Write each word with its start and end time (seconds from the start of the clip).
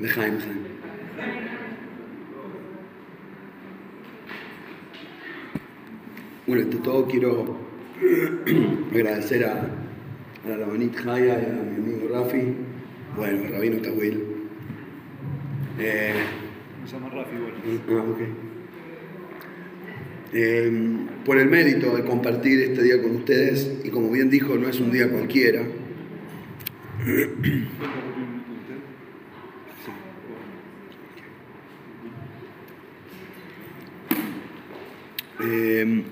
Lejaim, 0.00 0.34
Lejaim. 0.34 0.58
Bueno, 6.46 6.62
ante 6.62 6.76
todo 6.78 7.06
quiero 7.06 7.56
agradecer 8.94 9.44
a, 9.44 9.52
a 9.60 10.48
la 10.48 10.56
Rabanit 10.56 10.96
Jaya 10.96 11.40
y 11.40 11.44
a 11.44 11.62
mi 11.62 11.76
amigo 11.76 12.08
Rafi, 12.10 12.54
bueno, 13.16 13.50
Rabino 13.50 13.82
Tawil. 13.82 14.22
Eh, 15.78 16.14
Me 16.82 16.90
llama 16.90 17.10
Rafi, 17.10 17.36
bueno. 17.36 17.58
Ah, 17.90 18.10
ok. 18.10 18.18
Eh, 20.32 20.96
por 21.24 21.38
el 21.38 21.48
mérito 21.48 21.96
de 21.96 22.04
compartir 22.04 22.60
este 22.60 22.82
día 22.82 23.02
con 23.02 23.16
ustedes, 23.16 23.80
y 23.84 23.90
como 23.90 24.10
bien 24.10 24.30
dijo, 24.30 24.54
no 24.56 24.68
es 24.68 24.80
un 24.80 24.90
día 24.90 25.10
cualquiera. 25.10 25.62
Eh, 35.50 36.02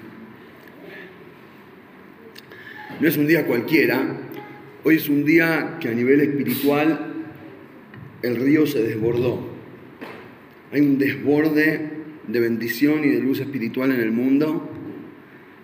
no 3.01 3.07
es 3.07 3.17
un 3.19 3.27
día 3.27 3.47
cualquiera, 3.47 4.17
hoy 4.83 4.97
es 4.97 5.11
un 5.11 5.27
día 5.27 5.77
que 5.79 5.89
a 5.89 5.93
nivel 5.93 6.23
espiritual 6.23 7.12
el 8.23 8.37
río 8.37 8.67
se 8.67 8.83
desbordó. 8.83 9.47
Hay 10.73 10.81
un 10.81 10.97
desborde 10.97 11.91
de 12.27 12.41
bendición 12.41 13.05
y 13.05 13.09
de 13.09 13.21
luz 13.21 13.41
espiritual 13.41 13.93
en 13.93 14.01
el 14.01 14.11
mundo, 14.11 14.71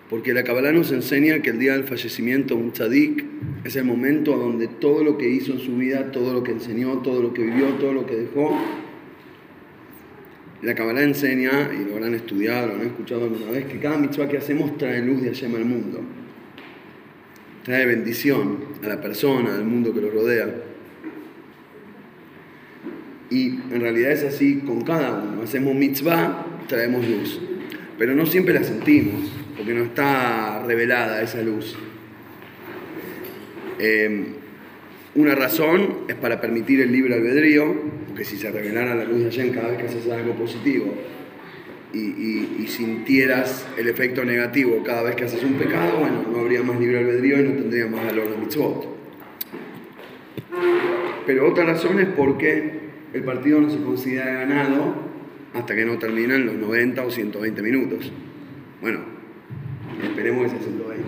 porque 0.07 0.35
la 0.35 0.43
Kabbalah 0.43 0.71
nos 0.71 0.91
enseña 0.91 1.41
que 1.41 1.49
el 1.49 1.57
día 1.57 1.73
del 1.73 1.85
fallecimiento 1.85 2.55
un 2.55 2.73
tzadik 2.73 3.25
es 3.63 3.75
el 3.75 3.85
momento 3.85 4.37
donde 4.37 4.67
todo 4.67 5.03
lo 5.03 5.17
que 5.17 5.29
hizo 5.29 5.53
en 5.53 5.59
su 5.59 5.77
vida, 5.77 6.11
todo 6.11 6.31
lo 6.31 6.43
que 6.43 6.51
enseñó, 6.51 6.99
todo 6.99 7.23
lo 7.23 7.33
que 7.33 7.41
vivió, 7.41 7.69
todo 7.79 7.93
lo 7.93 8.05
que 8.05 8.15
dejó, 8.17 8.55
la 10.63 10.73
Kabbalah 10.73 11.03
enseña, 11.03 11.69
y 11.73 11.85
lo 11.85 11.95
habrán 11.95 12.13
estudiado, 12.15 12.67
lo 12.67 12.73
habrán 12.73 12.87
escuchado 12.87 13.25
alguna 13.25 13.51
vez, 13.51 13.65
que 13.65 13.79
cada 13.79 13.97
mitzvah 13.97 14.29
que 14.29 14.37
hacemos 14.37 14.77
trae 14.77 15.01
luz 15.01 15.21
de 15.21 15.29
Hashem 15.29 15.55
al 15.55 15.65
mundo, 15.65 16.01
trae 17.63 17.85
bendición 17.85 18.59
a 18.83 18.87
la 18.87 19.01
persona, 19.01 19.55
al 19.55 19.65
mundo 19.65 19.93
que 19.93 20.01
lo 20.01 20.09
rodea. 20.09 20.47
Y 23.29 23.47
en 23.47 23.81
realidad 23.81 24.11
es 24.11 24.23
así 24.23 24.59
con 24.59 24.83
cada 24.83 25.11
uno. 25.11 25.41
Hacemos 25.41 25.73
mitzvah, 25.73 26.45
traemos 26.67 27.07
luz. 27.07 27.41
Pero 27.97 28.13
no 28.13 28.25
siempre 28.25 28.53
la 28.53 28.63
sentimos, 28.63 29.31
porque 29.57 29.73
no 29.73 29.83
está 29.83 30.63
revelada 30.65 31.21
esa 31.21 31.41
luz. 31.41 31.75
Eh, 33.79 34.27
una 35.15 35.35
razón 35.35 35.99
es 36.07 36.15
para 36.15 36.41
permitir 36.41 36.81
el 36.81 36.91
libre 36.91 37.15
albedrío, 37.15 38.02
porque 38.23 38.37
si 38.37 38.37
se 38.37 38.51
revelara 38.51 38.95
la 38.95 39.03
luz 39.03 39.19
de 39.19 39.25
Hashem 39.25 39.53
cada 39.53 39.69
vez 39.69 39.77
que 39.79 39.85
haces 39.85 40.09
algo 40.09 40.33
positivo 40.33 40.93
y, 41.93 42.65
sintieras 42.67 43.67
el 43.77 43.87
efecto 43.87 44.23
negativo 44.23 44.81
cada 44.83 45.03
vez 45.03 45.15
que 45.15 45.25
haces 45.25 45.43
un 45.43 45.53
pecado, 45.55 45.99
bueno, 45.99 46.23
no 46.31 46.39
habría 46.39 46.63
más 46.63 46.79
libre 46.79 46.99
albedrío 46.99 47.39
y 47.39 47.43
no 47.43 47.51
tendría 47.51 47.85
más 47.85 48.05
valor 48.05 48.31
la 48.31 48.37
mitzvot. 48.37 48.87
Pero 51.27 51.47
otra 51.47 51.65
razón 51.65 51.99
es 51.99 52.07
porque 52.07 52.79
el 53.13 53.23
partido 53.23 53.61
no 53.61 53.69
se 53.69 53.77
considera 53.77 54.25
ganado 54.25 54.95
hasta 55.53 55.75
que 55.75 55.85
no 55.85 55.99
terminan 55.99 56.45
los 56.45 56.55
90 56.55 57.03
o 57.03 57.11
120 57.11 57.61
minutos. 57.61 58.11
Bueno, 58.81 59.01
esperemos 60.01 60.43
que 60.43 60.49
sea 60.49 60.59
120. 60.59 61.03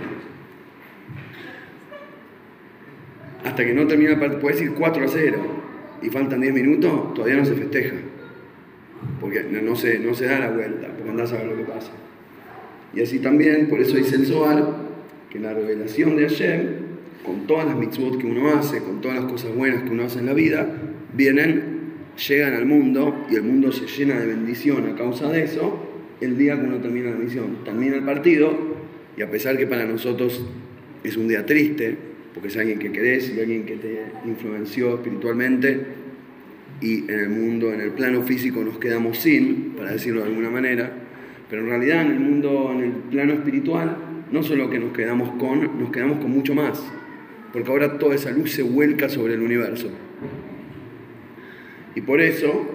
Hasta 3.45 3.65
que 3.65 3.73
no 3.73 3.87
termina 3.87 4.11
el 4.11 4.19
partido, 4.19 4.41
puedes 4.41 4.61
ir 4.61 4.73
4 4.73 5.05
a 5.05 5.07
0 5.07 5.64
y 6.05 6.09
faltan 6.09 6.41
10 6.41 6.53
minutos, 6.53 7.13
todavía 7.13 7.37
no 7.37 7.45
se 7.45 7.55
festeja. 7.55 7.95
Porque 9.19 9.43
no, 9.43 9.75
se, 9.75 9.99
no 9.99 10.13
se 10.13 10.25
da 10.25 10.39
la 10.39 10.51
vuelta, 10.51 10.87
porque 10.87 11.09
andás 11.09 11.33
a 11.33 11.37
ver 11.37 11.47
lo 11.47 11.57
que 11.57 11.63
pasa. 11.63 11.91
Y 12.93 13.01
así 13.01 13.19
también, 13.19 13.67
por 13.67 13.81
eso 13.81 13.97
dice 13.97 14.15
el 14.15 14.25
Zohar, 14.25 14.65
que 15.29 15.39
la 15.39 15.53
revelación 15.53 16.15
de 16.15 16.29
Hashem, 16.29 16.61
con 17.25 17.47
todas 17.47 17.65
las 17.65 17.75
mitzvot 17.75 18.19
que 18.19 18.27
uno 18.27 18.55
hace, 18.55 18.79
con 18.79 19.01
todas 19.01 19.17
las 19.17 19.31
cosas 19.31 19.53
buenas 19.55 19.83
que 19.83 19.89
uno 19.89 20.03
hace 20.03 20.19
en 20.19 20.27
la 20.27 20.33
vida, 20.33 20.67
vienen, 21.13 21.63
llegan 22.27 22.53
al 22.53 22.65
mundo 22.65 23.25
y 23.29 23.35
el 23.35 23.43
mundo 23.43 23.71
se 23.71 23.87
llena 23.87 24.19
de 24.19 24.27
bendición 24.27 24.87
a 24.87 24.95
causa 24.95 25.29
de 25.29 25.43
eso, 25.43 25.79
el 26.21 26.37
día 26.37 26.59
que 26.59 26.67
uno 26.67 26.77
termina 26.77 27.09
la 27.09 27.17
misión. 27.17 27.57
Termina 27.65 27.95
el 27.95 28.03
partido 28.03 28.55
y 29.17 29.21
a 29.21 29.29
pesar 29.29 29.57
que 29.57 29.67
para 29.67 29.85
nosotros 29.85 30.45
es 31.03 31.17
un 31.17 31.27
día 31.27 31.45
triste, 31.45 31.97
porque 32.35 32.49
es 32.49 32.57
alguien 32.57 32.77
que 32.77 32.91
querés 32.91 33.33
y 33.33 33.39
alguien 33.39 33.65
que 33.65 33.77
te 33.77 34.03
influenció 34.25 34.95
espiritualmente, 34.95 35.79
y 36.81 37.09
en 37.09 37.19
el 37.19 37.29
mundo, 37.29 37.73
en 37.73 37.79
el 37.79 37.91
plano 37.91 38.21
físico 38.23 38.61
nos 38.61 38.77
quedamos 38.77 39.17
sin, 39.17 39.75
para 39.77 39.93
decirlo 39.93 40.21
de 40.21 40.27
alguna 40.27 40.49
manera, 40.49 40.91
pero 41.49 41.61
en 41.61 41.69
realidad 41.69 42.01
en 42.01 42.11
el 42.11 42.19
mundo, 42.19 42.71
en 42.73 42.83
el 42.83 42.91
plano 42.91 43.33
espiritual, 43.33 43.97
no 44.29 44.43
solo 44.43 44.69
que 44.69 44.79
nos 44.79 44.91
quedamos 44.91 45.29
con, 45.39 45.79
nos 45.79 45.91
quedamos 45.91 46.19
con 46.19 46.29
mucho 46.29 46.53
más, 46.53 46.83
porque 47.53 47.71
ahora 47.71 47.97
toda 47.97 48.15
esa 48.15 48.31
luz 48.31 48.51
se 48.51 48.63
vuelca 48.63 49.07
sobre 49.07 49.35
el 49.35 49.41
universo. 49.41 49.89
Y 51.95 52.01
por 52.01 52.19
eso 52.19 52.67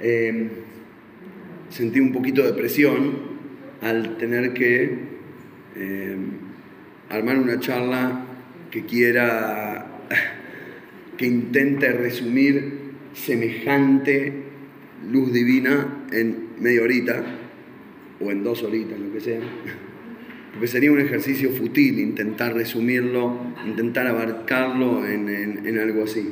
eh, 0.00 0.48
sentí 1.68 2.00
un 2.00 2.12
poquito 2.12 2.42
de 2.42 2.52
presión 2.54 3.36
al 3.80 4.16
tener 4.16 4.52
que 4.52 4.98
eh, 5.76 6.16
armar 7.10 7.38
una 7.38 7.58
charla 7.60 8.24
que 8.70 8.84
quiera 8.84 9.86
que 11.16 11.26
intente 11.26 11.92
resumir 11.92 12.92
semejante 13.14 14.32
luz 15.10 15.32
divina 15.32 15.86
en 16.12 16.48
media 16.58 16.82
horita 16.82 17.22
o 18.20 18.30
en 18.30 18.42
dos 18.44 18.62
horitas, 18.62 18.98
lo 18.98 19.12
que 19.12 19.20
sea. 19.20 19.40
Porque 20.52 20.68
sería 20.68 20.90
un 20.90 21.00
ejercicio 21.00 21.50
fútil 21.50 21.98
intentar 21.98 22.54
resumirlo, 22.54 23.38
intentar 23.66 24.06
abarcarlo 24.06 25.06
en, 25.06 25.28
en- 25.28 25.78
algo 25.78 26.04
así. 26.04 26.26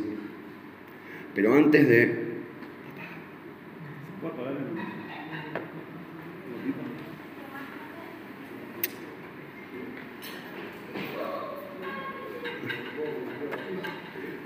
Pero 1.34 1.54
antes 1.54 1.86
de... 1.86 2.24
¿Puedo 4.22 4.32
apagar 4.34 4.52
el- 4.54 4.74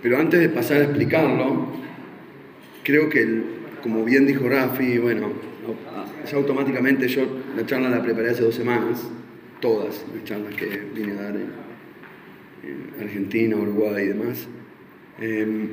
Pero 0.03 0.19
antes 0.19 0.41
de 0.41 0.49
pasar 0.49 0.79
a 0.79 0.85
explicarlo, 0.85 1.69
creo 2.85 3.09
que, 3.09 3.43
como 3.83 4.05
bien 4.05 4.27
dijo 4.27 4.49
Rafi, 4.49 4.99
bueno, 4.99 5.33
ya 6.31 6.37
automáticamente 6.37 7.09
yo 7.09 7.27
la 7.57 7.67
charla 7.67 7.91
la 7.91 8.03
preparé 8.03 8.31
hace 8.31 8.43
dos 8.43 8.55
semanas, 8.55 9.09
todas 9.61 10.05
las 10.15 10.25
charlas 10.25 10.55
que 10.55 10.83
vine 10.95 11.13
a 11.13 11.23
dar 11.23 11.37
en, 11.37 11.51
en 12.63 13.03
Argentina, 13.03 13.57
Uruguay 13.57 14.05
y 14.05 14.09
demás. 14.09 14.49
Em, 15.21 15.71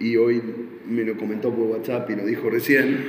y 0.00 0.16
hoy 0.16 0.42
me 0.86 1.04
lo 1.04 1.16
comentó 1.16 1.54
por 1.54 1.66
WhatsApp 1.66 2.10
y 2.10 2.16
lo 2.16 2.26
dijo 2.26 2.50
recién, 2.50 3.04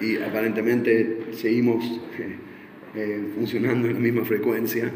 y 0.00 0.16
aparentemente 0.16 1.24
seguimos 1.32 1.84
eh, 2.94 3.20
funcionando 3.34 3.88
en 3.88 3.94
la 3.94 4.00
misma 4.00 4.24
frecuencia. 4.24 4.90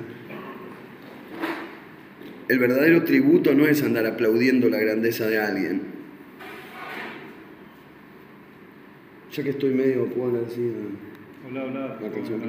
El 2.47 2.59
verdadero 2.59 3.05
tributo 3.05 3.55
no 3.55 3.67
es 3.67 3.83
andar 3.83 4.05
aplaudiendo 4.05 4.69
la 4.69 4.79
grandeza 4.79 5.27
de 5.27 5.39
alguien. 5.39 5.83
Ya 9.33 9.43
que 9.43 9.51
estoy 9.51 9.73
medio, 9.73 10.07
¿puedo 10.07 10.29
hablar 10.29 10.45
así? 10.47 10.71
Hola, 11.49 11.65
hola. 11.65 11.99
La 12.03 12.11
canción. 12.11 12.41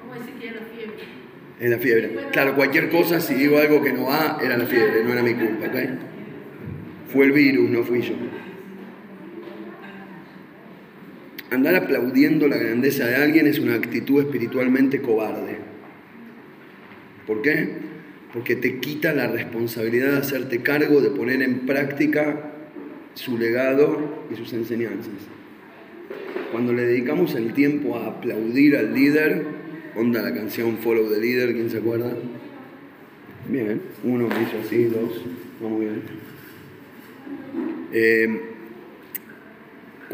Vamos 0.00 0.16
a 0.16 0.18
decir 0.18 0.34
que 0.40 0.48
era 0.48 0.60
la 0.60 0.66
fiebre. 0.66 0.96
Es 1.60 1.70
la 1.70 1.78
fiebre. 1.78 2.16
Claro, 2.32 2.54
cualquier 2.54 2.88
cosa, 2.88 3.20
si 3.20 3.34
digo 3.34 3.58
algo 3.58 3.82
que 3.82 3.92
no 3.92 4.06
va, 4.06 4.38
era 4.42 4.56
la 4.56 4.64
fiebre, 4.64 5.04
no 5.04 5.12
era 5.12 5.22
mi 5.22 5.34
culpa, 5.34 5.66
¿ok? 5.66 5.76
Fue 7.12 7.26
el 7.26 7.32
virus, 7.32 7.68
no 7.70 7.84
fui 7.84 8.00
yo. 8.00 8.14
Andar 11.54 11.76
aplaudiendo 11.76 12.48
la 12.48 12.56
grandeza 12.56 13.06
de 13.06 13.14
alguien 13.14 13.46
es 13.46 13.60
una 13.60 13.76
actitud 13.76 14.20
espiritualmente 14.20 15.00
cobarde. 15.00 15.56
¿Por 17.28 17.42
qué? 17.42 17.68
Porque 18.32 18.56
te 18.56 18.80
quita 18.80 19.12
la 19.12 19.28
responsabilidad 19.28 20.12
de 20.12 20.18
hacerte 20.18 20.62
cargo 20.62 21.00
de 21.00 21.10
poner 21.10 21.42
en 21.42 21.60
práctica 21.60 22.50
su 23.14 23.38
legado 23.38 24.26
y 24.32 24.34
sus 24.34 24.52
enseñanzas. 24.52 25.14
Cuando 26.50 26.72
le 26.72 26.86
dedicamos 26.86 27.36
el 27.36 27.54
tiempo 27.54 27.96
a 27.96 28.08
aplaudir 28.08 28.76
al 28.76 28.92
líder, 28.92 29.44
onda 29.94 30.22
la 30.22 30.34
canción 30.34 30.78
Follow 30.78 31.08
the 31.08 31.20
Leader, 31.20 31.52
¿quién 31.52 31.70
se 31.70 31.78
acuerda? 31.78 32.16
Bien, 33.48 33.80
uno 34.02 34.26
me 34.26 34.42
hizo 34.42 34.58
así, 34.58 34.86
dos, 34.86 35.22
muy 35.60 35.84
bien. 35.84 36.02
Eh, 37.92 38.53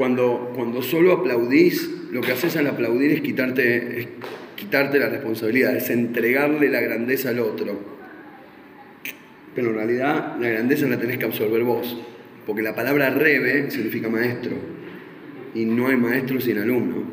cuando, 0.00 0.52
cuando 0.56 0.81
solo 0.81 1.12
aplaudís, 1.12 1.91
lo 2.11 2.23
que 2.23 2.32
haces 2.32 2.56
al 2.56 2.67
aplaudir 2.67 3.11
es 3.11 3.20
quitarte, 3.20 4.08
quitarte 4.56 4.99
la 4.99 5.11
responsabilidad, 5.11 5.76
es 5.76 5.91
entregarle 5.91 6.70
la 6.70 6.81
grandeza 6.81 7.29
al 7.29 7.41
otro. 7.41 7.79
Pero 9.55 9.69
en 9.69 9.75
realidad 9.75 10.38
la 10.41 10.49
grandeza 10.49 10.87
la 10.87 10.99
tenés 10.99 11.19
que 11.19 11.26
absorber 11.26 11.64
vos. 11.64 12.00
Porque 12.47 12.62
la 12.62 12.75
palabra 12.75 13.11
rebe 13.11 13.70
significa 13.70 14.08
maestro. 14.08 14.52
Y 15.55 15.67
no 15.67 15.88
hay 15.88 15.99
maestro 15.99 16.41
sin 16.41 16.56
alumno. 16.56 17.05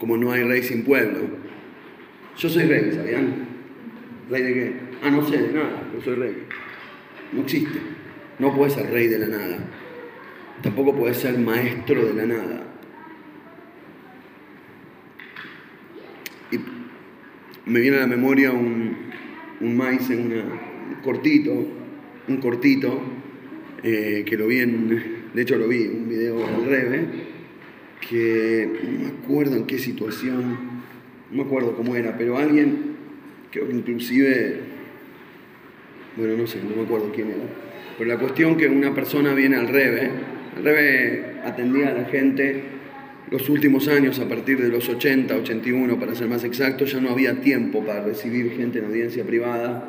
Como 0.00 0.16
no 0.16 0.32
hay 0.32 0.42
rey 0.42 0.64
sin 0.64 0.82
pueblo. 0.82 1.20
Yo 2.36 2.48
soy 2.48 2.64
rey, 2.64 2.90
¿sabían? 2.92 3.46
¿Rey 4.28 4.42
de 4.42 4.54
qué? 4.54 4.72
Ah, 5.04 5.10
no 5.10 5.24
sé 5.24 5.38
de 5.38 5.52
nada, 5.52 5.84
pero 5.92 6.02
soy 6.02 6.16
rey. 6.16 6.36
No 7.34 7.42
existe. 7.42 7.78
No 8.40 8.52
puedes 8.52 8.74
ser 8.74 8.90
rey 8.90 9.06
de 9.06 9.18
la 9.20 9.26
nada. 9.28 9.58
Tampoco 10.62 10.94
puedes 10.94 11.16
ser 11.16 11.38
maestro 11.38 12.04
de 12.04 12.14
la 12.14 12.26
nada. 12.26 12.62
Y 16.52 16.58
me 17.70 17.80
viene 17.80 17.96
a 17.96 18.00
la 18.00 18.06
memoria 18.06 18.52
un, 18.52 18.94
un 19.60 19.76
maíz 19.76 20.10
en 20.10 20.32
un 20.32 21.00
cortito, 21.02 21.52
un 22.28 22.36
cortito, 22.38 23.00
eh, 23.82 24.24
que 24.26 24.36
lo 24.36 24.46
vi 24.48 24.58
en, 24.58 24.88
de 25.32 25.42
hecho 25.42 25.56
lo 25.56 25.68
vi, 25.68 25.86
un 25.86 26.08
video 26.08 26.46
al 26.46 26.66
Rebe, 26.66 27.06
que 28.08 28.70
no 28.84 28.98
me 28.98 29.06
acuerdo 29.06 29.56
en 29.56 29.64
qué 29.64 29.78
situación, 29.78 30.58
no 31.30 31.36
me 31.36 31.42
acuerdo 31.42 31.74
cómo 31.74 31.96
era, 31.96 32.18
pero 32.18 32.36
alguien, 32.36 32.96
creo 33.50 33.66
que 33.66 33.74
inclusive, 33.74 34.60
bueno, 36.16 36.36
no 36.36 36.46
sé, 36.46 36.58
no 36.62 36.76
me 36.76 36.82
acuerdo 36.82 37.10
quién 37.14 37.28
era, 37.28 37.44
pero 37.96 38.10
la 38.10 38.18
cuestión 38.18 38.56
que 38.56 38.66
una 38.66 38.94
persona 38.94 39.32
viene 39.32 39.56
al 39.56 39.68
Rebe, 39.68 40.10
Rebe 40.56 41.40
atendía 41.44 41.90
a 41.90 41.94
la 41.94 42.04
gente 42.04 42.62
los 43.30 43.48
últimos 43.48 43.86
años, 43.86 44.18
a 44.18 44.28
partir 44.28 44.60
de 44.60 44.68
los 44.68 44.88
80, 44.88 45.36
81 45.36 46.00
para 46.00 46.14
ser 46.14 46.28
más 46.28 46.42
exacto, 46.42 46.84
ya 46.84 47.00
no 47.00 47.10
había 47.10 47.40
tiempo 47.40 47.84
para 47.84 48.02
recibir 48.02 48.52
gente 48.56 48.80
en 48.80 48.86
audiencia 48.86 49.24
privada, 49.24 49.84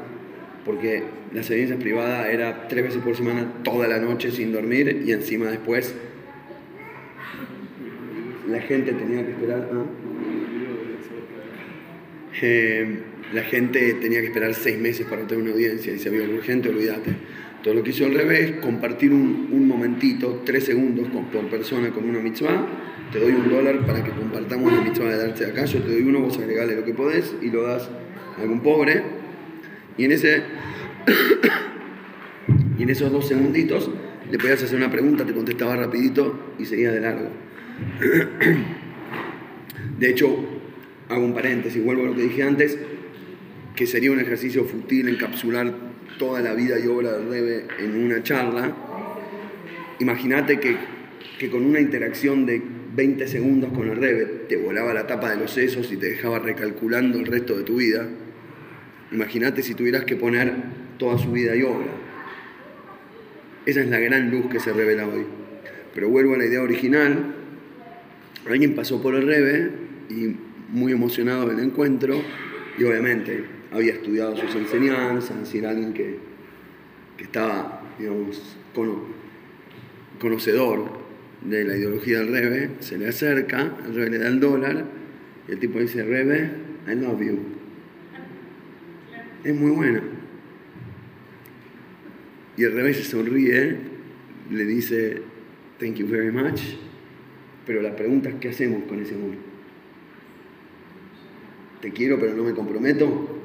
porque 0.64 1.04
las 1.34 1.50
audiencias 1.50 1.80
privadas 1.80 2.28
era 2.30 2.68
tres 2.68 2.84
veces 2.84 3.02
por 3.02 3.16
semana, 3.16 3.52
toda 3.64 3.88
la 3.88 4.00
noche 4.00 4.32
sin 4.32 4.52
dormir, 4.52 5.04
y 5.06 5.12
encima 5.12 5.48
después 5.48 5.96
la 8.48 8.62
gente 8.62 8.92
tenía 8.94 9.26
que 9.26 9.32
esperar. 9.32 9.70
¿ah? 9.74 9.86
Eh, 12.44 13.00
la 13.34 13.44
gente 13.44 13.94
tenía 13.96 14.20
que 14.20 14.28
esperar 14.28 14.54
seis 14.54 14.78
meses 14.78 15.06
para 15.08 15.26
tener 15.26 15.44
una 15.44 15.54
audiencia 15.54 15.94
y 15.94 16.00
si 16.00 16.08
había 16.08 16.24
urgente, 16.24 16.70
olvídate. 16.70 17.12
Todo 17.64 17.76
lo 17.76 17.84
que 17.84 17.92
hizo 17.92 18.06
al 18.06 18.14
revés, 18.14 18.54
compartir 18.62 19.14
un, 19.14 19.50
un 19.52 19.68
momentito, 19.68 20.42
tres 20.46 20.66
segundos 20.66 21.08
por 21.32 21.50
persona 21.50 21.92
con 21.92 22.10
una 22.10 22.20
mitzvah 22.20 22.68
te 23.12 23.20
doy 23.20 23.34
un 23.34 23.50
dólar 23.50 23.86
para 23.86 24.04
que 24.04 24.12
compartamos 24.12 24.72
la 24.72 24.82
mitzvah 24.82 25.10
de 25.10 25.18
darte 25.18 25.46
acá, 25.46 25.66
yo 25.66 25.82
te 25.82 25.92
doy 25.92 26.04
uno, 26.04 26.22
vos 26.22 26.38
agregale 26.38 26.78
lo 26.78 26.86
que 26.86 26.94
podés 26.94 27.36
y 27.42 27.50
lo 27.50 27.64
das 27.64 27.90
a 28.38 28.42
algún 28.42 28.62
pobre. 28.62 29.04
Y 29.98 30.06
en 30.06 30.14
ese 30.14 30.44
y 32.80 32.84
en 32.84 32.90
esos 32.90 33.12
dos 33.12 33.28
segunditos 33.28 33.92
le 34.32 34.38
podías 34.38 34.64
hacer 34.64 34.78
una 34.78 34.90
pregunta, 34.90 35.26
te 35.26 35.34
contestaba 35.34 35.76
rapidito 35.76 36.54
y 36.58 36.66
seguía 36.66 36.92
de 36.92 37.02
largo. 37.02 37.30
De 40.00 40.10
hecho, 40.10 40.34
hago 41.10 41.26
un 41.26 41.34
paréntesis, 41.34 41.84
vuelvo 41.84 42.04
a 42.04 42.06
lo 42.08 42.16
que 42.16 42.24
dije 42.24 42.44
antes, 42.44 42.78
que 43.76 43.86
sería 43.86 44.12
un 44.12 44.20
ejercicio 44.20 44.64
fútil 44.64 45.10
encapsular 45.10 45.91
toda 46.18 46.42
la 46.42 46.54
vida 46.54 46.80
y 46.80 46.88
obra 46.88 47.14
del 47.14 47.30
Rebe 47.30 47.66
en 47.80 48.04
una 48.04 48.24
charla. 48.24 48.76
Imagínate 50.00 50.60
que, 50.60 50.78
que 51.38 51.50
con 51.50 51.66
una 51.66 51.80
interacción 51.80 52.46
de 52.46 52.62
20 52.96 53.28
segundos 53.28 53.72
con 53.74 53.88
el 53.90 53.96
Rebe 53.96 54.26
te 54.50 54.58
volaba 54.58 54.94
la 54.94 55.08
tapa 55.08 55.30
de 55.32 55.38
los 55.38 55.52
sesos 55.52 55.92
y 55.92 55.98
te 55.98 56.08
dejaba 56.08 56.40
recalculando 56.40 57.20
el 57.20 57.26
resto 57.26 57.58
de 57.58 57.64
tu 57.64 57.78
vida. 57.78 58.08
Imagínate 59.12 59.64
si 59.64 59.76
tuvieras 59.76 60.06
que 60.06 60.16
poner 60.16 60.54
toda 60.98 61.18
su 61.18 61.32
vida 61.32 61.56
y 61.56 61.64
obra. 61.64 61.88
Esa 63.66 63.82
es 63.82 63.88
la 63.88 64.00
gran 64.00 64.32
luz 64.32 64.48
que 64.48 64.60
se 64.60 64.74
revela 64.74 65.08
hoy. 65.08 65.26
Pero 65.94 66.10
vuelvo 66.10 66.34
a 66.34 66.38
la 66.38 66.46
idea 66.46 66.62
original. 66.62 67.36
Alguien 68.50 68.76
pasó 68.76 69.02
por 69.02 69.16
el 69.16 69.28
Rebe 69.28 69.72
y 70.10 70.36
muy 70.70 70.94
emocionado 70.94 71.48
del 71.48 71.60
encuentro 71.60 72.22
y 72.78 72.84
obviamente 72.84 73.61
había 73.72 73.94
estudiado 73.94 74.36
sus 74.36 74.54
enseñanzas 74.56 75.54
y 75.54 75.58
era 75.58 75.70
alguien 75.70 75.94
que, 75.94 76.18
que 77.18 77.24
estaba, 77.24 77.82
digamos, 77.98 78.58
conocedor 80.20 81.02
de 81.44 81.64
la 81.64 81.76
ideología 81.76 82.20
del 82.20 82.32
Rebe, 82.32 82.70
se 82.80 82.98
le 82.98 83.08
acerca, 83.08 83.76
el 83.86 83.96
Rebe 83.96 84.10
le 84.12 84.18
da 84.20 84.28
el 84.28 84.40
dólar, 84.40 84.86
y 85.48 85.52
el 85.52 85.60
tipo 85.60 85.80
dice, 85.80 86.04
Rebe, 86.04 86.52
I 86.88 86.96
love 86.96 87.22
you. 87.22 87.40
Es 89.44 89.56
muy 89.56 89.72
buena. 89.72 90.04
Y 92.58 92.64
el 92.64 92.74
Rebe 92.74 92.94
se 92.94 93.04
sonríe, 93.04 93.78
le 94.52 94.66
dice, 94.66 95.22
thank 95.80 95.96
you 95.96 96.08
very 96.08 96.32
much, 96.32 96.62
pero 97.66 97.82
la 97.82 97.96
pregunta 97.96 98.30
es, 98.30 98.36
¿qué 98.36 98.50
hacemos 98.50 98.84
con 98.84 99.02
ese 99.02 99.16
amor? 99.16 99.36
Te 101.82 101.92
quiero 101.92 102.20
pero 102.20 102.36
no 102.36 102.44
me 102.44 102.54
comprometo, 102.54 103.41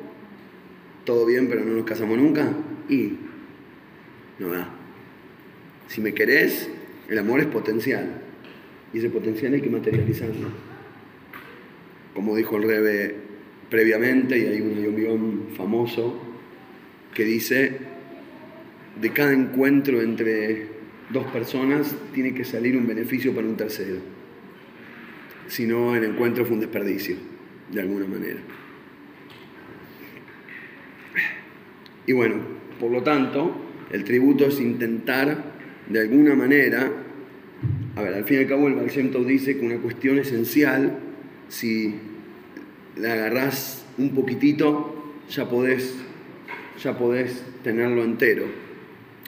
todo 1.07 1.25
bien 1.25 1.49
pero 1.49 1.65
no 1.65 1.73
nos 1.73 1.87
casamos 1.87 2.19
nunca, 2.19 2.53
y 2.91 3.15
no 4.39 4.49
da. 4.49 4.69
Si 5.89 6.03
me 6.03 6.13
querés, 6.13 6.69
el 7.09 7.19
amor 7.19 7.41
es 7.41 7.47
potencial 7.47 8.23
y 8.93 8.99
ese 8.99 9.09
potencial 9.09 9.55
hay 9.55 9.63
que 9.63 9.71
materializarlo. 9.71 10.49
Como 12.15 12.37
dijo 12.37 12.57
el 12.57 12.65
Rebe 12.65 13.15
previamente, 13.71 14.39
y 14.39 14.47
hay 14.47 14.61
un 14.61 14.97
guion 14.97 15.47
famoso 15.57 16.21
que 17.15 17.25
dice, 17.25 17.73
de 19.01 19.13
cada 19.13 19.33
encuentro 19.33 20.03
entre 20.03 20.67
dos 21.11 21.27
personas 21.27 21.95
tiene 22.15 22.35
que 22.35 22.45
salir 22.45 22.77
un 22.77 22.87
beneficio 22.87 23.35
para 23.35 23.47
un 23.47 23.57
tercero. 23.57 23.97
Si 25.49 25.67
no, 25.67 25.95
el 25.95 26.05
encuentro 26.05 26.45
fue 26.45 26.55
un 26.55 26.61
desperdicio, 26.61 27.17
de 27.73 27.81
alguna 27.81 28.07
manera. 28.07 28.41
Y 32.07 32.13
bueno, 32.13 32.37
por 32.79 32.91
lo 32.91 33.03
tanto, 33.03 33.53
el 33.91 34.05
tributo 34.05 34.47
es 34.47 34.61
intentar 34.61 35.57
de 35.89 36.01
alguna 36.01 36.35
manera, 36.35 36.91
a 37.95 38.03
ver, 38.03 38.15
al 38.15 38.25
fin 38.25 38.39
y 38.39 38.41
al 38.41 38.47
cabo 38.47 38.69
el 38.69 38.75
Baal 38.75 39.27
dice 39.27 39.57
que 39.57 39.65
una 39.65 39.79
cuestión 39.79 40.19
esencial, 40.19 40.99
si 41.49 41.95
la 42.97 43.13
agarrás 43.13 43.85
un 43.99 44.11
poquitito, 44.11 45.15
ya 45.29 45.49
podés, 45.49 45.95
ya 46.83 46.97
podés 46.97 47.43
tenerlo 47.63 48.05
entero. 48.05 48.45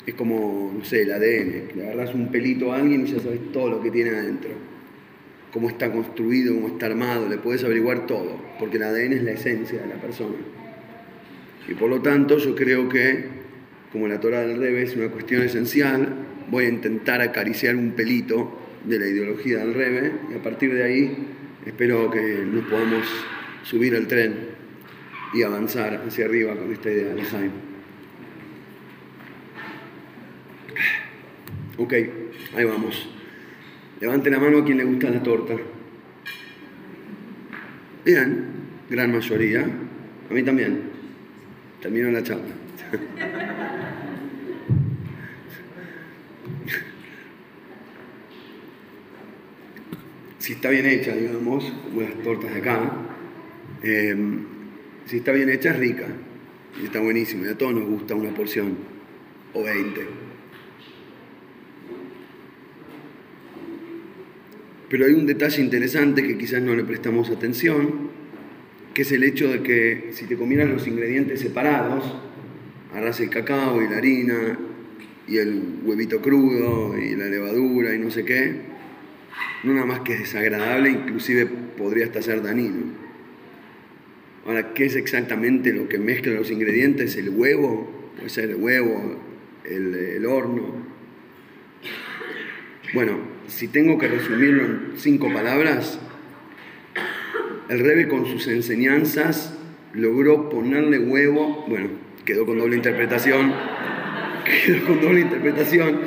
Es 0.06 0.14
como, 0.14 0.73
no 0.76 0.85
sé, 0.85 1.02
el 1.02 1.12
ADN, 1.12 1.76
le 1.76 1.82
agarrás 1.85 2.14
un 2.14 2.28
pelito 2.28 2.73
a 2.73 2.76
alguien 2.76 3.06
y 3.06 3.11
ya 3.11 3.20
sabes 3.20 3.52
todo 3.52 3.68
lo 3.68 3.82
que 3.82 3.90
tiene 3.90 4.11
adentro. 4.11 4.50
Cómo 5.52 5.68
está 5.68 5.90
construido, 5.90 6.54
cómo 6.54 6.68
está 6.68 6.87
armado, 6.87 7.28
le 7.28 7.38
puedes 7.38 7.64
averiguar 7.64 8.06
todo, 8.06 8.40
porque 8.58 8.76
el 8.76 8.85
ADN 8.85 9.12
es 9.14 9.23
la 9.23 9.32
esencia 9.32 9.80
de 9.80 9.87
la 9.87 10.00
persona. 10.00 10.37
Y 11.68 11.75
por 11.75 11.90
lo 11.90 12.00
tanto 12.00 12.38
yo 12.38 12.54
creo 12.54 12.88
que, 12.88 13.26
como 13.92 14.08
la 14.08 14.18
Torah 14.18 14.40
del 14.40 14.58
Rebe 14.58 14.82
es 14.82 14.96
una 14.96 15.08
cuestión 15.08 15.42
esencial, 15.42 16.08
voy 16.50 16.64
a 16.64 16.68
intentar 16.68 17.20
acariciar 17.20 17.76
un 17.76 17.92
pelito 17.92 18.58
de 18.84 18.98
la 18.98 19.06
ideología 19.06 19.58
del 19.58 19.75
Rebe 19.75 20.12
y 20.32 20.34
a 20.34 20.42
partir 20.42 20.72
de 20.72 20.82
ahí 20.82 21.26
espero 21.66 22.10
que 22.10 22.44
nos 22.50 22.64
podamos 22.64 23.06
subir 23.62 23.94
al 23.94 24.06
tren 24.06 24.34
y 25.34 25.42
avanzar 25.42 26.02
hacia 26.06 26.25
arriba 26.25 26.56
con 26.56 26.72
esta 26.72 26.90
idea 26.90 27.14
de 27.14 27.22
Jaime. 27.22 27.50
Ok, 31.76 31.92
ahí 32.56 32.64
vamos. 32.64 33.08
Levante 34.00 34.30
la 34.30 34.38
mano 34.38 34.58
a 34.58 34.64
quien 34.64 34.78
le 34.78 34.84
gusta 34.84 35.10
la 35.10 35.22
torta. 35.22 35.54
Bien, 38.04 38.46
gran 38.88 39.12
mayoría. 39.12 39.68
A 40.30 40.34
mí 40.34 40.42
también. 40.42 40.97
Termino 41.80 42.11
la 42.11 42.23
charla. 42.23 42.54
si 50.38 50.54
está 50.54 50.70
bien 50.70 50.87
hecha, 50.87 51.14
digamos, 51.14 51.64
como 51.85 52.00
las 52.00 52.14
tortas 52.23 52.52
de 52.54 52.61
acá, 52.61 52.90
em, 53.82 54.44
si 55.06 55.18
está 55.18 55.32
bien 55.32 55.50
hecha 55.50 55.70
es 55.70 55.78
rica 55.78 56.06
y 56.80 56.87
está 56.87 57.00
buenísima. 57.00 57.47
Y 57.47 57.50
a 57.50 57.58
todos 57.58 57.75
nos 57.75 57.85
gusta 57.85 58.14
una 58.14 58.35
porción 58.35 58.76
o 59.52 59.62
20. 59.62 60.06
Pero 64.88 65.04
hay 65.04 65.12
un 65.12 65.26
detalle 65.26 65.62
interesante 65.62 66.26
que 66.26 66.38
quizás 66.38 66.62
no 66.62 66.75
le 66.75 66.82
prestamos 66.82 67.30
atención, 67.30 68.07
que 68.98 69.02
es 69.02 69.12
el 69.12 69.22
hecho 69.22 69.46
de 69.46 69.62
que 69.62 70.10
si 70.10 70.24
te 70.24 70.36
comieras 70.36 70.68
los 70.68 70.88
ingredientes 70.88 71.38
separados, 71.38 72.02
agarras 72.90 73.20
el 73.20 73.30
cacao 73.30 73.80
y 73.80 73.88
la 73.88 73.98
harina 73.98 74.58
y 75.28 75.36
el 75.36 75.62
huevito 75.84 76.20
crudo 76.20 76.98
y 76.98 77.14
la 77.14 77.26
levadura 77.26 77.94
y 77.94 78.00
no 78.00 78.10
sé 78.10 78.24
qué, 78.24 78.56
no 79.62 79.72
nada 79.72 79.86
más 79.86 80.00
que 80.00 80.14
es 80.14 80.18
desagradable, 80.18 80.90
inclusive 80.90 81.46
podría 81.46 82.06
hasta 82.06 82.22
ser 82.22 82.42
dañino. 82.42 82.86
Ahora, 84.44 84.74
¿qué 84.74 84.86
es 84.86 84.96
exactamente 84.96 85.72
lo 85.72 85.88
que 85.88 86.00
mezcla 86.00 86.32
los 86.32 86.50
ingredientes? 86.50 87.14
¿El 87.14 87.28
huevo? 87.28 88.12
Puede 88.18 88.42
el 88.42 88.56
huevo, 88.56 89.16
el, 89.64 89.94
el 89.94 90.26
horno. 90.26 90.74
Bueno, 92.94 93.20
si 93.46 93.68
tengo 93.68 93.96
que 93.96 94.08
resumirlo 94.08 94.64
en 94.64 94.92
cinco 94.96 95.32
palabras, 95.32 96.00
el 97.68 97.80
Rebe 97.80 98.08
con 98.08 98.26
sus 98.26 98.46
enseñanzas 98.48 99.54
logró 99.92 100.48
ponerle 100.48 100.98
huevo, 100.98 101.64
bueno, 101.68 101.88
quedó 102.25 102.46
con 102.46 102.58
doble 102.58 102.76
interpretación, 102.76 103.52
quedó 104.66 104.87
con 104.87 105.00
doble 105.00 105.20
interpretación, 105.20 106.00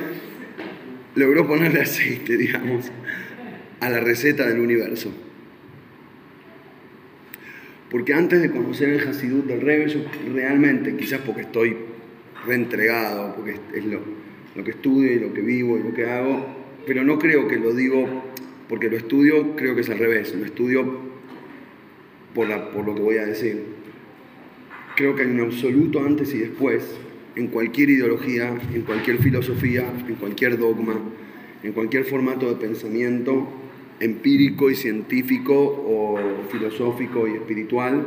logró 1.16 1.48
ponerle 1.48 1.82
aceite, 1.82 2.38
digamos, 2.38 2.92
a 3.80 3.90
la 3.90 4.00
receta 4.00 4.48
del 4.48 4.60
universo. 4.60 5.12
Porque 7.90 8.14
antes 8.14 8.42
de 8.42 8.50
conocer 8.50 8.90
el 8.90 9.08
Hasidut 9.08 9.46
del 9.46 9.62
Rebbe, 9.62 9.90
yo 9.90 10.00
realmente, 10.34 10.96
quizás 10.96 11.20
porque 11.20 11.42
estoy 11.42 11.76
reentregado, 12.48 13.36
porque 13.36 13.60
es 13.76 13.86
lo, 13.86 14.00
lo 14.56 14.64
que 14.64 14.72
estudio 14.72 15.12
y 15.12 15.20
lo 15.20 15.34
que 15.34 15.42
vivo 15.42 15.78
y 15.78 15.84
lo 15.84 15.94
que 15.94 16.06
hago, 16.06 16.46
pero 16.88 17.04
no 17.04 17.20
creo 17.20 17.48
que 17.48 17.58
lo 17.58 17.74
digo 17.74 18.32
porque 18.70 18.90
lo 18.90 18.96
estudio, 18.96 19.56
creo 19.58 19.76
que 19.76 19.82
es 19.82 19.90
al 19.90 20.00
revés, 20.00 20.34
lo 20.34 20.46
estudio 20.46 21.12
por, 22.34 22.48
la, 22.48 22.72
por 22.72 22.86
lo 22.86 22.96
que 22.96 23.02
voy 23.02 23.18
a 23.18 23.26
decir. 23.26 23.64
Creo 24.96 25.16
que 25.16 25.24
hay 25.24 25.30
un 25.30 25.42
absoluto 25.42 26.04
antes 26.04 26.34
y 26.34 26.40
después 26.40 26.98
en 27.36 27.48
cualquier 27.48 27.90
ideología, 27.90 28.58
en 28.74 28.82
cualquier 28.82 29.18
filosofía, 29.20 29.92
en 30.08 30.16
cualquier 30.16 30.58
dogma, 30.58 31.00
en 31.64 31.72
cualquier 31.72 32.06
formato 32.06 32.50
de 32.50 32.56
pensamiento 32.56 33.48
empírico 34.00 34.70
y 34.70 34.76
científico 34.76 35.54
o 35.56 36.20
filosófico 36.52 37.28
y 37.28 37.34
espiritual. 37.34 38.06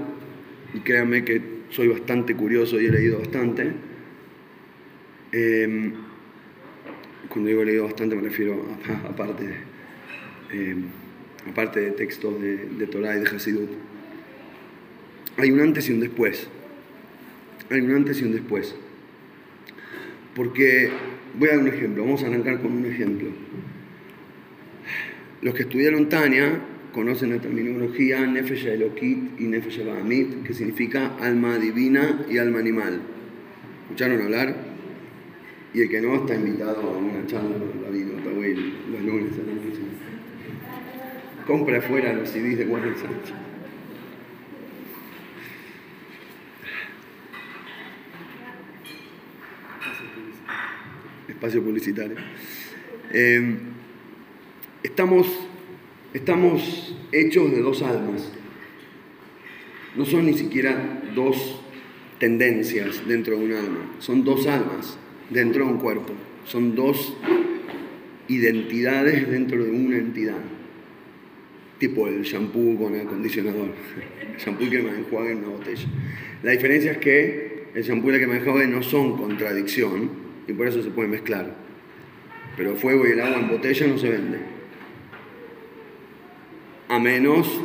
Y 0.74 0.80
créanme 0.80 1.24
que 1.24 1.40
soy 1.70 1.88
bastante 1.88 2.34
curioso 2.34 2.80
y 2.80 2.86
he 2.86 2.90
leído 2.90 3.18
bastante. 3.18 3.72
Em, 5.32 5.92
cuando 7.28 7.48
digo 7.48 7.62
he 7.62 7.66
leído 7.66 7.84
bastante 7.84 8.14
me 8.14 8.22
refiero 8.22 8.64
a, 8.88 9.08
aparte, 9.08 9.44
em, 10.52 10.84
aparte 11.50 11.80
de 11.80 11.90
textos 11.92 12.40
de, 12.40 12.56
de 12.66 12.86
Torah 12.86 13.16
y 13.16 13.20
de 13.20 13.26
Hasidut. 13.26 13.70
Hay 15.36 15.50
un 15.50 15.60
antes 15.60 15.88
y 15.88 15.92
un 15.92 16.00
después. 16.00 16.46
Hay 17.70 17.80
un 17.80 17.90
antes 17.92 18.20
y 18.20 18.24
un 18.24 18.32
después. 18.32 18.74
Porque, 20.34 20.90
voy 21.38 21.48
a 21.48 21.52
dar 21.52 21.60
un 21.60 21.68
ejemplo, 21.68 22.04
vamos 22.04 22.22
a 22.22 22.26
arrancar 22.26 22.60
con 22.60 22.72
un 22.72 22.86
ejemplo. 22.86 23.28
Los 25.42 25.54
que 25.54 25.62
estudiaron 25.62 26.08
Tania 26.08 26.60
conocen 26.92 27.30
la 27.30 27.40
terminología 27.40 28.24
Nefesh 28.26 28.66
Elokit 28.66 29.40
y 29.40 29.44
Nefesh 29.44 29.84
Bahamit, 29.84 30.44
que 30.44 30.54
significa 30.54 31.16
alma 31.20 31.58
divina 31.58 32.24
y 32.30 32.38
alma 32.38 32.60
animal. 32.60 33.00
¿Escucharon 33.84 34.22
hablar? 34.22 34.54
Y 35.74 35.80
el 35.80 35.88
que 35.88 36.00
no 36.00 36.14
está 36.14 36.36
invitado 36.36 36.80
a 36.80 36.96
una 36.96 37.26
charla 37.26 37.56
con 37.58 38.22
Tawil 38.22 38.74
los 38.92 39.02
lunes 39.02 39.32
a 39.32 39.46
la 39.46 39.54
noche. 39.54 39.80
Compra 41.44 41.78
afuera 41.78 42.12
los 42.12 42.28
CDs 42.28 42.58
de 42.58 42.66
Warren 42.66 42.94
Sánchez. 42.96 43.43
Espacio 51.44 51.62
publicitario. 51.62 52.16
Eh, 53.12 53.56
estamos, 54.82 55.26
estamos 56.14 56.96
hechos 57.12 57.50
de 57.50 57.60
dos 57.60 57.82
almas. 57.82 58.32
No 59.94 60.06
son 60.06 60.24
ni 60.24 60.32
siquiera 60.32 61.02
dos 61.14 61.60
tendencias 62.18 63.06
dentro 63.06 63.38
de 63.38 63.44
un 63.44 63.52
alma, 63.52 63.94
son 63.98 64.24
dos 64.24 64.46
almas 64.46 64.96
dentro 65.28 65.66
de 65.66 65.72
un 65.72 65.78
cuerpo, 65.80 66.14
son 66.46 66.74
dos 66.74 67.14
identidades 68.28 69.30
dentro 69.30 69.62
de 69.62 69.70
una 69.70 69.98
entidad. 69.98 70.40
Tipo 71.78 72.08
el 72.08 72.22
shampoo 72.22 72.78
con 72.78 72.94
el 72.94 73.02
acondicionador, 73.02 73.68
el 74.32 74.38
shampoo 74.42 74.66
crema 74.66 74.92
de 74.92 75.00
enjuague 75.00 75.32
en 75.32 75.38
una 75.38 75.48
botella. 75.48 75.88
La 76.42 76.52
diferencia 76.52 76.92
es 76.92 76.98
que 76.98 77.64
el 77.74 77.82
shampoo 77.82 78.08
y 78.08 78.12
la 78.12 78.18
crema 78.18 78.32
de 78.32 78.38
enjuague 78.38 78.66
no 78.66 78.82
son 78.82 79.18
contradicción 79.18 80.23
y 80.46 80.52
por 80.52 80.66
eso 80.66 80.82
se 80.82 80.90
pueden 80.90 81.10
mezclar. 81.10 81.54
Pero 82.56 82.76
fuego 82.76 83.06
y 83.06 83.12
el 83.12 83.20
agua 83.20 83.40
en 83.40 83.48
botella 83.48 83.86
no 83.86 83.98
se 83.98 84.10
venden 84.10 84.54
a 86.88 86.98
menos 86.98 87.60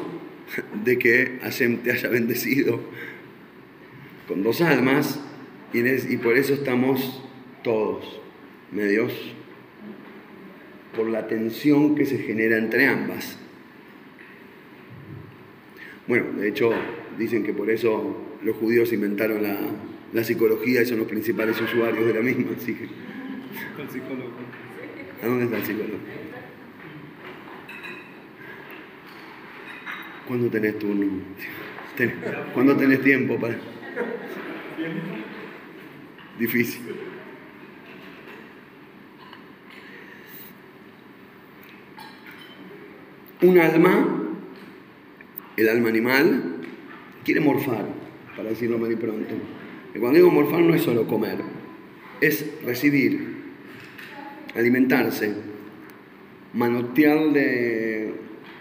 de 0.83 0.97
que 0.97 1.39
Hashem 1.41 1.77
te 1.77 1.91
haya 1.91 2.09
bendecido 2.09 2.79
con 4.27 4.43
dos 4.43 4.61
almas 4.61 5.19
y, 5.73 6.17
por 6.17 6.35
eso 6.35 6.53
estamos 6.53 7.23
todos 7.63 8.19
medios 8.71 9.13
por 10.95 11.07
la 11.09 11.27
tensión 11.27 11.95
que 11.95 12.05
se 12.05 12.17
genera 12.17 12.57
entre 12.57 12.87
ambas. 12.87 13.37
Bueno, 16.07 16.31
de 16.39 16.49
hecho 16.49 16.71
dicen 17.19 17.43
que 17.43 17.53
por 17.53 17.69
eso 17.69 18.17
los 18.43 18.55
judíos 18.55 18.91
inventaron 18.93 19.43
la, 19.43 19.59
la 20.13 20.23
psicología 20.23 20.81
y 20.81 20.85
son 20.85 20.99
los 20.99 21.07
principales 21.07 21.59
usuarios 21.59 22.05
de 22.05 22.13
la 22.13 22.21
misma. 22.21 22.51
Así 22.57 22.73
que... 22.73 22.83
El 22.83 23.89
psicólogo. 23.89 24.31
¿A 25.21 25.25
dónde 25.25 25.45
está 25.45 25.57
el 25.57 25.65
psicólogo? 25.65 25.97
¿Cuándo 30.27 30.49
tenés 30.49 30.79
turno? 30.79 31.07
¿Cuándo 32.53 32.77
tenés 32.77 33.01
tiempo 33.01 33.39
para...? 33.39 33.57
Difícil. 36.37 36.81
Un 43.41 43.57
alma, 43.57 44.25
el 45.55 45.69
alma 45.69 45.89
animal, 45.89 46.57
quiere 47.23 47.39
morfar, 47.39 47.85
para 48.35 48.49
decirlo 48.49 48.77
mal 48.77 48.91
y 48.91 48.97
pronto. 48.97 49.35
Y 49.93 49.99
cuando 49.99 50.17
digo 50.17 50.31
morfar 50.31 50.61
no 50.61 50.75
es 50.75 50.83
solo 50.83 51.07
comer, 51.07 51.39
es 52.21 52.45
recibir, 52.63 53.27
alimentarse, 54.55 55.33
manotear 56.53 57.31
de 57.31 58.13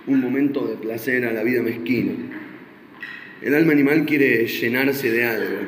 un 0.07 0.21
momento 0.21 0.67
de 0.67 0.77
placer 0.77 1.27
a 1.27 1.33
la 1.33 1.43
vida 1.43 1.63
mezquina. 1.63 2.13
El 3.43 3.55
alma 3.55 3.73
animal 3.73 4.07
quiere 4.07 4.47
llenarse 4.47 5.11
de 5.11 5.25
algo. 5.25 5.59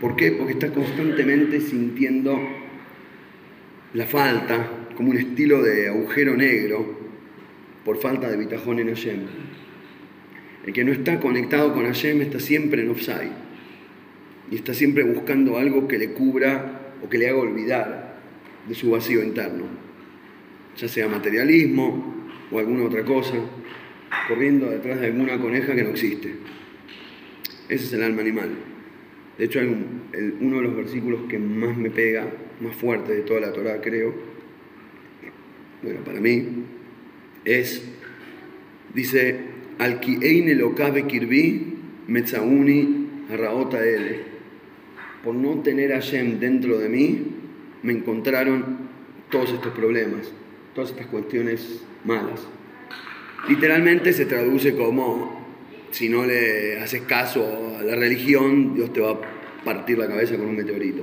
¿Por 0.00 0.16
qué? 0.16 0.32
Porque 0.32 0.54
está 0.54 0.72
constantemente 0.72 1.60
sintiendo 1.60 2.38
la 3.92 4.06
falta, 4.06 4.70
como 4.96 5.10
un 5.10 5.18
estilo 5.18 5.62
de 5.62 5.88
agujero 5.88 6.36
negro, 6.36 6.98
por 7.84 7.98
falta 7.98 8.30
de 8.30 8.36
bitajón 8.38 8.78
en 8.80 8.88
Hashem. 8.88 9.20
El 10.66 10.72
que 10.72 10.84
no 10.84 10.92
está 10.92 11.20
conectado 11.20 11.72
con 11.74 11.84
Hashem 11.84 12.22
está 12.22 12.40
siempre 12.40 12.82
en 12.82 12.90
offside 12.90 13.45
y 14.50 14.56
está 14.56 14.74
siempre 14.74 15.02
buscando 15.02 15.58
algo 15.58 15.88
que 15.88 15.98
le 15.98 16.12
cubra 16.12 16.94
o 17.02 17.08
que 17.08 17.18
le 17.18 17.28
haga 17.28 17.38
olvidar 17.38 18.16
de 18.68 18.74
su 18.74 18.90
vacío 18.90 19.22
interno, 19.22 19.64
ya 20.76 20.88
sea 20.88 21.08
materialismo 21.08 22.14
o 22.50 22.58
alguna 22.58 22.84
otra 22.84 23.04
cosa 23.04 23.36
corriendo 24.28 24.70
detrás 24.70 25.00
de 25.00 25.06
alguna 25.06 25.38
coneja 25.38 25.74
que 25.74 25.82
no 25.82 25.90
existe. 25.90 26.34
Ese 27.68 27.84
es 27.84 27.92
el 27.92 28.02
alma 28.02 28.22
animal. 28.22 28.50
De 29.38 29.44
hecho, 29.44 29.60
uno 29.60 30.56
de 30.56 30.62
los 30.62 30.76
versículos 30.76 31.22
que 31.28 31.38
más 31.38 31.76
me 31.76 31.90
pega, 31.90 32.26
más 32.60 32.74
fuerte 32.74 33.14
de 33.14 33.22
toda 33.22 33.40
la 33.40 33.52
Torah, 33.52 33.80
creo, 33.80 34.14
bueno, 35.82 36.00
para 36.04 36.20
mí, 36.20 36.46
es, 37.44 37.82
dice, 38.94 39.36
al 39.78 40.00
eine 40.22 40.54
lo 40.54 40.74
cabe 40.74 41.06
kirbi, 41.06 41.74
metzauni 42.06 43.06
arraota 43.30 43.84
ele. 43.84 44.35
Por 45.26 45.34
no 45.34 45.60
tener 45.62 45.92
a 45.92 46.00
Shem 46.00 46.40
dentro 46.40 46.78
de 46.78 46.88
mí, 46.88 47.22
me 47.82 47.92
encontraron 47.92 48.88
todos 49.30 49.52
estos 49.52 49.74
problemas, 49.74 50.32
todas 50.74 50.90
estas 50.90 51.06
cuestiones 51.08 51.82
malas 52.04 52.48
literalmente 53.48 54.12
se 54.12 54.26
traduce 54.26 54.74
como, 54.74 55.46
si 55.90 56.08
no 56.08 56.24
le 56.24 56.80
haces 56.80 57.02
caso 57.02 57.76
a 57.78 57.82
la 57.82 57.96
religión, 57.96 58.74
Dios 58.74 58.92
te 58.92 59.00
va 59.00 59.12
a 59.12 59.64
partir 59.64 59.98
la 59.98 60.08
cabeza 60.08 60.36
con 60.36 60.48
un 60.48 60.56
meteorito. 60.56 61.02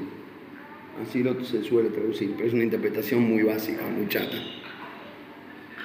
Así 1.02 1.24
lo 1.24 1.44
se 1.44 1.64
suele 1.64 1.90
traducir, 1.90 2.34
pero 2.36 2.48
es 2.48 2.54
una 2.54 2.64
interpretación 2.64 3.22
muy 3.22 3.44
básica, 3.44 3.84
muy 3.88 4.08
chata. 4.08 4.38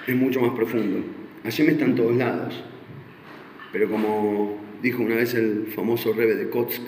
Es 0.07 0.17
mucho 0.17 0.41
más 0.41 0.53
profundo. 0.53 1.03
me 1.43 1.49
está 1.49 1.85
en 1.85 1.95
todos 1.95 2.17
lados, 2.17 2.63
pero 3.73 3.89
como 3.89 4.59
dijo 4.83 5.03
una 5.03 5.17
vez 5.17 5.35
el 5.35 5.67
famoso 5.75 6.13
Rebe 6.13 6.35
de 6.35 6.51
Kotsk, 6.51 6.83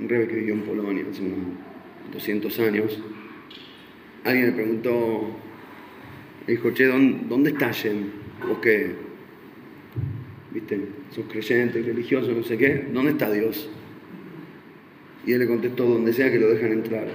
un 0.00 0.08
Rebe 0.08 0.26
que 0.26 0.36
vivió 0.36 0.54
en 0.54 0.62
Polonia 0.62 1.04
hace 1.10 1.22
unos 1.22 1.38
200 2.12 2.58
años, 2.60 2.98
alguien 4.24 4.46
le 4.46 4.52
preguntó, 4.52 5.36
dijo, 6.46 6.70
che, 6.72 6.86
¿dónde, 6.86 7.50
está 7.50 7.66
Hashem? 7.66 8.04
¿O 8.50 8.60
qué? 8.60 9.10
¿viste? 10.52 10.80
Sos 11.14 11.26
creyente, 11.30 11.82
religioso, 11.82 12.32
no 12.32 12.42
sé 12.42 12.56
qué, 12.56 12.86
¿dónde 12.92 13.12
está 13.12 13.30
Dios? 13.30 13.68
Y 15.26 15.32
él 15.32 15.40
le 15.40 15.46
contestó, 15.46 15.84
donde 15.84 16.12
sea 16.12 16.30
que 16.30 16.38
lo 16.38 16.48
dejan 16.48 16.72
entrar. 16.72 17.08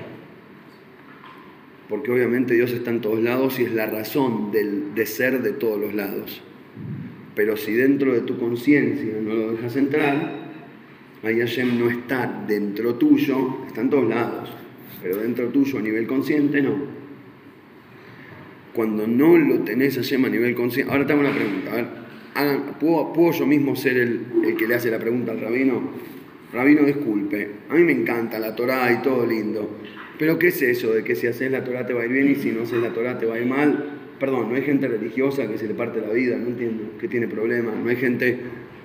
Porque 1.90 2.12
obviamente 2.12 2.54
Dios 2.54 2.72
está 2.72 2.92
en 2.92 3.02
todos 3.02 3.22
lados 3.22 3.60
y 3.60 3.64
es 3.64 3.74
la 3.74 3.88
razón 3.88 4.52
del, 4.52 4.96
de 4.96 5.06
ser 5.06 5.42
de 5.42 5.52
todos 5.52 5.80
los 5.80 5.94
lados. 5.94 6.42
Pero 7.36 7.58
si 7.58 7.74
dentro 7.74 8.14
de 8.14 8.22
tu 8.22 8.38
conciencia 8.38 9.14
no 9.22 9.34
lo 9.34 9.52
dejas 9.52 9.76
entrar, 9.76 10.45
ahí 11.26 11.40
Hashem 11.40 11.80
no 11.80 11.90
está 11.90 12.44
dentro 12.48 12.96
tuyo, 12.96 13.66
está 13.68 13.82
en 13.82 13.90
todos 13.90 14.08
lados, 14.08 14.50
pero 15.02 15.18
dentro 15.18 15.48
tuyo 15.48 15.80
a 15.80 15.82
nivel 15.82 16.08
consciente 16.08 16.62
no. 16.62 16.76
Cuando 18.74 19.08
no 19.08 19.38
lo 19.38 19.60
tenés 19.60 19.96
Hashem 19.96 20.26
a 20.26 20.30
nivel 20.30 20.54
consciente, 20.54 20.92
ahora 20.92 21.08
tengo 21.08 21.22
una 21.22 21.34
pregunta, 21.34 21.72
a 22.36 22.44
ver, 22.44 22.58
¿puedo, 22.80 23.32
yo 23.32 23.48
mismo 23.48 23.76
ser 23.76 23.98
el, 23.98 24.26
el 24.46 24.56
que 24.56 24.68
le 24.68 24.76
hace 24.76 24.92
la 24.92 25.00
pregunta 25.00 25.32
al 25.32 25.40
rabino? 25.40 25.82
Rabino, 26.54 26.84
disculpe, 26.84 27.50
a 27.70 27.74
mí 27.74 27.84
me 27.84 27.94
encanta 27.94 28.38
la 28.38 28.56
Torah 28.56 28.92
y 28.92 29.02
todo 29.02 29.26
lindo, 29.26 29.80
pero 30.20 30.38
¿qué 30.38 30.48
es 30.48 30.62
eso 30.62 30.94
de 30.94 31.04
que 31.04 31.16
si 31.16 31.28
haces 31.28 31.52
la 31.52 31.64
Torah 31.64 31.86
te 31.86 31.94
va 31.94 32.04
a 32.04 32.06
ir 32.06 32.12
bien 32.12 32.30
y 32.30 32.36
si 32.36 32.52
no 32.52 32.64
haces 32.64 32.82
la 32.82 32.94
Torah 32.94 33.18
te 33.18 33.26
va 33.26 33.36
a 33.36 33.40
ir 33.40 33.48
mal? 33.48 34.00
Perdón, 34.20 34.50
no 34.50 34.56
hay 34.56 34.62
gente 34.62 34.88
religiosa 34.88 35.48
que 35.48 35.58
se 35.58 35.68
le 35.68 35.74
parte 35.74 36.00
la 36.00 36.14
vida, 36.14 36.38
no 36.38 36.48
entiendo, 36.48 36.98
que 37.00 37.08
tiene 37.08 37.28
problemas, 37.28 37.76
no 37.76 37.90
hay 37.90 37.96
gente 37.96 38.38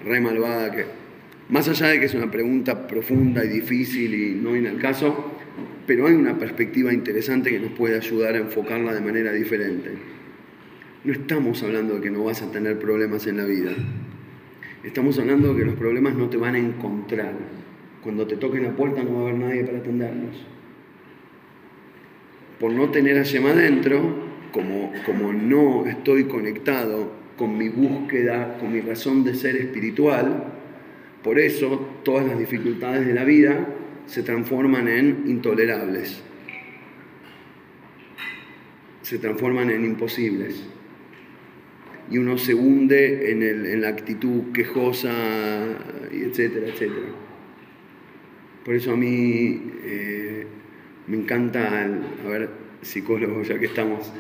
re 0.05 0.21
malvada 0.21 0.73
que... 0.73 1.00
Más 1.51 1.69
allá 1.69 1.89
de 1.89 1.99
que 1.99 2.07
es 2.07 2.15
una 2.15 2.31
pregunta 2.31 2.87
profunda 2.87 3.45
y 3.45 3.49
difícil 3.49 4.15
y 4.15 4.35
no 4.41 4.53
viene 4.53 4.69
al 4.69 4.79
caso, 4.79 5.33
pero 5.85 6.07
hay 6.07 6.15
una 6.15 6.39
perspectiva 6.39 6.93
interesante 6.93 7.51
que 7.51 7.59
nos 7.59 7.73
puede 7.73 7.97
ayudar 7.97 8.37
a 8.37 8.39
enfocarla 8.39 8.95
de 8.95 9.01
manera 9.01 9.33
diferente. 9.33 9.91
No 11.03 11.13
estamos 11.13 11.61
hablando 11.65 11.97
de 11.97 12.03
que 12.03 12.11
no 12.11 12.23
vas 12.23 12.43
a 12.43 12.53
tener 12.53 12.79
problemas 12.79 13.27
en 13.27 13.39
la 13.39 13.45
vida. 13.47 13.73
Estamos 14.85 15.19
hablando 15.19 15.53
de 15.53 15.59
que 15.59 15.67
los 15.67 15.75
problemas 15.75 16.15
no 16.15 16.29
te 16.29 16.37
van 16.37 16.55
a 16.55 16.59
encontrar. 16.59 17.35
Cuando 18.05 18.29
te 18.29 18.37
toquen 18.37 18.63
la 18.63 18.77
puerta 18.77 19.03
no 19.03 19.15
va 19.15 19.19
a 19.19 19.23
haber 19.23 19.35
nadie 19.41 19.65
para 19.65 19.79
atenderlos. 19.79 20.47
Por 22.61 22.71
no 22.71 22.91
tener 22.91 23.19
a 23.19 23.25
Yema 23.25 23.51
adentro, 23.51 24.01
como, 24.53 24.93
como 25.05 25.33
no 25.33 25.85
estoy 25.87 26.25
conectado 26.25 27.11
con 27.37 27.59
mi 27.59 27.69
búsqueda, 27.69 28.57
con 28.59 28.73
mi 28.73 28.81
razón 28.83 29.25
de 29.25 29.35
ser 29.35 29.57
espiritual, 29.57 30.60
por 31.23 31.39
eso 31.39 32.01
todas 32.03 32.27
las 32.27 32.39
dificultades 32.39 33.07
de 33.07 33.15
la 33.15 33.25
vida 33.25 33.67
se 34.07 34.23
transforman 34.23 34.89
en 34.89 35.25
intolerables, 35.27 36.23
se 39.03 39.19
transforman 39.19 39.71
en 39.71 39.85
imposibles. 39.85 40.67
Y 42.11 42.19
uno 42.19 42.39
se 42.39 42.55
hunde 42.55 43.31
en, 43.31 43.81
la 43.81 43.89
actitud 43.89 44.51
quejosa, 44.53 45.13
etcétera, 46.11 46.67
etcétera. 46.67 47.07
Por 48.65 48.75
eso 48.75 48.93
a 48.93 48.97
mí 48.97 49.63
eh, 49.85 50.45
me 51.07 51.19
encanta, 51.19 51.85
a 51.85 52.29
ver, 52.29 52.51
psicólogo, 52.83 53.43
ya 53.43 53.61
que 53.61 53.67
estamos. 53.67 54.13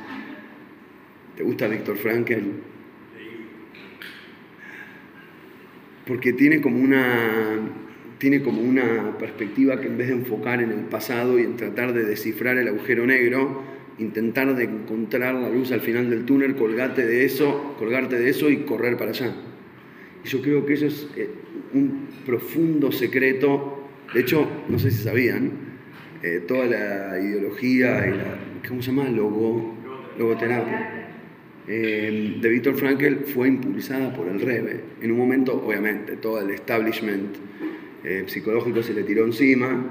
¿Te 1.37 1.43
gusta 1.43 1.67
Víctor 1.67 1.97
Frankel? 1.97 2.70
Porque 6.07 6.33
tiene 6.33 6.61
como 6.61 6.79
una 6.79 7.59
tiene 8.21 8.43
como 8.43 8.61
una 8.61 9.17
perspectiva 9.19 9.81
que 9.81 9.87
en 9.87 9.97
vez 9.97 10.09
de 10.09 10.15
enfocar 10.15 10.63
en 10.63 10.71
el 10.71 10.85
pasado 10.85 11.39
y 11.39 11.43
en 11.43 11.57
tratar 11.57 11.95
de 11.95 12.05
descifrar 12.05 12.59
el 12.59 12.69
agujero 12.69 13.07
negro, 13.07 13.63
intentar 13.99 14.55
de 14.55 14.65
encontrar 14.65 15.35
la 15.35 15.49
luz 15.49 15.73
al 15.73 15.81
final 15.81 16.11
del 16.11 16.27
túnel, 16.27 16.55
colgarte 16.55 17.07
de 17.07 17.25
eso, 17.25 17.75
colgarte 17.79 18.19
de 18.19 18.29
eso 18.29 18.51
y 18.51 18.59
correr 18.59 18.99
para 18.99 19.11
allá. 19.11 19.35
Y 20.23 20.29
yo 20.29 20.43
creo 20.43 20.67
que 20.67 20.75
eso 20.75 20.87
es 20.87 21.09
eh, 21.17 21.31
un 21.73 22.09
profundo 22.27 22.93
secreto. 22.93 23.89
De 24.13 24.21
hecho, 24.21 24.47
no 24.69 24.79
sé 24.79 24.91
si 24.91 25.03
sabían, 25.03 25.53
eh, 26.23 26.45
toda 26.47 26.67
la 26.67 27.19
ideología 27.19 28.07
y 28.07 28.11
la, 28.11 28.69
¿cómo 28.69 28.83
se 28.83 28.91
llama? 28.91 29.09
Logo, 29.09 29.75
logoterapia. 30.19 31.00
Eh, 31.69 32.39
de 32.41 32.49
Víctor 32.49 32.75
Frankel 32.77 33.21
fue 33.27 33.49
impulsada 33.49 34.13
por 34.15 34.29
el 34.29 34.41
REBE. 34.41 34.81
En 35.03 35.13
un 35.13 35.19
momento, 35.19 35.63
obviamente, 35.65 36.17
todo 36.17 36.41
el 36.41 36.51
establishment 36.51 37.37
eh, 38.03 38.25
psicológico 38.27 38.83
se 38.83 38.95
le 38.95 39.03
tiró 39.03 39.25
encima 39.25 39.85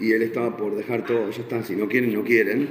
y 0.00 0.12
él 0.12 0.22
estaba 0.22 0.56
por 0.56 0.74
dejar 0.76 1.04
todo, 1.04 1.30
ya 1.30 1.42
está, 1.42 1.62
si 1.62 1.76
no 1.76 1.88
quieren, 1.88 2.12
no 2.14 2.24
quieren. 2.24 2.68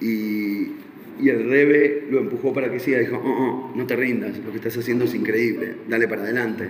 Y, 0.00 0.72
y 1.20 1.28
el 1.28 1.48
Rebe 1.48 2.06
lo 2.10 2.20
empujó 2.20 2.52
para 2.52 2.70
que 2.70 2.80
siga, 2.80 2.98
dijo, 2.98 3.16
oh, 3.16 3.28
oh, 3.28 3.72
no 3.76 3.86
te 3.86 3.96
rindas, 3.96 4.38
lo 4.38 4.50
que 4.50 4.56
estás 4.56 4.76
haciendo 4.76 5.04
es 5.04 5.14
increíble, 5.14 5.74
dale 5.88 6.08
para 6.08 6.22
adelante. 6.22 6.68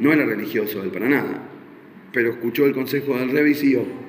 No 0.00 0.12
era 0.12 0.24
religioso 0.24 0.82
él 0.82 0.90
para 0.90 1.08
nada, 1.08 1.48
pero 2.12 2.30
escuchó 2.30 2.66
el 2.66 2.74
consejo 2.74 3.16
del 3.16 3.30
Rebe 3.30 3.50
y 3.50 3.54
siguió. 3.54 4.03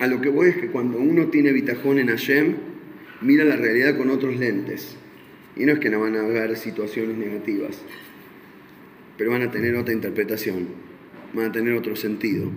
A 0.00 0.06
lo 0.06 0.20
que 0.22 0.30
voy 0.30 0.48
es 0.48 0.56
que 0.56 0.68
cuando 0.68 0.98
uno 0.98 1.26
tiene 1.26 1.52
bitajón 1.52 1.98
en 1.98 2.08
Hashem, 2.08 2.54
mira 3.20 3.44
la 3.44 3.56
realidad 3.56 3.98
con 3.98 4.08
otros 4.08 4.34
lentes. 4.36 4.96
Y 5.56 5.66
no 5.66 5.74
es 5.74 5.78
que 5.78 5.90
no 5.90 6.00
van 6.00 6.16
a 6.16 6.20
haber 6.20 6.56
situaciones 6.56 7.18
negativas, 7.18 7.82
pero 9.18 9.30
van 9.30 9.42
a 9.42 9.50
tener 9.50 9.76
otra 9.76 9.92
interpretación, 9.92 10.68
van 11.34 11.50
a 11.50 11.52
tener 11.52 11.74
otro 11.74 11.96
sentido, 11.96 12.50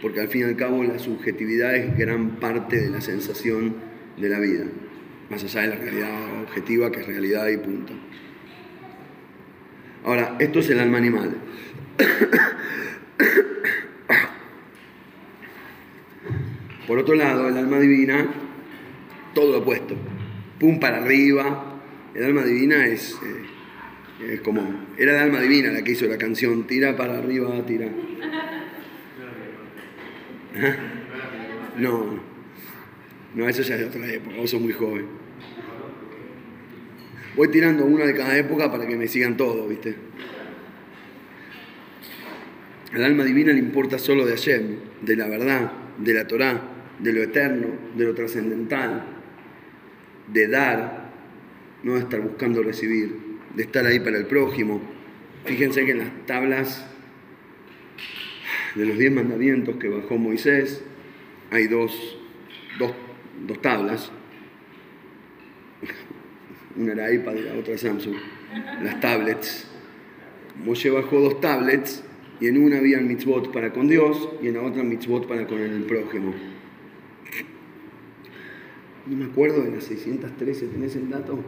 porque 0.00 0.20
al 0.20 0.28
fin 0.28 0.40
y 0.40 0.44
al 0.44 0.56
cabo 0.56 0.82
la 0.82 0.98
subjetividad 0.98 1.76
es 1.76 1.98
gran 1.98 2.36
parte 2.40 2.80
de 2.80 2.88
la 2.88 3.02
sensación 3.02 3.74
de 4.16 4.28
la 4.30 4.40
vida, 4.40 4.64
más 5.30 5.44
allá 5.44 5.62
de 5.62 5.68
la 5.68 5.76
realidad 5.76 6.42
objetiva 6.42 6.90
que 6.90 7.00
es 7.00 7.06
realidad 7.06 7.48
y 7.48 7.58
punto. 7.58 7.92
Ahora, 10.04 10.36
esto 10.38 10.60
es 10.60 10.70
el 10.70 10.80
alma 10.80 10.96
animal. 10.96 11.36
Por 16.92 16.98
otro 16.98 17.14
lado, 17.14 17.48
el 17.48 17.56
alma 17.56 17.80
divina, 17.80 18.26
todo 19.32 19.50
lo 19.50 19.58
opuesto. 19.60 19.96
Pum 20.60 20.78
para 20.78 20.98
arriba, 20.98 21.80
el 22.14 22.22
alma 22.22 22.44
divina 22.44 22.86
es, 22.86 23.18
eh, 23.24 24.34
es 24.34 24.40
como. 24.42 24.60
Era 24.98 25.12
el 25.12 25.18
alma 25.20 25.40
divina 25.40 25.72
la 25.72 25.82
que 25.82 25.92
hizo 25.92 26.04
la 26.04 26.18
canción 26.18 26.66
Tira 26.66 26.94
para 26.94 27.16
arriba, 27.16 27.64
tira. 27.64 27.88
¿Ah? 30.54 30.76
No, 31.78 32.20
no, 33.36 33.48
eso 33.48 33.62
ya 33.62 33.76
es 33.76 33.80
de 33.80 33.86
otra 33.86 34.12
época, 34.12 34.36
vos 34.36 34.50
sos 34.50 34.60
muy 34.60 34.74
joven. 34.74 35.06
Voy 37.36 37.48
tirando 37.48 37.86
una 37.86 38.04
de 38.04 38.14
cada 38.14 38.36
época 38.36 38.70
para 38.70 38.86
que 38.86 38.96
me 38.96 39.08
sigan 39.08 39.38
todos, 39.38 39.66
¿viste? 39.66 39.94
Al 42.92 43.02
alma 43.02 43.24
divina 43.24 43.50
le 43.54 43.60
importa 43.60 43.98
solo 43.98 44.26
de 44.26 44.32
Hashem, 44.32 44.76
de 45.00 45.16
la 45.16 45.26
verdad, 45.26 45.72
de 45.96 46.12
la 46.12 46.26
Torah, 46.26 46.71
de 46.98 47.12
lo 47.12 47.22
eterno, 47.22 47.68
de 47.96 48.04
lo 48.04 48.14
trascendental, 48.14 49.04
de 50.32 50.48
dar, 50.48 51.10
no 51.82 51.94
de 51.94 52.00
estar 52.00 52.20
buscando 52.20 52.62
recibir, 52.62 53.16
de 53.54 53.62
estar 53.62 53.84
ahí 53.86 54.00
para 54.00 54.18
el 54.18 54.26
prójimo. 54.26 54.80
Fíjense 55.44 55.84
que 55.84 55.92
en 55.92 55.98
las 55.98 56.26
tablas 56.26 56.86
de 58.74 58.86
los 58.86 58.98
diez 58.98 59.12
mandamientos 59.12 59.76
que 59.76 59.88
bajó 59.88 60.16
Moisés 60.16 60.82
hay 61.50 61.66
dos, 61.66 62.16
dos, 62.78 62.92
tablas. 63.60 64.10
Una 66.76 66.92
era 66.92 67.12
iPad 67.12 67.34
y 67.34 67.42
la 67.42 67.54
otra 67.54 67.76
Samsung. 67.76 68.16
Las 68.82 69.00
tablets. 69.00 69.68
Moshe 70.64 70.90
bajó 70.90 71.20
dos 71.20 71.40
tablets 71.40 72.02
y 72.40 72.46
en 72.46 72.58
una 72.58 72.78
había 72.78 72.98
mitzvot 72.98 73.52
para 73.52 73.72
con 73.72 73.88
Dios 73.88 74.30
y 74.42 74.48
en 74.48 74.54
la 74.54 74.62
otra 74.62 74.82
mitzvot 74.82 75.28
para 75.28 75.46
con 75.46 75.60
el 75.60 75.82
prójimo. 75.84 76.32
No 79.06 79.16
me 79.16 79.24
acuerdo 79.24 79.62
de 79.62 79.72
las 79.72 79.84
613, 79.84 80.66
¿tenés 80.66 80.96
el 80.96 81.10
dato? 81.10 81.38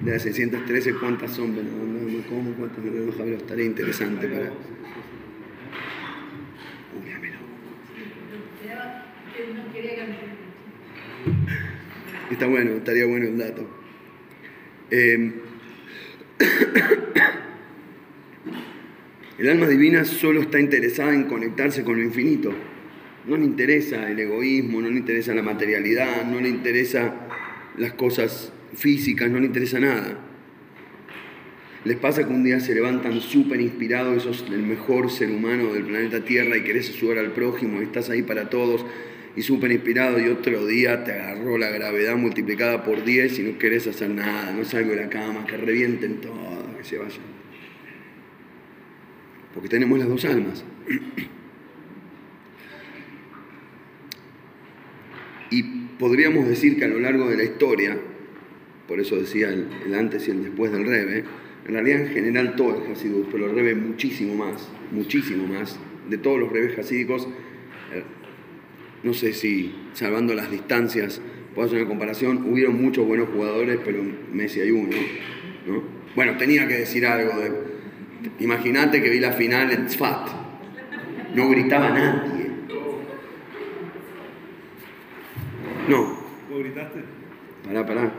de 0.00 0.12
las 0.12 0.22
613 0.22 0.94
cuántas 0.94 1.32
son, 1.32 1.52
pero 1.52 1.64
no, 1.64 2.22
cómo, 2.28 2.52
cuántas 2.54 2.84
no, 2.84 3.12
estaría 3.34 3.64
interesante 3.64 4.28
para... 4.28 4.52
Está 12.30 12.46
bueno, 12.46 12.70
estaría 12.72 13.06
bueno 13.06 13.26
el 13.26 13.38
dato. 13.38 13.66
Em, 14.90 15.32
el 19.38 19.48
alma 19.48 19.68
divina 19.68 20.04
solo 20.04 20.42
está 20.42 20.60
interesada 20.60 21.14
en 21.14 21.24
conectarse 21.24 21.82
con 21.84 21.96
lo 21.96 22.02
infinito. 22.02 22.52
No 23.26 23.36
le 23.36 23.44
interesa 23.44 24.10
el 24.10 24.20
egoísmo, 24.20 24.80
no 24.80 24.88
le 24.88 24.98
interesa 24.98 25.34
la 25.34 25.42
materialidad, 25.42 26.24
no 26.24 26.40
le 26.40 26.48
interesa 26.48 27.14
las 27.76 27.92
cosas 27.94 28.52
físicas, 28.74 29.30
no 29.30 29.40
le 29.40 29.46
interesa 29.46 29.80
nada. 29.80 30.18
Les 31.84 31.96
pasa 31.96 32.26
que 32.26 32.32
un 32.32 32.42
día 32.42 32.58
se 32.60 32.74
levantan 32.74 33.20
súper 33.20 33.60
inspirados, 33.60 34.24
sos 34.24 34.44
el 34.50 34.62
mejor 34.62 35.10
ser 35.10 35.30
humano 35.30 35.72
del 35.72 35.84
planeta 35.84 36.24
Tierra 36.24 36.56
y 36.56 36.62
querés 36.62 36.90
ayudar 36.90 37.18
al 37.18 37.32
prójimo, 37.32 37.80
y 37.80 37.84
estás 37.84 38.10
ahí 38.10 38.22
para 38.22 38.50
todos, 38.50 38.84
y 39.36 39.42
súper 39.42 39.70
inspirado 39.70 40.18
y 40.18 40.28
otro 40.28 40.66
día 40.66 41.04
te 41.04 41.12
agarró 41.12 41.58
la 41.58 41.70
gravedad 41.70 42.16
multiplicada 42.16 42.82
por 42.82 43.04
10 43.04 43.38
y 43.38 43.42
no 43.42 43.58
querés 43.58 43.86
hacer 43.86 44.10
nada, 44.10 44.50
no 44.52 44.64
salgo 44.64 44.90
de 44.90 44.96
la 44.96 45.08
cama, 45.08 45.46
que 45.46 45.56
revienten 45.56 46.20
todo, 46.20 46.76
que 46.76 46.84
se 46.84 46.98
vayan. 46.98 47.20
Porque 49.54 49.68
tenemos 49.68 49.98
las 49.98 50.08
dos 50.08 50.24
almas. 50.24 50.64
Y 55.50 55.62
podríamos 55.98 56.48
decir 56.48 56.78
que 56.78 56.84
a 56.84 56.88
lo 56.88 57.00
largo 57.00 57.28
de 57.28 57.36
la 57.36 57.44
historia, 57.44 57.96
por 58.88 59.00
eso 59.00 59.16
decía 59.16 59.48
el, 59.48 59.94
antes 59.94 60.28
y 60.28 60.30
el 60.30 60.44
después 60.44 60.72
del 60.72 60.86
Rebe, 60.86 61.24
en 61.66 61.72
realidad 61.72 62.02
en 62.02 62.08
general 62.08 62.54
todo 62.56 62.84
el 62.84 62.92
Hasidut, 62.92 63.28
pero 63.30 63.46
el 63.46 63.54
Rebe 63.54 63.74
muchísimo 63.74 64.34
más, 64.34 64.68
muchísimo 64.92 65.46
más, 65.46 65.78
de 66.08 66.18
todos 66.18 66.38
los 66.38 66.52
Rebes 66.52 66.78
hasídicos, 66.78 67.26
eh, 67.92 68.02
no 69.02 69.12
sé 69.12 69.32
si 69.32 69.74
salvando 69.92 70.34
las 70.34 70.50
distancias, 70.50 71.20
puedo 71.54 71.66
hacer 71.66 71.80
una 71.80 71.88
comparación, 71.88 72.44
hubieron 72.52 72.80
muchos 72.80 73.06
buenos 73.06 73.28
jugadores, 73.30 73.78
pero 73.84 74.02
Messi 74.32 74.60
hay 74.60 74.70
uno, 74.70 74.96
¿no? 75.66 75.82
Bueno, 76.14 76.36
tenía 76.38 76.66
que 76.66 76.74
decir 76.74 77.04
algo 77.06 77.38
de, 77.38 77.52
imagínate 78.40 79.02
que 79.02 79.10
vi 79.10 79.20
la 79.20 79.32
final 79.32 79.70
en 79.72 79.86
Tzfat, 79.86 80.28
no 81.34 81.50
gritaba 81.50 81.90
nadie. 81.90 82.35
No. 85.88 86.02
¿Vos 86.50 86.60
gritaste? 86.60 87.00
Pará, 87.64 87.86
pará. 87.86 88.12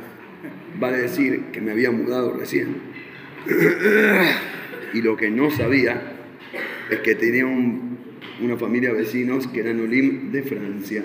Vale 0.79 0.97
decir 0.97 1.45
que 1.51 1.61
me 1.61 1.71
había 1.71 1.91
mudado 1.91 2.33
recién. 2.33 2.77
Y 4.93 5.01
lo 5.01 5.17
que 5.17 5.29
no 5.29 5.49
sabía 5.51 6.01
es 6.89 6.99
que 6.99 7.15
tenía 7.15 7.45
una 7.45 8.57
familia 8.57 8.91
de 8.91 8.99
vecinos 8.99 9.47
que 9.47 9.59
eran 9.59 9.79
Olim 9.81 10.31
de 10.31 10.43
Francia. 10.43 11.03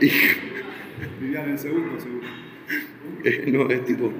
Y, 0.00 0.10
Vivían 1.20 1.50
en 1.50 1.58
segundo, 1.58 1.98
seguro. 1.98 2.26
no, 3.46 3.70
es 3.70 3.84
tipo. 3.86 4.12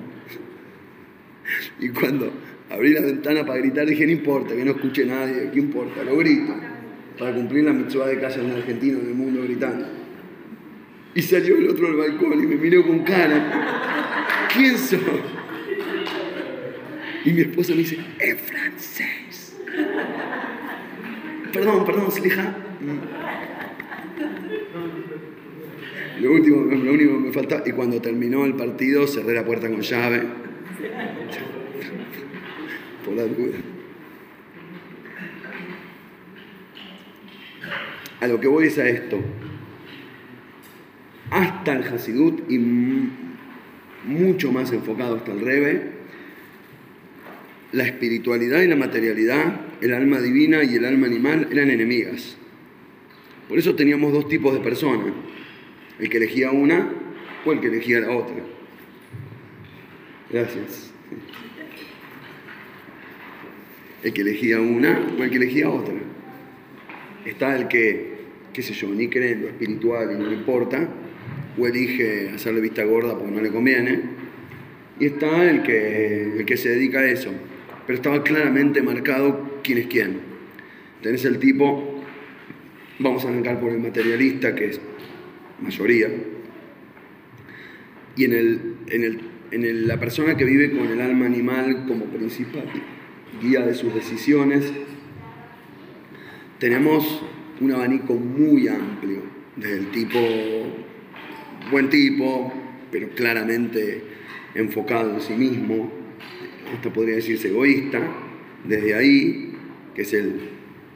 Y 1.79 1.89
cuando 1.91 2.33
abrí 2.71 2.95
la 2.95 3.03
ventana 3.03 3.45
para 3.45 3.59
gritar, 3.59 3.87
dije: 3.87 4.07
No 4.07 4.13
importa, 4.13 4.57
que 4.57 4.65
no 4.65 4.71
escuche 4.73 5.05
nadie, 5.05 5.51
¿qué 5.53 5.59
importa? 5.59 6.03
Lo 6.03 6.17
grito. 6.17 6.55
Para 7.19 7.35
cumplir 7.35 7.65
la 7.65 7.73
mitzvah 7.73 8.07
de 8.07 8.21
casa 8.21 8.41
en 8.41 8.51
argentino 8.51 8.99
en 8.99 9.07
el 9.07 9.15
mundo 9.15 9.43
gritando. 9.43 9.87
Y 11.15 11.23
salió 11.23 11.57
el 11.57 11.71
otro 11.71 11.87
del 11.87 11.97
balcón 11.97 12.43
y 12.43 12.47
me 12.47 12.57
miró 12.57 12.87
con 12.87 12.99
cara. 13.01 14.49
¿Quién 14.53 14.77
sos? 14.77 15.01
Y 17.25 17.33
mi 17.33 17.41
esposa 17.41 17.73
me 17.73 17.79
dice, 17.79 17.99
es 18.19 18.41
francés. 18.41 19.57
Perdón, 21.53 21.87
perdón, 21.87 22.13
Slija. 22.13 22.55
Lo, 26.21 26.33
último, 26.33 26.57
lo 26.67 26.93
único 26.93 27.13
que 27.15 27.19
me 27.19 27.33
faltaba, 27.33 27.63
y 27.67 27.73
cuando 27.73 28.01
terminó 28.01 28.45
el 28.45 28.55
partido 28.55 29.07
cerré 29.07 29.35
la 29.35 29.45
puerta 29.45 29.69
con 29.69 29.81
llave. 29.81 30.23
Por 33.05 33.15
la 33.15 33.23
duda. 33.25 33.76
A 38.21 38.27
lo 38.27 38.41
que 38.41 38.49
voy 38.49 38.67
es 38.67 38.79
a 38.79 38.89
esto. 38.89 39.19
Hasta 41.31 41.75
el 41.75 41.83
Hasidut 41.83 42.51
y 42.51 42.59
mucho 44.05 44.53
más 44.53 44.73
enfocado 44.73 45.17
hasta 45.17 45.33
el 45.33 45.41
Rebe, 45.41 45.97
la 47.73 47.85
espiritualidad 47.85 48.63
y 48.63 48.69
la 48.69 48.77
materialidad, 48.77 49.61
el 49.81 49.93
alma 49.93 50.21
divina 50.21 50.65
y 50.65 50.77
el 50.77 50.85
alma 50.85 51.07
animal 51.07 51.49
eran 51.51 51.71
enemigas. 51.71 52.37
Por 53.49 53.59
eso 53.59 53.75
teníamos 53.75 54.13
dos 54.13 54.29
tipos 54.29 54.55
de 54.55 54.61
personas, 54.61 55.13
el 55.99 56.09
que 56.09 56.17
elegía 56.17 56.51
una 56.51 56.89
o 57.45 57.53
el 57.53 57.61
que 57.61 57.69
elegía 57.69 58.01
la 58.01 58.11
otra. 58.11 58.37
Gracias. 60.31 60.93
El 64.03 64.13
que 64.13 64.21
elegía 64.21 64.61
una 64.61 65.01
o 65.19 65.23
el 65.23 65.31
que 65.31 65.37
elegía 65.37 65.69
otra. 65.69 65.95
Está 67.27 67.57
el 67.57 67.69
que, 67.69 68.15
qué 68.53 68.63
sé 68.63 68.73
yo, 68.73 68.89
ni 68.89 69.09
cree 69.09 69.33
en 69.33 69.43
lo 69.43 69.49
espiritual 69.49 70.13
y 70.13 70.19
no 70.19 70.27
le 70.29 70.35
importa, 70.35 70.89
o 71.59 71.67
elige 71.67 72.31
hacerle 72.31 72.61
vista 72.61 72.85
gorda 72.85 73.19
porque 73.19 73.33
no 73.33 73.41
le 73.41 73.51
conviene. 73.51 74.01
Y 74.99 75.07
está 75.07 75.49
el 75.51 75.63
que, 75.63 76.39
el 76.39 76.47
que 76.47 76.57
se 76.57 76.71
dedica 76.71 77.01
a 77.01 77.07
eso 77.07 77.33
pero 77.87 77.97
estaba 77.97 78.23
claramente 78.23 78.83
marcado 78.83 79.61
quién 79.63 79.79
es 79.79 79.87
quién. 79.87 80.19
Tenés 81.03 81.25
el 81.25 81.39
tipo, 81.39 82.03
vamos 82.99 83.25
a 83.25 83.29
arrancar 83.29 83.61
por 83.61 83.71
el 83.71 83.79
materialista, 83.79 84.55
que 84.55 84.71
es 84.71 84.81
mayoría, 85.61 86.09
y 88.17 88.25
en, 88.25 88.33
el, 88.33 88.75
en, 88.89 89.05
el, 89.05 89.21
en 89.53 89.89
la 89.89 90.01
persona 90.01 90.37
que 90.37 90.45
vive 90.45 90.73
con 90.73 90.89
el 90.89 91.01
alma 91.01 91.27
animal 91.27 91.85
como 91.87 92.07
principal 92.07 92.65
guía 93.41 93.61
de 93.61 93.75
sus 93.75 93.95
decisiones, 93.95 94.73
tenemos 96.59 97.23
un 97.61 97.73
abanico 97.73 98.15
muy 98.15 98.69
amplio, 98.69 99.21
desde 99.57 99.79
el 99.79 99.91
tipo, 99.91 100.19
buen 101.71 101.89
tipo, 101.89 102.53
pero 102.91 103.09
claramente 103.11 104.03
enfocado 104.55 105.15
en 105.15 105.21
sí 105.21 105.35
mismo, 105.35 105.91
esto 106.75 106.93
podría 106.93 107.17
decirse 107.17 107.49
egoísta, 107.49 108.01
desde 108.65 108.95
ahí, 108.95 109.55
que 109.95 110.03
es 110.03 110.13
el 110.13 110.41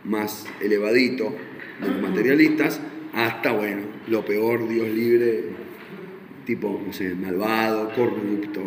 más 0.04 0.46
elevadito 0.60 1.34
de 1.80 1.88
los 1.88 2.00
materialistas, 2.00 2.80
hasta, 3.12 3.52
bueno, 3.52 3.82
lo 4.08 4.24
peor, 4.24 4.68
Dios 4.68 4.88
libre, 4.88 5.44
tipo, 6.46 6.82
no 6.84 6.92
sé, 6.92 7.14
malvado, 7.14 7.92
corrupto, 7.94 8.62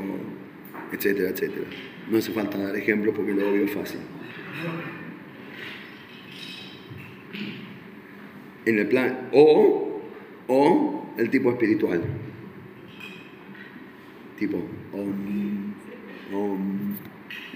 etcétera, 0.91 1.29
etcétera. 1.29 1.67
No 2.10 2.17
hace 2.17 2.32
falta 2.32 2.58
dar 2.58 2.75
ejemplos 2.75 3.15
porque 3.15 3.34
lo 3.34 3.49
obvio 3.49 3.65
es 3.65 3.71
fácil. 3.71 3.99
En 8.65 8.80
el 8.80 8.88
plan, 8.88 9.30
o, 9.34 10.02
o 10.47 11.13
el 11.17 11.30
tipo 11.30 11.52
espiritual. 11.52 12.02
Tipo, 14.38 14.62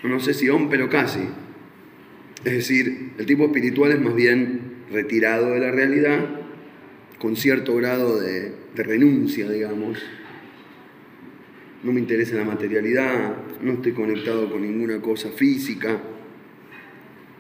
no 0.04 0.20
sé 0.20 0.34
si 0.34 0.50
on, 0.50 0.70
pero 0.70 0.90
casi. 0.90 1.22
Es 2.46 2.54
decir, 2.54 3.12
el 3.18 3.26
tipo 3.26 3.46
espiritual 3.46 3.92
es 3.92 4.00
más 4.00 4.16
bien 4.16 4.78
retirado 4.92 5.54
de 5.54 5.60
la 5.60 5.72
realidad, 5.72 6.26
con 7.20 7.36
cierto 7.36 7.76
grado 7.76 8.20
de, 8.20 8.54
renuncia, 8.76 9.50
digamos. 9.50 10.00
No 11.84 11.92
me 11.92 12.00
interesa 12.00 12.36
la 12.36 12.44
materialidad, 12.44 13.36
no 13.62 13.74
estoy 13.74 13.94
conectado 13.94 14.52
con 14.52 14.62
ninguna 14.62 15.02
cosa 15.02 15.30
física. 15.32 16.00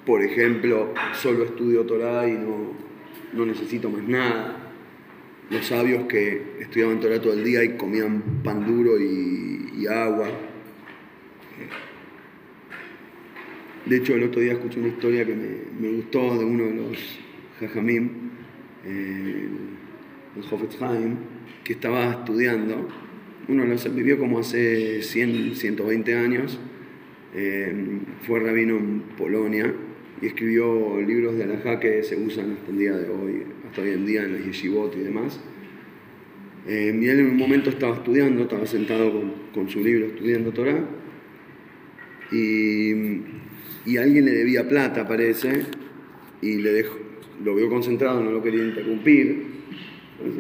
Por 0.06 0.24
ejemplo, 0.24 0.94
solo 1.14 1.44
estudio 1.44 1.86
Torah 1.86 2.28
y 2.28 2.34
no, 2.34 2.87
no 3.34 3.46
necesito 3.46 3.90
más 3.90 4.04
nada. 4.04 4.56
Los 5.50 5.66
sabios 5.66 6.06
que 6.08 6.42
estudiaban 6.60 7.00
Torah 7.00 7.22
todo 7.22 7.34
el 7.34 7.44
día 7.44 7.64
y 7.64 7.78
comían 7.78 8.42
pan 8.44 8.66
duro 8.66 9.00
y, 9.00 9.74
y 9.78 9.88
agua. 9.88 10.28
De 13.86 13.98
hecho, 13.98 14.16
el 14.16 14.24
otro 14.24 14.42
día 14.42 14.54
escuché 14.54 14.80
una 14.80 14.90
historia 14.90 15.26
que 15.26 15.34
me, 15.34 15.90
gustó 15.92 16.38
de 16.38 16.44
uno 16.44 16.66
de 16.66 16.76
los 16.76 17.20
Jajamim, 17.62 18.10
eh, 18.86 19.48
el 20.36 20.44
Hofetzheim, 20.52 21.16
que 21.64 21.74
estaba 21.74 22.12
estudiando. 22.12 22.90
Uno 23.48 23.64
lo 23.64 23.76
vivió 23.92 24.20
como 24.20 24.40
hace 24.40 25.02
100, 25.02 25.56
120 25.56 26.16
años. 26.16 26.60
Eh, 27.34 27.74
fue 28.24 28.42
rabino 28.42 28.76
en 28.76 29.04
Polonia 29.18 29.74
y 30.22 30.28
escribió 30.28 31.00
libros 31.02 31.38
de 31.38 31.44
alajá 31.44 31.80
que 31.80 32.04
se 32.04 32.16
usan 32.16 32.54
hasta 32.54 32.72
el 32.72 32.78
día 32.78 32.94
de 32.94 33.10
hoy, 33.10 33.44
hasta 33.68 33.82
hoy 33.82 33.92
en 33.92 34.06
día 34.06 34.24
en 34.24 34.34
la 34.34 34.40
yeshivot 34.40 34.96
y 34.96 35.00
demás. 35.02 35.40
Eh, 36.68 36.98
y 37.00 37.08
él 37.08 37.20
en 37.20 37.28
un 37.28 37.38
momento 37.38 37.70
estaba 37.70 37.96
estudiando, 37.96 38.44
estaba 38.44 38.66
sentado 38.66 39.12
con, 39.12 39.34
con 39.54 39.70
su 39.70 39.80
libro 39.82 40.08
estudiando 40.08 40.52
Torah 40.52 40.84
y 42.32 43.22
y 43.88 43.96
alguien 43.96 44.26
le 44.26 44.32
debía 44.32 44.68
plata, 44.68 45.08
parece, 45.08 45.62
y 46.42 46.56
le 46.58 46.74
dejó, 46.74 46.98
lo 47.42 47.56
vio 47.56 47.70
concentrado, 47.70 48.22
no 48.22 48.32
lo 48.32 48.44
quería 48.44 48.62
interrumpir. 48.62 49.58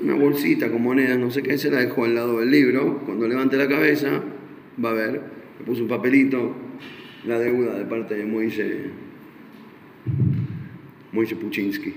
Una 0.04 0.16
bolsita 0.16 0.70
con 0.70 0.82
monedas, 0.82 1.18
no 1.18 1.32
sé 1.32 1.42
qué, 1.44 1.58
se 1.58 1.72
la 1.72 1.80
dejó 1.80 2.04
al 2.04 2.13
lado 2.13 2.42
del 2.42 2.52
libro. 2.52 3.02
Cuando 3.06 3.26
levante 3.26 3.56
la 3.56 3.70
cabeza, 3.70 4.22
va 4.84 4.90
a 4.90 4.94
ver, 4.94 5.22
le 5.60 5.66
puso 5.66 5.84
un 5.84 5.88
papelito, 5.88 6.56
la 7.26 7.40
deuda 7.40 7.80
de 7.80 7.86
parte 7.86 8.16
de 8.16 8.26
Moise, 8.26 8.90
Moise 11.12 11.36
Puchinsky. 11.36 11.93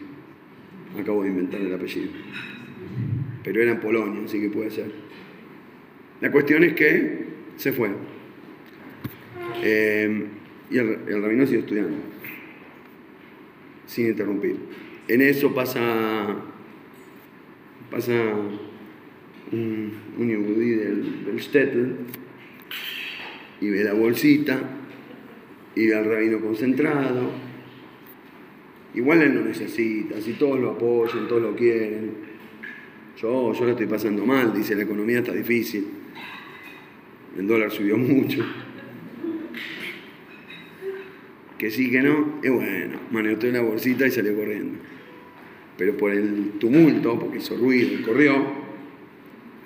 Acabo 0.98 1.22
de 1.22 1.30
inventar 1.30 1.60
el 1.60 1.74
apellido. 1.74 2.10
Pero 3.44 3.62
era 3.62 3.72
en 3.72 3.80
Polonia, 3.80 4.22
así 4.24 4.40
que 4.40 4.50
puede 4.50 4.70
ser. 4.70 4.90
La 6.20 6.30
cuestión 6.30 6.64
es 6.64 6.74
que 6.74 7.24
se 7.56 7.72
fue. 7.72 7.90
Eh, 9.62 10.26
y 10.70 10.78
el, 10.78 11.22
rabino 11.22 11.44
siguió 11.44 11.60
estudiando, 11.60 11.96
sin 13.86 14.06
interrumpir. 14.06 14.56
en 15.08 15.20
eso 15.20 15.52
pasa, 15.52 16.36
pasa 17.90 18.12
un, 19.50 19.92
un 20.16 20.28
del, 20.28 21.24
del 21.24 21.96
y 23.60 23.68
ve 23.68 23.84
la 23.84 23.92
bolsita 23.92 24.60
y 25.74 25.86
ve 25.86 25.94
al 25.96 26.04
rabino 26.04 26.40
concentrado. 26.40 27.49
Igual 28.94 29.22
él 29.22 29.34
no 29.34 29.42
necesita, 29.42 30.20
si 30.20 30.32
todos 30.32 30.58
lo 30.58 30.70
apoyan, 30.70 31.28
todos 31.28 31.42
lo 31.42 31.54
quieren. 31.54 32.12
Yo, 33.16 33.52
yo 33.52 33.64
lo 33.64 33.70
estoy 33.70 33.86
pasando 33.86 34.24
mal, 34.26 34.52
dice, 34.52 34.74
la 34.74 34.82
economía 34.82 35.18
está 35.18 35.32
difícil. 35.32 35.86
El 37.38 37.46
dólar 37.46 37.70
subió 37.70 37.96
mucho. 37.96 38.44
Que 41.56 41.70
sí, 41.70 41.90
que 41.90 42.00
no, 42.00 42.40
y 42.42 42.48
bueno, 42.48 42.98
manioteó 43.10 43.52
la 43.52 43.60
bolsita 43.60 44.06
y 44.06 44.10
salió 44.10 44.34
corriendo. 44.34 44.78
Pero 45.76 45.96
por 45.96 46.10
el 46.10 46.52
tumulto, 46.58 47.18
porque 47.18 47.38
hizo 47.38 47.56
ruido 47.56 47.94
y 47.94 48.02
corrió, 48.02 48.60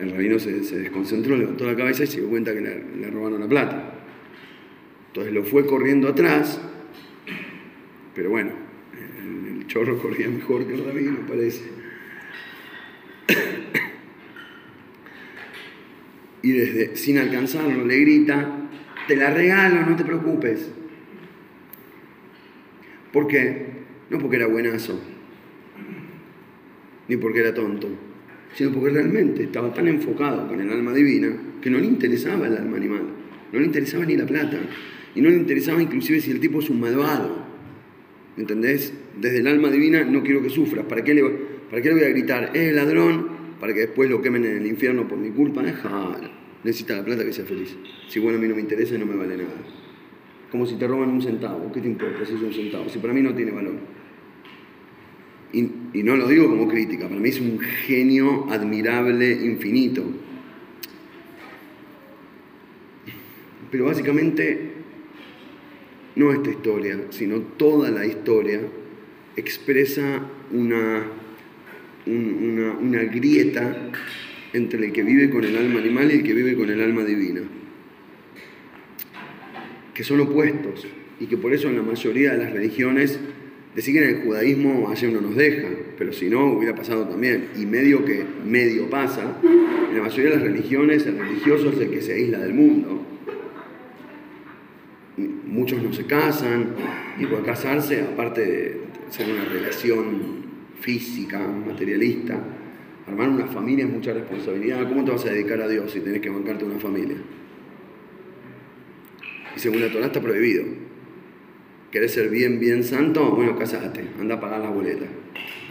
el 0.00 0.10
rabino 0.10 0.38
se, 0.38 0.64
se 0.64 0.80
desconcentró, 0.80 1.36
levantó 1.36 1.64
la 1.64 1.76
cabeza 1.76 2.02
y 2.02 2.08
se 2.08 2.20
dio 2.20 2.28
cuenta 2.28 2.52
que 2.52 2.60
le 2.60 3.10
robaron 3.10 3.40
la 3.40 3.48
plata. 3.48 3.94
Entonces 5.06 5.32
lo 5.32 5.44
fue 5.44 5.64
corriendo 5.64 6.08
atrás, 6.08 6.60
pero 8.14 8.30
bueno, 8.30 8.63
chorro 9.66 9.98
corría 9.98 10.28
mejor 10.28 10.66
que 10.66 10.74
el 10.74 10.84
rabino, 10.84 11.26
parece. 11.26 11.62
Y 16.42 16.52
desde, 16.52 16.96
sin 16.96 17.16
alcanzarlo, 17.16 17.86
le 17.86 18.00
grita, 18.00 18.68
te 19.08 19.16
la 19.16 19.30
regalo, 19.30 19.86
no 19.86 19.96
te 19.96 20.04
preocupes. 20.04 20.70
¿Por 23.12 23.26
qué? 23.28 23.66
No 24.10 24.18
porque 24.18 24.36
era 24.36 24.46
buenazo, 24.46 25.00
ni 27.08 27.16
porque 27.16 27.40
era 27.40 27.54
tonto, 27.54 27.88
sino 28.54 28.72
porque 28.72 28.90
realmente 28.90 29.44
estaba 29.44 29.72
tan 29.72 29.88
enfocado 29.88 30.46
con 30.48 30.60
el 30.60 30.70
alma 30.70 30.92
divina 30.92 31.34
que 31.62 31.70
no 31.70 31.78
le 31.78 31.86
interesaba 31.86 32.46
el 32.46 32.56
alma 32.56 32.76
animal, 32.76 33.04
no 33.52 33.58
le 33.60 33.64
interesaba 33.64 34.04
ni 34.04 34.16
la 34.16 34.26
plata, 34.26 34.58
y 35.14 35.22
no 35.22 35.30
le 35.30 35.36
interesaba 35.36 35.80
inclusive 35.80 36.20
si 36.20 36.30
el 36.30 36.40
tipo 36.40 36.58
es 36.58 36.68
un 36.68 36.80
malvado. 36.80 37.43
¿Entendés? 38.36 38.92
Desde 39.20 39.38
el 39.38 39.46
alma 39.46 39.70
divina 39.70 40.04
no 40.04 40.22
quiero 40.22 40.42
que 40.42 40.50
sufras. 40.50 40.84
¿Para 40.86 41.04
qué 41.04 41.14
le, 41.14 41.22
voy 41.22 42.02
a 42.02 42.08
gritar? 42.08 42.50
Es 42.54 42.74
ladrón 42.74 43.28
para 43.60 43.72
que 43.72 43.80
después 43.80 44.10
lo 44.10 44.20
quemen 44.20 44.44
en 44.44 44.56
el 44.56 44.66
infierno 44.66 45.06
por 45.06 45.18
mi 45.18 45.30
culpa. 45.30 45.62
Déjalo. 45.62 46.44
Necesita 46.64 46.96
la 46.96 47.04
plata 47.04 47.24
que 47.24 47.32
sea 47.32 47.44
feliz. 47.44 47.76
Si 48.08 48.18
bueno, 48.18 48.38
a 48.38 48.40
mí 48.40 48.48
no 48.48 48.54
me 48.54 48.60
interesa 48.60 48.96
no 48.98 49.06
me 49.06 49.16
vale 49.16 49.36
nada. 49.36 49.54
Como 50.50 50.66
si 50.66 50.76
te 50.76 50.86
roban 50.86 51.10
un 51.10 51.22
centavo. 51.22 51.70
¿Qué 51.72 51.80
te 51.80 51.88
importa 51.88 52.24
si 52.24 52.34
es 52.34 52.40
un 52.40 52.52
centavo? 52.52 52.88
Si 52.88 52.98
para 52.98 53.12
mí 53.12 53.22
no 53.22 53.34
tiene 53.34 53.52
valor. 53.52 53.74
Y, 55.52 55.60
y 55.92 56.02
no 56.02 56.16
lo 56.16 56.26
digo 56.26 56.48
como 56.48 56.66
crítica. 56.66 57.08
Para 57.08 57.20
mí 57.20 57.28
es 57.28 57.40
un 57.40 57.60
genio 57.60 58.50
admirable, 58.50 59.30
infinito. 59.30 60.04
Pero 63.70 63.84
básicamente 63.86 64.73
no 66.16 66.32
esta 66.32 66.50
historia, 66.50 66.98
sino 67.10 67.40
toda 67.40 67.90
la 67.90 68.06
historia, 68.06 68.60
expresa 69.36 70.20
una, 70.52 71.04
un, 72.06 72.76
una, 72.80 73.04
grieta 73.04 73.90
entre 74.52 74.86
el 74.86 74.92
que 74.92 75.02
vive 75.02 75.30
con 75.30 75.44
el 75.44 75.56
alma 75.56 75.80
animal 75.80 76.10
y 76.10 76.16
el 76.16 76.22
que 76.22 76.34
vive 76.34 76.54
con 76.54 76.70
el 76.70 76.80
alma 76.80 77.04
divina, 77.04 77.40
que 79.92 80.04
son 80.04 80.20
opuestos 80.20 80.86
y 81.18 81.26
que 81.26 81.36
por 81.36 81.52
eso 81.52 81.68
en 81.68 81.76
la 81.76 81.82
mayoría 81.82 82.32
de 82.32 82.38
las 82.38 82.52
religiones, 82.52 83.18
decir 83.74 83.94
que 83.94 84.08
en 84.08 84.16
el 84.16 84.22
judaísmo 84.22 84.88
ayer 84.90 85.12
no 85.12 85.20
nos 85.20 85.34
deja, 85.34 85.68
pero 85.98 86.12
si 86.12 86.30
no 86.30 86.52
hubiera 86.52 86.76
pasado 86.76 87.08
también, 87.08 87.48
y 87.56 87.66
medio 87.66 88.04
que 88.04 88.24
medio 88.46 88.88
pasa, 88.88 89.40
en 89.42 89.96
la 89.96 90.02
mayoría 90.02 90.30
de 90.30 90.36
las 90.36 90.44
religiones 90.44 91.06
el 91.06 91.18
religioso 91.18 91.70
es 91.70 91.80
el 91.80 91.90
que 91.90 92.02
se 92.02 92.12
aísla 92.12 92.38
del 92.38 92.54
mundo 92.54 93.13
muchos 95.54 95.80
no 95.82 95.92
se 95.92 96.04
casan, 96.04 96.74
y 97.18 97.26
por 97.26 97.44
casarse, 97.44 98.02
aparte 98.02 98.44
de 98.44 98.80
ser 99.10 99.30
una 99.30 99.44
relación 99.44 100.44
física, 100.80 101.38
materialista, 101.38 102.38
armar 103.06 103.28
una 103.28 103.46
familia 103.46 103.84
es 103.84 103.90
mucha 103.90 104.12
responsabilidad. 104.12 104.88
¿Cómo 104.88 105.04
te 105.04 105.12
vas 105.12 105.24
a 105.24 105.30
dedicar 105.30 105.60
a 105.60 105.68
Dios 105.68 105.92
si 105.92 106.00
tenés 106.00 106.20
que 106.20 106.28
bancarte 106.28 106.64
una 106.64 106.78
familia? 106.78 107.16
Y 109.56 109.58
según 109.60 109.80
la 109.80 109.90
Torah 109.92 110.06
está 110.06 110.20
prohibido. 110.20 110.64
¿Querés 111.92 112.12
ser 112.12 112.28
bien, 112.28 112.58
bien 112.58 112.82
santo? 112.82 113.30
Bueno, 113.30 113.56
casate, 113.56 114.04
anda 114.20 114.34
a 114.34 114.40
pagar 114.40 114.60
la 114.60 114.70
boleta, 114.70 115.06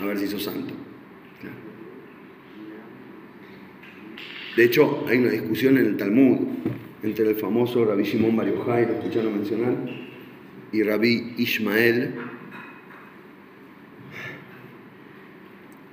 a 0.01 0.05
ver 0.05 0.17
si 0.17 0.27
sos 0.27 0.43
santo. 0.43 0.73
De 4.55 4.63
hecho, 4.63 5.03
hay 5.07 5.17
una 5.17 5.31
discusión 5.31 5.77
en 5.77 5.85
el 5.87 5.97
Talmud 5.97 6.37
entre 7.03 7.29
el 7.29 7.35
famoso 7.35 7.83
Rabbi 7.85 8.03
Shimon 8.03 8.35
Bar 8.35 8.47
Yochai, 8.47 8.87
lo 8.87 8.93
escucharon 8.93 9.35
mencionar, 9.35 9.75
y 10.71 10.83
Rabbi 10.83 11.33
Ishmael. 11.37 12.15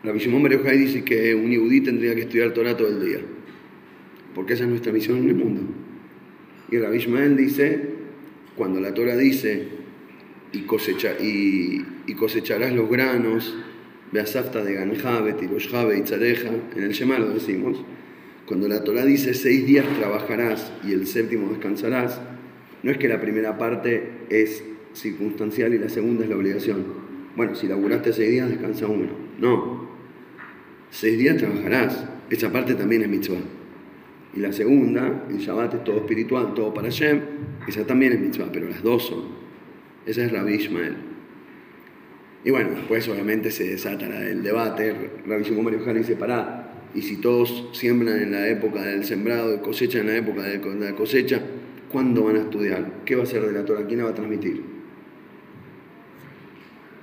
Rabbi 0.04 0.18
Shimon 0.18 0.42
Bar 0.44 0.52
Yochai 0.52 0.78
dice 0.78 1.04
que 1.04 1.34
un 1.34 1.50
yudí 1.50 1.80
tendría 1.80 2.14
que 2.14 2.22
estudiar 2.22 2.52
Torah 2.52 2.76
todo 2.76 2.88
el 2.88 3.04
día, 3.04 3.18
porque 4.34 4.54
esa 4.54 4.62
es 4.62 4.70
nuestra 4.70 4.92
misión 4.92 5.18
en 5.18 5.28
el 5.28 5.34
mundo. 5.34 5.62
Y 6.70 6.78
Rabbi 6.78 6.98
Ishmael 6.98 7.36
dice, 7.36 7.90
cuando 8.56 8.80
la 8.80 8.94
Torah 8.94 9.16
dice, 9.16 9.68
y, 10.52 10.60
cosecha, 10.60 11.14
y, 11.20 11.84
y 12.06 12.14
cosecharás 12.14 12.72
los 12.72 12.88
granos, 12.88 13.56
Beasafta 14.12 14.64
de 14.64 14.74
Ganjabe, 14.74 15.34
Tiroshjabe 15.34 15.98
y 15.98 16.02
Tzareja, 16.02 16.50
en 16.76 16.82
el 16.82 16.92
Shema 16.92 17.18
lo 17.18 17.30
decimos, 17.30 17.84
cuando 18.50 18.66
la 18.66 18.82
Torah 18.82 19.04
dice 19.04 19.32
seis 19.32 19.64
días 19.64 19.86
trabajarás 19.96 20.72
y 20.84 20.90
el 20.90 21.06
séptimo 21.06 21.50
descansarás, 21.50 22.20
no 22.82 22.90
es 22.90 22.98
que 22.98 23.06
la 23.06 23.20
primera 23.20 23.56
parte 23.58 24.10
es 24.28 24.64
circunstancial 24.92 25.72
y 25.72 25.78
la 25.78 25.88
segunda 25.88 26.24
es 26.24 26.30
la 26.30 26.36
obligación. 26.36 26.84
Bueno, 27.36 27.54
si 27.54 27.68
laburaste 27.68 28.12
seis 28.12 28.28
días, 28.28 28.48
descansa 28.48 28.88
uno. 28.88 29.06
No. 29.38 29.88
Seis 30.90 31.16
días 31.16 31.36
trabajarás. 31.36 32.04
Esa 32.28 32.50
parte 32.50 32.74
también 32.74 33.02
es 33.02 33.08
mitzvah. 33.08 33.38
Y 34.34 34.40
la 34.40 34.52
segunda, 34.52 35.26
el 35.30 35.38
Shabbat 35.38 35.74
es 35.74 35.84
todo 35.84 35.98
espiritual, 35.98 36.52
todo 36.52 36.74
para 36.74 36.88
Shem, 36.88 37.20
esa 37.68 37.86
también 37.86 38.14
es 38.14 38.20
mitzvah, 38.20 38.50
pero 38.52 38.68
las 38.68 38.82
dos 38.82 39.06
son. 39.06 39.26
Esa 40.06 40.24
es 40.24 40.32
Rabbi 40.32 40.54
Ishmael. 40.54 40.96
Y 42.42 42.50
bueno, 42.50 42.70
después 42.70 43.08
obviamente 43.08 43.52
se 43.52 43.62
desata 43.62 44.06
el 44.06 44.42
debate. 44.42 44.92
Rabbi 45.24 45.44
Shimon 45.44 45.66
Bar 45.66 45.94
dice, 45.94 46.16
pará, 46.16 46.59
y 46.94 47.02
si 47.02 47.16
todos 47.16 47.68
siembran 47.72 48.20
en 48.20 48.32
la 48.32 48.48
época 48.48 48.82
del 48.82 49.04
sembrado 49.04 49.54
y 49.54 49.58
cosechan 49.58 50.02
en 50.02 50.06
la 50.08 50.16
época 50.16 50.42
de 50.42 50.58
la 50.58 50.94
cosecha, 50.96 51.40
¿cuándo 51.90 52.24
van 52.24 52.36
a 52.36 52.40
estudiar? 52.40 53.02
¿Qué 53.04 53.14
va 53.14 53.22
a 53.22 53.26
ser 53.26 53.42
de 53.42 53.52
la 53.52 53.64
Torah? 53.64 53.86
¿Quién 53.86 53.98
la 53.98 54.06
va 54.06 54.10
a 54.10 54.14
transmitir? 54.14 54.62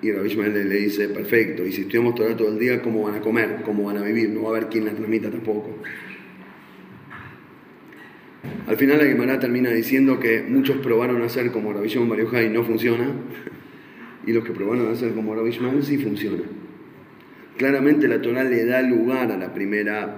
Y 0.01 0.11
Rabbi 0.11 0.27
Ishmael 0.27 0.69
le 0.69 0.75
dice, 0.75 1.09
perfecto, 1.09 1.65
y 1.65 1.71
si 1.71 1.81
estudiamos 1.81 2.15
Torah 2.15 2.35
todo 2.35 2.49
el 2.49 2.59
día, 2.59 2.81
¿cómo 2.81 3.03
van 3.03 3.15
a 3.15 3.21
comer? 3.21 3.61
¿Cómo 3.63 3.85
van 3.85 3.97
a 3.97 4.03
vivir? 4.03 4.29
No 4.29 4.43
va 4.43 4.49
a 4.49 4.57
haber 4.57 4.69
quien 4.69 4.85
la 4.85 4.91
transmita 4.91 5.31
tampoco. 5.31 5.75
Al 8.67 8.75
final 8.75 8.97
la 8.97 9.05
Gemara 9.05 9.39
termina 9.39 9.71
diciendo 9.71 10.19
que 10.19 10.43
muchos 10.43 10.77
probaron 10.77 11.21
a 11.21 11.25
hacer 11.25 11.51
como 11.51 11.73
Rabbi 11.73 11.87
Shimon 11.87 12.19
y 12.19 12.49
no 12.49 12.63
funciona, 12.63 13.07
y 14.27 14.33
los 14.33 14.43
que 14.43 14.51
probaron 14.51 14.87
a 14.87 14.91
hacer 14.91 15.13
como 15.13 15.33
Rabbi 15.33 15.49
Ishmael 15.49 15.81
sí 15.83 15.97
funciona. 15.97 16.43
Claramente 17.57 18.07
la 18.07 18.21
Torah 18.21 18.43
le 18.43 18.65
da 18.65 18.81
lugar 18.83 19.31
a 19.31 19.37
la 19.37 19.51
primera 19.51 20.15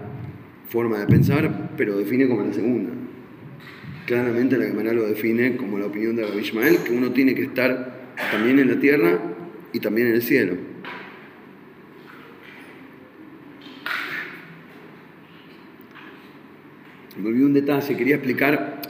forma 0.67 0.99
de 0.99 1.08
pensar, 1.08 1.71
pero 1.78 1.97
define 1.97 2.28
como 2.28 2.43
la 2.43 2.54
segunda. 2.54 2.91
Claramente 4.06 4.58
la 4.58 4.65
Gemara 4.65 4.91
lo 4.91 5.08
define 5.08 5.56
como 5.56 5.80
la 5.80 5.86
opinión 5.86 6.15
de 6.15 6.25
Rabbi 6.25 6.39
Ishmael, 6.41 6.80
que 6.80 6.91
uno 6.91 7.12
tiene 7.12 7.34
que 7.36 7.43
estar 7.43 8.12
también 8.32 8.60
en 8.60 8.67
la 8.67 8.80
tierra 8.80 9.19
y 9.71 9.80
también 9.80 10.08
en 10.08 10.15
el 10.15 10.21
cielo. 10.21 10.56
Me 17.17 17.30
olvidé 17.30 17.45
un 17.45 17.54
detalle, 17.54 17.95
quería 17.95 18.15
explicar 18.15 18.82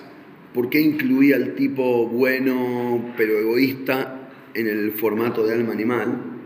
por 0.54 0.70
qué 0.70 0.82
incluía 0.82 1.36
al 1.36 1.56
tipo 1.56 2.08
bueno 2.08 3.14
pero 3.16 3.40
egoísta 3.40 4.30
en 4.54 4.68
el 4.68 4.92
formato 4.92 5.46
de 5.46 5.54
alma 5.54 5.74
animal. 5.74 6.39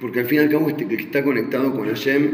Porque 0.00 0.20
al 0.20 0.26
fin 0.26 0.38
y 0.38 0.42
al 0.42 0.50
cabo 0.50 0.68
este 0.68 0.86
que 0.86 0.96
está 0.96 1.24
conectado 1.24 1.74
con 1.74 1.86
Hashem, 1.88 2.30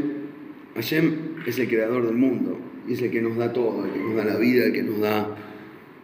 Hashem 0.74 1.14
es 1.46 1.58
el 1.58 1.68
creador 1.68 2.06
del 2.06 2.16
mundo 2.16 2.58
y 2.88 2.94
es 2.94 3.02
el 3.02 3.10
que 3.10 3.22
nos 3.22 3.36
da 3.36 3.52
todo, 3.52 3.84
el 3.84 3.92
que 3.92 3.98
nos 4.00 4.16
da 4.16 4.24
la 4.24 4.36
vida, 4.36 4.64
el 4.64 4.72
que 4.72 4.82
nos 4.82 5.00
da 5.00 5.36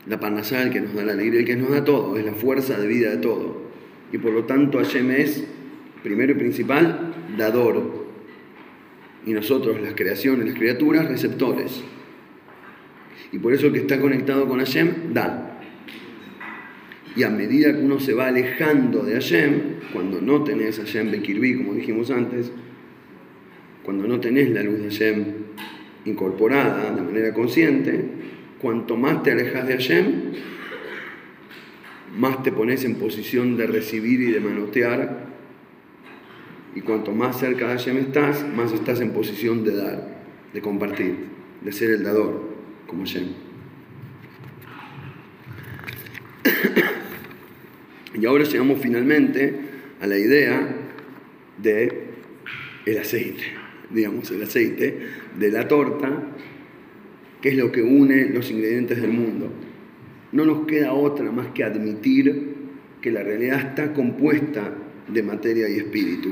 la 0.06 0.20
parnasá, 0.20 0.62
el 0.62 0.70
que 0.70 0.80
nos 0.80 0.94
da 0.94 1.04
la 1.04 1.12
alegría, 1.12 1.40
el 1.40 1.46
que 1.46 1.56
nos 1.56 1.70
da 1.70 1.84
todo, 1.84 2.16
es 2.16 2.24
la 2.24 2.32
fuerza 2.32 2.78
de 2.78 2.86
vida 2.86 3.10
de 3.10 3.18
todo. 3.18 3.62
Y 4.12 4.18
por 4.18 4.32
lo 4.32 4.44
tanto 4.44 4.78
Hashem 4.78 5.10
es, 5.10 5.44
primero 6.02 6.32
y 6.32 6.36
principal, 6.36 7.14
dador. 7.36 8.06
Y 9.26 9.32
nosotros, 9.32 9.80
las 9.80 9.94
creaciones, 9.94 10.46
las 10.46 10.56
criaturas, 10.56 11.08
receptores. 11.08 11.82
Y 13.32 13.38
por 13.38 13.52
eso 13.52 13.66
el 13.66 13.72
que 13.72 13.80
está 13.80 14.00
conectado 14.00 14.48
con 14.48 14.58
Hashem, 14.58 15.12
da. 15.12 15.47
Y 17.18 17.24
a 17.24 17.30
medida 17.30 17.72
que 17.72 17.80
uno 17.80 17.98
se 17.98 18.14
va 18.14 18.28
alejando 18.28 19.02
de 19.02 19.14
Hashem, 19.14 19.60
cuando 19.92 20.20
no 20.20 20.44
tenés 20.44 20.78
Hashem 20.78 21.10
Bekirbi, 21.10 21.56
como 21.56 21.74
dijimos 21.74 22.12
antes, 22.12 22.52
cuando 23.82 24.06
no 24.06 24.20
tenés 24.20 24.50
la 24.50 24.62
luz 24.62 24.78
de 24.78 24.84
Hashem 24.84 25.24
incorporada 26.04 26.94
de 26.94 27.02
manera 27.02 27.34
consciente, 27.34 28.04
cuanto 28.60 28.96
más 28.96 29.24
te 29.24 29.32
alejas 29.32 29.66
de 29.66 29.72
Hashem, 29.72 30.04
más 32.16 32.44
te 32.44 32.52
pones 32.52 32.84
en 32.84 32.94
posición 32.94 33.56
de 33.56 33.66
recibir 33.66 34.20
y 34.20 34.30
de 34.30 34.38
manotear. 34.38 35.26
Y 36.76 36.82
cuanto 36.82 37.10
más 37.10 37.40
cerca 37.40 37.66
de 37.66 37.78
Hashem 37.78 37.96
estás, 37.96 38.46
más 38.46 38.72
estás 38.72 39.00
en 39.00 39.10
posición 39.10 39.64
de 39.64 39.74
dar, 39.74 40.22
de 40.54 40.60
compartir, 40.60 41.16
de 41.62 41.72
ser 41.72 41.90
el 41.90 42.04
dador, 42.04 42.44
como 42.86 43.02
Hashem. 43.02 43.48
Y 48.14 48.24
ahora 48.26 48.44
llegamos 48.44 48.80
finalmente 48.80 49.54
a 50.00 50.06
la 50.06 50.18
idea 50.18 50.68
de 51.62 52.08
el 52.86 52.98
aceite, 52.98 53.42
digamos, 53.90 54.30
el 54.30 54.42
aceite 54.42 54.98
de 55.38 55.50
la 55.50 55.68
torta, 55.68 56.22
que 57.42 57.50
es 57.50 57.56
lo 57.56 57.70
que 57.70 57.82
une 57.82 58.30
los 58.30 58.50
ingredientes 58.50 59.00
del 59.00 59.12
mundo. 59.12 59.52
No 60.32 60.44
nos 60.44 60.66
queda 60.66 60.92
otra 60.92 61.30
más 61.30 61.48
que 61.48 61.64
admitir 61.64 62.54
que 63.00 63.10
la 63.10 63.22
realidad 63.22 63.60
está 63.60 63.92
compuesta 63.92 64.72
de 65.06 65.22
materia 65.22 65.68
y 65.68 65.76
espíritu. 65.76 66.30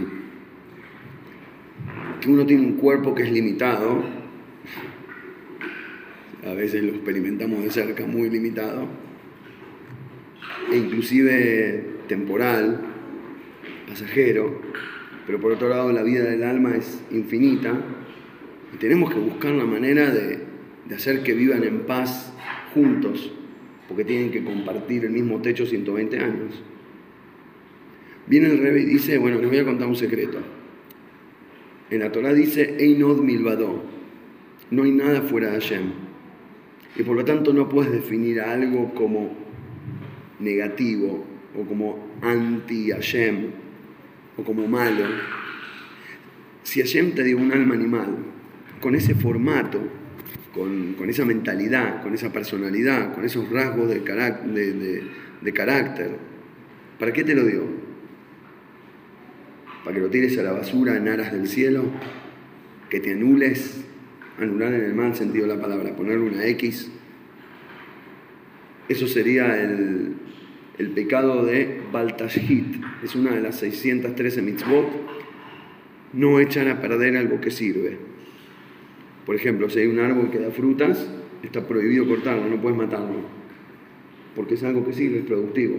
Que 2.21 2.31
uno 2.31 2.47
tiene 2.47 2.67
un 2.67 2.75
cuerpo 2.75 3.15
que 3.15 3.23
es 3.23 3.31
limitado, 3.31 4.03
a 6.45 6.55
veces 6.55 6.83
lo 6.83 6.91
experimentamos 6.91 7.63
de 7.63 7.71
cerca, 7.71 8.07
muy 8.07 8.31
limitado, 8.31 8.89
e 10.71 10.77
inclusive 10.77 11.85
temporal, 12.09 12.81
pasajero, 13.89 14.61
pero 15.27 15.41
por 15.41 15.53
otro 15.53 15.69
lado 15.69 15.93
la 15.93 16.03
vida 16.03 16.25
del 16.25 16.43
alma 16.43 16.77
es 16.77 17.03
infinita 17.11 17.75
y 18.73 18.77
tenemos 18.79 19.13
que 19.13 19.21
buscar 19.21 19.53
la 19.53 19.65
manera 19.65 20.11
de, 20.11 20.41
de 20.89 20.95
hacer 20.95 21.23
que 21.23 21.35
vivan 21.35 21.65
en 21.65 21.81
paz 21.81 22.33
juntos, 22.75 23.33
porque 23.89 24.05
tienen 24.05 24.31
que 24.31 24.45
compartir 24.45 25.05
el 25.05 25.11
mismo 25.11 25.41
techo 25.41 25.67
120 25.67 26.19
años. 26.19 26.63
Viene 28.27 28.49
el 28.49 28.59
rey 28.59 28.83
y 28.83 28.87
dice, 28.87 29.19
bueno, 29.19 29.39
les 29.39 29.49
voy 29.49 29.59
a 29.59 29.65
contar 29.65 29.87
un 29.87 29.97
secreto. 29.97 30.39
En 31.91 32.01
la 32.01 32.11
Torah 32.11 32.33
dice, 32.33 32.77
Einod 32.81 33.21
milvado, 33.21 33.85
no 34.71 34.83
hay 34.83 34.91
nada 34.91 35.23
fuera 35.23 35.51
de 35.51 35.61
Hashem. 35.61 35.93
Y 36.97 37.03
por 37.05 37.15
lo 37.15 37.25
tanto 37.25 37.53
no 37.53 37.69
puedes 37.69 37.93
definir 37.93 38.41
algo 38.41 38.93
como 38.95 39.46
negativo 40.39 41.25
o 41.55 41.65
como 41.65 42.19
anti-Hashem 42.23 43.51
o 44.37 44.45
como 44.45 44.67
malo. 44.67 45.05
Si 46.63 46.81
Hashem 46.81 47.15
te 47.15 47.23
dio 47.23 47.39
un 47.39 47.53
alma 47.53 47.75
animal, 47.75 48.17
con 48.81 48.95
ese 48.95 49.15
formato, 49.15 49.81
con, 50.53 50.97
esa 51.09 51.25
mentalidad, 51.25 52.03
con 52.03 52.15
esa 52.15 52.33
personalidad, 52.33 53.15
con 53.15 53.25
esos 53.25 53.51
rasgos 53.51 53.89
de, 53.89 54.01
de 55.41 55.53
carácter, 55.53 56.11
¿para 56.99 57.13
qué 57.13 57.25
te 57.25 57.35
lo 57.35 57.45
dio? 57.45 57.63
¿Para 59.85 59.95
que 59.95 60.03
lo 60.03 60.11
tires 60.11 60.37
a 60.39 60.43
la 60.43 60.53
basura 60.53 60.97
en 60.97 61.07
aras 61.07 61.33
del 61.33 61.47
cielo? 61.47 61.85
¿Que 62.91 62.99
te 62.99 63.13
anules? 63.13 63.85
Anular 64.39 64.75
en 64.75 64.83
el 64.83 64.95
mal 64.95 65.15
sentido 65.15 65.47
de 65.47 65.55
la 65.55 65.61
palabra, 65.61 65.95
ponerle 65.95 66.29
una 66.29 66.45
X. 66.47 66.91
Eso 68.89 69.07
sería 69.07 69.61
el, 69.63 70.15
el 70.79 70.91
pecado 70.91 71.45
de 71.45 71.81
Baltashit. 71.93 72.77
Es 73.03 73.15
una 73.15 73.33
de 73.33 73.41
las 73.41 73.57
613 73.57 74.43
mitzvot. 74.43 74.87
No 76.13 76.41
echan 76.41 76.69
a 76.69 76.81
perder 76.81 77.17
algo 77.17 77.41
que 77.41 77.51
sirve. 77.51 77.99
Por 79.25 79.35
ejemplo, 79.35 79.69
si 79.69 79.81
hay 79.81 79.87
un 79.87 79.99
árbol 79.99 80.31
que 80.31 80.39
da 80.39 80.51
frutas, 80.51 81.11
está 81.43 81.67
prohibido 81.67 82.07
cortarlo, 82.07 82.49
no 82.49 82.61
puedes 82.61 82.79
matarlo. 82.79 83.21
Porque 84.35 84.55
es 84.55 84.63
algo 84.63 84.85
que 84.85 84.93
sirve, 84.93 85.19
es 85.19 85.25
productivo. 85.25 85.77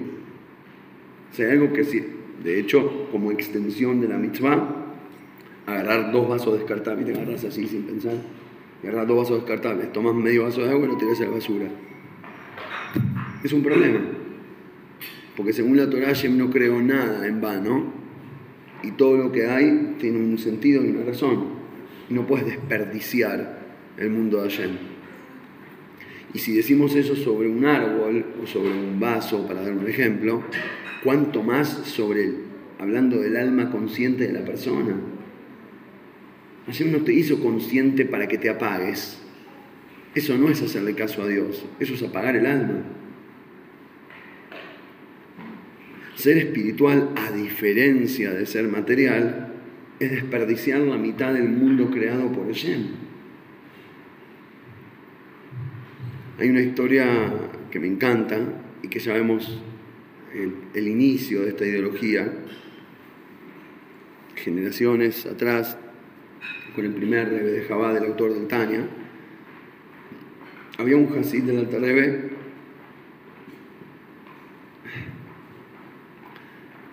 Si 1.32 1.44
hay 1.44 1.52
algo 1.52 1.72
que 1.72 1.84
sirve. 1.84 2.18
De 2.44 2.60
hecho, 2.60 3.08
como 3.12 3.32
extensión 3.32 4.00
de 4.02 4.10
la 4.10 4.18
mitzvah, 4.18 4.94
agarrar 5.66 6.12
dos 6.12 6.30
vasos 6.30 6.58
descartables, 6.60 7.06
te 7.06 7.14
agarras 7.14 7.44
así 7.44 7.68
sin 7.68 7.84
pensar, 7.84 8.16
agarrar 8.84 9.08
dos 9.08 9.18
vasos 9.18 9.38
descartables, 9.38 9.92
tomas 9.92 10.14
medio 10.14 10.44
vaso 10.44 10.62
de 10.62 10.70
agua 10.70 10.86
y 10.86 10.90
lo 10.90 10.98
tiras 10.98 11.20
a 11.22 11.24
la 11.24 11.30
basura. 11.32 11.68
Es 13.44 13.54
un 13.54 13.64
problema. 13.64 14.00
Porque 15.38 15.54
según 15.54 15.78
la 15.78 15.88
Torah, 15.88 16.08
Hashem 16.08 16.36
no 16.36 16.50
creó 16.50 16.82
nada 16.82 17.28
en 17.28 17.40
vano 17.40 17.94
y 18.84 18.92
todo 18.92 19.18
lo 19.18 19.32
que 19.32 19.46
hay 19.46 19.96
tiene 20.00 20.18
un 20.18 20.40
sentido 20.40 20.84
y 20.84 20.90
una 20.90 21.06
razón. 21.06 21.56
no 22.10 22.26
puedes 22.26 22.48
desperdiciar 22.48 23.60
el 23.98 24.10
mundo 24.10 24.42
de 24.42 24.50
Hashem. 24.50 24.72
Y 26.34 26.40
si 26.40 26.56
decimos 26.56 26.96
eso 26.96 27.16
sobre 27.16 27.48
un 27.50 27.66
árbol 27.66 28.26
o 28.42 28.48
sobre 28.48 28.72
un 28.72 29.00
vaso, 29.00 29.48
para 29.48 29.62
dar 29.62 29.74
un 29.74 29.88
ejemplo, 29.88 30.42
¿cuánto 31.04 31.44
más 31.44 31.70
sobre, 31.70 32.32
hablando 32.80 33.20
del 33.20 33.38
alma 33.38 33.70
consciente 33.70 34.26
de 34.26 34.34
la 34.34 34.44
persona? 34.44 34.96
Hashem 36.66 36.92
no 36.92 37.00
te 37.00 37.14
hizo 37.14 37.40
consciente 37.40 38.06
para 38.06 38.28
que 38.28 38.38
te 38.38 38.50
apagues. 38.50 39.20
Eso 40.16 40.36
no 40.38 40.50
es 40.50 40.62
hacerle 40.64 40.96
caso 40.96 41.22
a 41.22 41.28
Dios, 41.28 41.66
eso 41.80 41.94
es 41.94 42.02
apagar 42.02 42.36
el 42.36 42.48
alma. 42.48 42.84
Ser 46.18 46.40
espiritual, 46.40 47.12
a 47.16 47.32
diferencia 47.32 48.34
de 48.34 48.48
ser 48.48 48.68
material, 48.68 49.54
es 50.00 50.10
desperdiciar 50.10 50.80
la 50.80 50.98
mitad 50.98 51.32
del 51.32 51.48
mundo 51.48 51.92
creado 51.92 52.32
por 52.32 52.48
Hashem. 52.48 52.88
Hay 56.40 56.50
una 56.50 56.62
historia 56.62 57.06
que 57.70 57.80
me 57.80 57.86
encanta 57.86 58.40
y 58.82 58.88
que 58.88 59.00
sabemos 59.00 59.62
el, 60.34 60.56
el 60.74 60.88
inicio 60.88 61.44
de 61.44 61.50
esta 61.50 61.68
ideología, 61.68 62.34
generaciones 64.34 65.28
atrás, 65.28 65.78
con 66.74 66.84
el 66.84 66.94
primer 66.94 67.30
Rebe 67.30 67.52
de 67.52 67.62
Jabá 67.62 67.94
del 67.94 68.06
autor 68.06 68.34
del 68.34 68.48
Tania, 68.48 68.88
había 70.80 70.98
un 70.98 71.16
Hasid 71.16 71.44
del 71.44 71.60
Alta 71.60 71.78
Rebe 71.78 72.37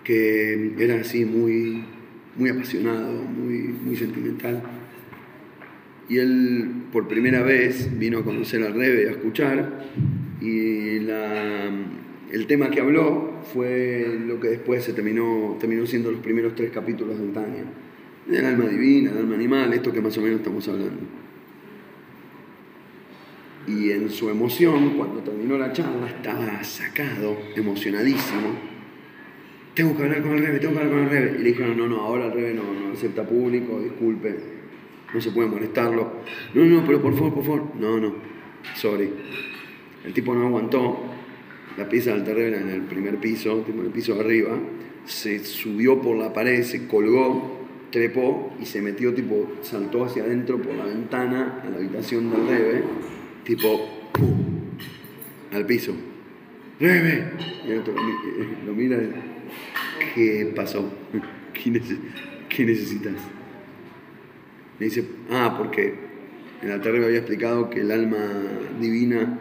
que 0.05 0.75
era 0.77 0.95
así 1.01 1.25
muy, 1.25 1.83
muy 2.37 2.49
apasionado, 2.49 3.23
muy, 3.23 3.57
muy 3.83 3.97
sentimental. 3.97 4.61
Y 6.07 6.19
él 6.19 6.69
por 6.93 7.07
primera 7.07 7.41
vez 7.41 7.89
vino 7.97 8.19
a 8.19 8.23
conocer 8.23 8.63
al 8.63 8.75
Rebe, 8.75 9.09
a 9.09 9.11
escuchar, 9.11 9.83
y 10.39 10.97
el 10.97 12.45
tema 12.47 12.69
que 12.69 12.79
habló 12.79 13.41
fue 13.51 14.19
lo 14.27 14.39
que 14.39 14.49
después 14.49 14.83
se 14.83 14.93
terminó, 14.93 15.57
terminó 15.59 15.85
siendo 15.87 16.11
los 16.11 16.21
primeros 16.21 16.55
tres 16.55 16.71
capítulos 16.71 17.19
de 17.19 17.27
Tania. 17.29 17.63
Del 18.27 18.45
alma 18.45 18.65
divina, 18.65 19.11
del 19.11 19.19
alma 19.21 19.35
animal, 19.35 19.73
esto 19.73 19.91
que 19.91 20.01
más 20.01 20.17
o 20.17 20.21
menos 20.21 20.37
estamos 20.37 20.67
hablando. 20.67 21.01
Y 23.67 23.89
en 23.89 24.11
su 24.11 24.29
emoción, 24.29 24.95
cuando 24.97 25.21
terminó 25.21 25.57
la 25.57 25.73
charla, 25.73 26.07
estaba 26.07 26.63
sacado, 26.63 27.37
emocionadísimo 27.55 28.74
tengo 29.75 29.95
que 29.95 30.03
hablar 30.03 30.21
con 30.21 30.31
el 30.31 30.39
Rebe, 30.39 30.59
tengo 30.59 30.73
que 30.73 30.79
hablar 30.79 30.93
con 30.93 31.03
el 31.03 31.09
Rebe. 31.09 31.35
Y 31.39 31.43
le 31.43 31.49
dijeron, 31.49 31.77
no, 31.77 31.87
no, 31.87 32.01
ahora 32.01 32.27
el 32.27 32.31
Rebe 32.31 32.53
no, 32.53 32.63
no 32.63 32.93
acepta 32.93 33.23
público, 33.23 33.79
disculpe, 33.81 34.35
no 35.13 35.21
se 35.21 35.31
puede 35.31 35.49
molestarlo. 35.49 36.13
No, 36.53 36.65
no, 36.65 36.85
pero 36.85 37.01
por 37.01 37.13
favor, 37.13 37.33
por 37.33 37.43
favor. 37.43 37.63
No, 37.79 37.99
no, 37.99 38.15
sorry. 38.75 39.09
El 40.05 40.13
tipo 40.13 40.33
no 40.33 40.47
aguantó, 40.47 40.99
la 41.77 41.89
pieza 41.89 42.15
del 42.15 42.37
era 42.37 42.61
en 42.61 42.69
el 42.69 42.81
primer 42.81 43.17
piso, 43.17 43.57
tipo 43.65 43.79
en 43.79 43.87
el 43.87 43.91
piso 43.91 44.15
de 44.15 44.21
arriba, 44.21 44.57
se 45.05 45.43
subió 45.43 46.01
por 46.01 46.15
la 46.15 46.31
pared, 46.31 46.63
se 46.63 46.87
colgó, 46.87 47.67
trepó 47.91 48.53
y 48.61 48.65
se 48.65 48.81
metió, 48.81 49.13
tipo, 49.13 49.57
saltó 49.61 50.05
hacia 50.05 50.23
adentro 50.23 50.57
por 50.61 50.73
la 50.73 50.85
ventana 50.85 51.61
a 51.65 51.69
la 51.69 51.77
habitación 51.77 52.31
del 52.31 52.47
Rebe, 52.47 52.83
tipo, 53.43 54.09
¡pum! 54.13 54.45
al 55.53 55.65
piso. 55.65 55.93
¡Rebe! 56.79 57.31
Y 57.67 57.71
el 57.71 57.79
otro 57.79 57.93
lo, 58.65 58.73
mira 58.73 58.97
¿qué 60.13 60.51
pasó? 60.55 60.91
¿Qué, 61.53 62.65
necesitas? 62.65 63.13
Me 64.79 64.85
dice, 64.85 65.05
ah, 65.31 65.55
porque 65.57 65.93
en 66.61 66.69
la 66.69 66.81
tarde 66.81 66.99
me 66.99 67.05
había 67.05 67.19
explicado 67.19 67.69
que 67.69 67.81
el 67.81 67.91
alma 67.91 68.17
divina 68.79 69.39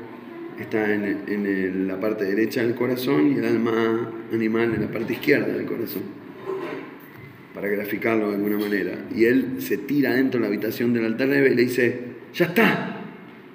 está 0.59 0.93
en, 0.93 1.89
la 1.89 1.99
parte 1.99 2.25
derecha 2.25 2.63
del 2.63 2.75
corazón 2.75 3.33
y 3.33 3.39
el 3.39 3.45
alma 3.45 4.11
animal 4.33 4.75
en 4.75 4.83
la 4.83 4.89
parte 4.89 5.15
izquierda 5.15 5.53
del 5.53 5.67
corazón, 5.67 6.03
para 7.55 7.69
graficarlo 7.69 8.29
de 8.29 8.37
alguna 8.37 8.59
manera. 8.59 8.93
Y 9.15 9.25
él 9.25 9.57
se 9.59 9.79
tira 9.79 10.15
dentro 10.15 10.39
de 10.39 10.43
la 10.43 10.49
habitación 10.49 10.93
del 10.93 11.07
altar 11.07 11.29
y 11.29 11.55
le 11.55 11.63
dice, 11.63 11.99
ya 12.33 12.47
está, 12.47 13.01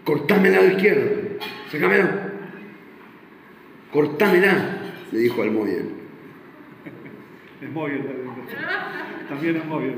cortame 0.04 0.50
el 0.50 0.56
lado 0.56 0.68
izquierdo, 0.68 1.12
sácamelo, 1.72 2.10
cortámela. 3.92 4.78
le 5.12 5.20
dijo 5.20 5.42
al 5.42 5.52
Moyel. 5.52 5.99
Es 7.62 7.70
móvil. 7.72 8.02
También 9.28 9.56
es 9.58 9.66
móvil. 9.66 9.94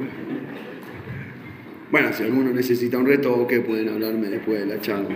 Bueno, 1.91 2.11
si 2.11 2.23
alguno 2.23 2.51
necesita 2.51 2.97
un 2.97 3.05
retoque, 3.05 3.59
pueden 3.59 3.89
hablarme 3.89 4.29
después 4.29 4.61
de 4.61 4.65
la 4.65 4.81
charla. 4.81 5.15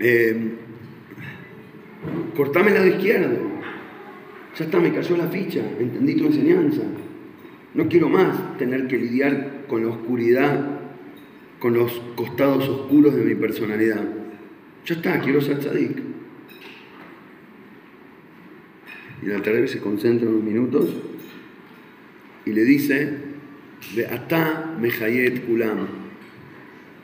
Eh, 0.00 0.54
cortame 2.34 2.68
el 2.68 2.74
lado 2.74 2.86
izquierdo. 2.86 3.38
Ya 4.58 4.64
está, 4.64 4.80
me 4.80 4.92
cayó 4.92 5.16
la 5.16 5.28
ficha, 5.28 5.60
entendí 5.78 6.16
tu 6.16 6.26
enseñanza. 6.26 6.82
No 7.74 7.88
quiero 7.88 8.08
más 8.08 8.58
tener 8.58 8.88
que 8.88 8.98
lidiar 8.98 9.66
con 9.68 9.82
la 9.82 9.90
oscuridad, 9.90 10.80
con 11.60 11.74
los 11.74 11.92
costados 12.16 12.68
oscuros 12.68 13.14
de 13.14 13.22
mi 13.22 13.34
personalidad. 13.36 14.19
Ya 14.86 14.94
está, 14.94 15.20
quiero 15.20 15.40
ser. 15.40 15.58
Y 19.22 19.26
el 19.26 19.32
altar 19.32 19.68
se 19.68 19.78
concentra 19.80 20.28
unos 20.28 20.42
minutos 20.42 20.88
y 22.46 22.52
le 22.52 22.64
dice, 22.64 23.12
de 23.94 24.06
Atá 24.06 24.74
Mejayet. 24.80 25.42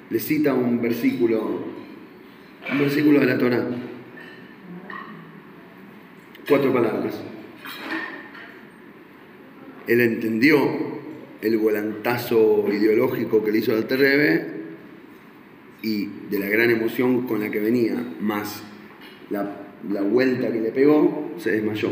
Le 0.09 0.21
cita 0.21 0.55
un 0.55 0.81
versículo, 0.81 1.65
un 2.73 2.79
versículo 2.79 3.21
de 3.21 3.27
la 3.27 3.39
Torah. 3.39 3.67
Cuatro 6.49 6.73
palabras. 6.73 7.21
Él 9.89 10.01
entendió 10.01 10.97
el 11.43 11.59
volantazo 11.59 12.67
ideológico 12.73 13.45
que 13.45 13.53
le 13.53 13.59
hizo 13.59 13.73
al 13.73 13.87
Terrebe 13.87 14.56
y 15.87 16.11
de 16.33 16.41
la 16.41 16.49
gran 16.49 16.69
emoción 16.71 17.29
con 17.29 17.39
la 17.39 17.49
que 17.49 17.61
venía, 17.61 17.95
más 18.21 18.65
la, 19.31 19.69
la 19.89 20.03
vuelta 20.03 20.51
que 20.51 20.61
le 20.61 20.73
pegó, 20.73 21.33
se 21.39 21.53
desmayó. 21.53 21.91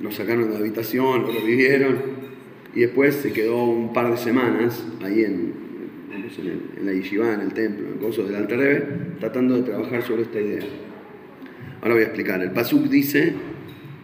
Lo 0.00 0.12
sacaron 0.12 0.44
de 0.44 0.50
la 0.52 0.60
habitación, 0.60 1.22
lo 1.22 1.32
revivieron 1.32 1.96
y 2.72 2.82
después 2.82 3.16
se 3.16 3.32
quedó 3.32 3.64
un 3.64 3.92
par 3.92 4.12
de 4.12 4.16
semanas 4.16 4.86
ahí 5.02 5.24
en, 5.24 5.54
en, 6.12 6.22
el, 6.22 6.60
en 6.78 6.86
la 6.86 7.34
en 7.34 7.40
el 7.40 7.52
templo, 7.52 7.88
en 7.88 7.94
el 7.94 7.98
coso 7.98 8.22
del 8.22 8.36
Alter 8.36 8.58
Rebbe, 8.58 8.86
tratando 9.18 9.56
de 9.56 9.62
trabajar 9.64 10.02
sobre 10.02 10.22
esta 10.22 10.40
idea. 10.40 10.62
Ahora 11.82 11.94
voy 11.94 12.04
a 12.04 12.06
explicar. 12.06 12.40
El 12.40 12.52
Pasuk 12.52 12.84
dice, 12.84 13.32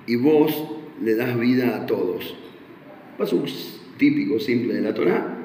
y 0.08 0.16
vos 0.16 0.68
le 1.00 1.14
das 1.14 1.38
vida 1.38 1.76
a 1.76 1.86
todos. 1.86 2.36
Pasuk 3.16 3.46
típico, 3.98 4.40
simple 4.40 4.74
de 4.74 4.80
la 4.80 4.94
Torah, 4.94 5.39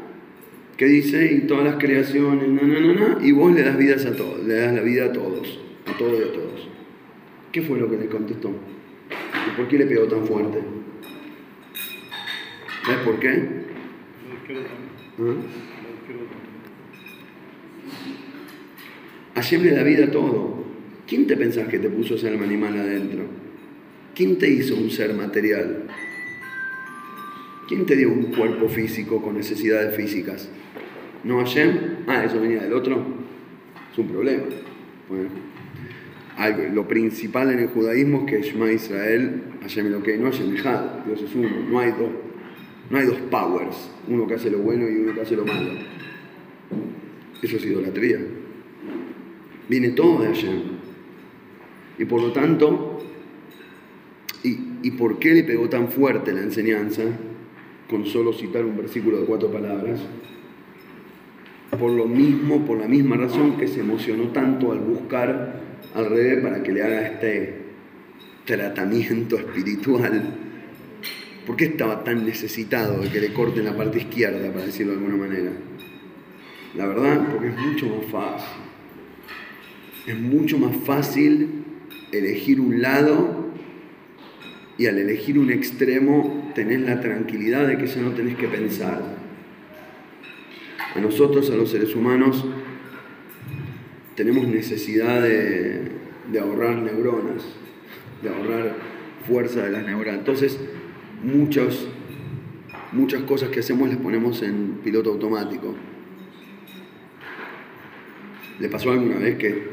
que 0.78 0.86
dice, 0.86 1.34
y 1.34 1.47
todas 1.47 1.63
las 1.63 1.76
creaciones, 1.76 2.49
na, 2.49 2.61
na, 2.61 2.80
na, 2.80 2.93
na, 2.93 3.26
y 3.26 3.32
vos 3.32 3.53
le 3.53 3.63
das, 3.63 3.78
vidas 3.78 4.05
a 4.05 4.15
todos, 4.15 4.45
le 4.45 4.55
das 4.55 4.73
la 4.73 4.82
vida 4.82 5.05
a 5.05 5.13
todos, 5.13 5.59
a 5.86 5.97
todos 5.97 6.19
y 6.19 6.23
a 6.23 6.34
todos. 6.34 6.69
¿Qué 7.51 7.61
fue 7.61 7.80
lo 7.80 7.89
que 7.89 7.97
le 7.97 8.07
contestó? 8.07 8.49
¿Y 8.49 9.55
por 9.55 9.67
qué 9.67 9.78
le 9.78 9.86
pegó 9.86 10.05
tan 10.05 10.26
fuerte? 10.26 10.59
¿Sabes 12.86 12.99
por 13.01 13.19
qué? 13.19 13.30
¿Ah? 15.19 15.36
Hashem 19.36 19.63
le 19.63 19.71
da 19.71 19.84
vida 19.84 20.05
a 20.05 20.11
todo. 20.11 20.65
¿Quién 21.07 21.28
te 21.28 21.38
pensás 21.38 21.67
que 21.67 21.80
te 21.80 21.89
puso 21.89 22.17
ser 22.17 22.34
animal 22.34 22.78
adentro? 22.78 23.26
¿Quién 24.15 24.38
te 24.38 24.49
hizo 24.49 24.76
un 24.76 24.89
ser 24.89 25.13
material? 25.13 25.84
¿Quién 27.68 27.86
te 27.88 27.95
dio 27.95 28.11
un 28.11 28.26
cuerpo 28.26 28.70
físico 28.70 29.22
con 29.22 29.36
necesidades 29.36 29.95
físicas? 29.95 30.49
¿No 31.24 31.39
Hashem? 31.39 32.05
Ah, 32.05 32.24
eso 32.24 32.39
venía 32.39 32.61
del 32.61 32.74
otro. 32.74 33.03
Es 33.91 33.97
un 33.97 34.07
problema. 34.07 34.43
Lo 36.74 36.88
principal 36.88 37.51
en 37.51 37.59
el 37.59 37.68
judaísmo 37.70 38.26
es 38.26 38.32
que 38.32 38.41
Shema 38.43 38.72
Israel, 38.72 39.41
Hashem 39.61 39.89
lo 39.89 40.03
que 40.03 40.16
no 40.18 40.26
Hashem 40.26 40.53
Ejad, 40.53 41.05
Dios 41.05 41.24
es 41.24 41.34
uno, 41.34 41.49
no 41.68 41.80
hay 41.80 41.91
dos. 41.91 42.09
No 42.91 42.99
hay 42.99 43.07
dos 43.07 43.18
powers, 43.32 43.89
uno 44.07 44.28
que 44.28 44.36
hace 44.36 44.51
lo 44.51 44.59
bueno 44.59 44.88
y 44.88 44.97
uno 44.97 45.16
que 45.16 45.22
hace 45.22 45.36
lo 45.36 45.43
malo. 45.43 45.72
Eso 47.41 47.57
es 47.57 47.66
idolatría. 47.66 48.20
Viene 49.68 49.89
todo 49.89 50.22
de 50.22 50.28
Hashem. 50.28 50.61
Y 51.97 52.05
por 52.05 52.22
lo 52.22 52.32
tanto, 52.32 52.99
¿y, 54.43 54.59
¿y 54.84 54.91
por 54.91 55.18
qué 55.18 55.34
le 55.34 55.43
pegó 55.43 55.68
tan 55.68 55.88
fuerte 55.88 56.32
la 56.32 56.41
enseñanza 56.41 57.01
con 57.89 58.05
solo 58.05 58.33
citar 58.33 58.65
un 58.65 58.77
versículo 58.77 59.19
de 59.19 59.25
cuatro 59.25 59.51
palabras? 59.51 59.99
Por 61.77 61.91
lo 61.91 62.05
mismo, 62.05 62.65
por 62.65 62.79
la 62.79 62.88
misma 62.88 63.17
razón 63.17 63.57
que 63.57 63.67
se 63.67 63.81
emocionó 63.81 64.29
tanto 64.29 64.71
al 64.71 64.79
buscar 64.79 65.61
al 65.93 66.05
revés 66.09 66.43
para 66.43 66.63
que 66.63 66.71
le 66.71 66.83
haga 66.83 67.07
este 67.07 67.65
tratamiento 68.45 69.38
espiritual. 69.38 70.23
¿Por 71.45 71.55
qué 71.55 71.65
estaba 71.65 72.03
tan 72.03 72.25
necesitado 72.25 73.01
de 73.01 73.09
que 73.09 73.19
le 73.19 73.33
corten 73.33 73.65
la 73.65 73.75
parte 73.75 73.99
izquierda, 73.99 74.51
para 74.51 74.65
decirlo 74.65 74.93
de 74.93 74.99
alguna 74.99 75.17
manera? 75.17 75.51
La 76.75 76.88
verdad, 76.88 77.27
porque 77.29 77.49
es 77.49 77.57
mucho 77.57 77.88
más 77.88 78.05
fácil. 78.11 78.61
Es 80.07 80.19
mucho 80.19 80.57
más 80.57 80.75
fácil 80.86 81.63
elegir 82.11 82.59
un 82.59 82.81
lado 82.81 83.45
y 84.77 84.88
al 84.88 84.97
elegir 84.97 85.39
un 85.39 85.51
extremo 85.51 86.44
tenés 86.55 86.79
la 86.81 86.99
tranquilidad 87.01 87.67
de 87.67 87.77
que 87.77 87.85
ya 87.85 88.01
no 88.01 88.11
tenés 88.11 88.35
que 88.35 88.47
pensar. 88.47 89.03
A 90.95 90.99
nosotros, 90.99 91.51
a 91.51 91.55
los 91.55 91.69
seres 91.69 91.93
humanos, 91.93 92.45
tenemos 94.15 94.47
necesidad 94.47 95.21
de, 95.21 95.91
ahorrar 96.39 96.77
neuronas, 96.77 97.43
de 98.23 98.29
ahorrar 98.29 98.75
fuerza 99.27 99.63
de 99.63 99.71
las 99.71 99.85
neuronas. 99.85 100.19
Entonces, 100.19 100.57
muchas, 101.21 101.85
muchas 102.93 103.23
cosas 103.23 103.49
que 103.49 103.59
hacemos 103.59 103.89
las 103.89 103.97
ponemos 103.97 104.41
en 104.41 104.79
piloto 104.83 105.11
automático. 105.11 105.75
¿Le 108.59 108.69
pasó 108.69 108.91
alguna 108.91 109.17
vez 109.17 109.37
que 109.37 109.71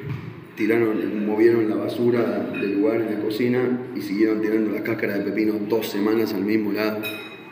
tiraron, 0.57 1.27
movieron 1.27 1.69
la 1.69 1.77
basura 1.77 2.51
del 2.53 2.81
lugar 2.81 3.01
en 3.01 3.15
la 3.15 3.21
cocina 3.21 3.61
y 3.95 4.01
siguieron 4.01 4.41
tirando 4.41 4.73
la 4.73 4.83
cáscara 4.83 5.19
de 5.19 5.25
pepino 5.25 5.55
dos 5.69 5.89
semanas 5.89 6.35
al 6.35 6.45
mismo 6.45 6.73
lado? 6.73 7.01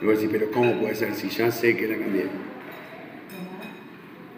Y 0.01 0.05
voy 0.05 0.14
a 0.14 0.16
decir, 0.16 0.30
pero 0.32 0.51
¿cómo 0.51 0.78
puede 0.80 0.94
ser 0.94 1.14
si 1.14 1.28
ya 1.28 1.51
sé 1.51 1.76
que 1.76 1.88
la 1.88 1.96
cambié? 1.96 2.24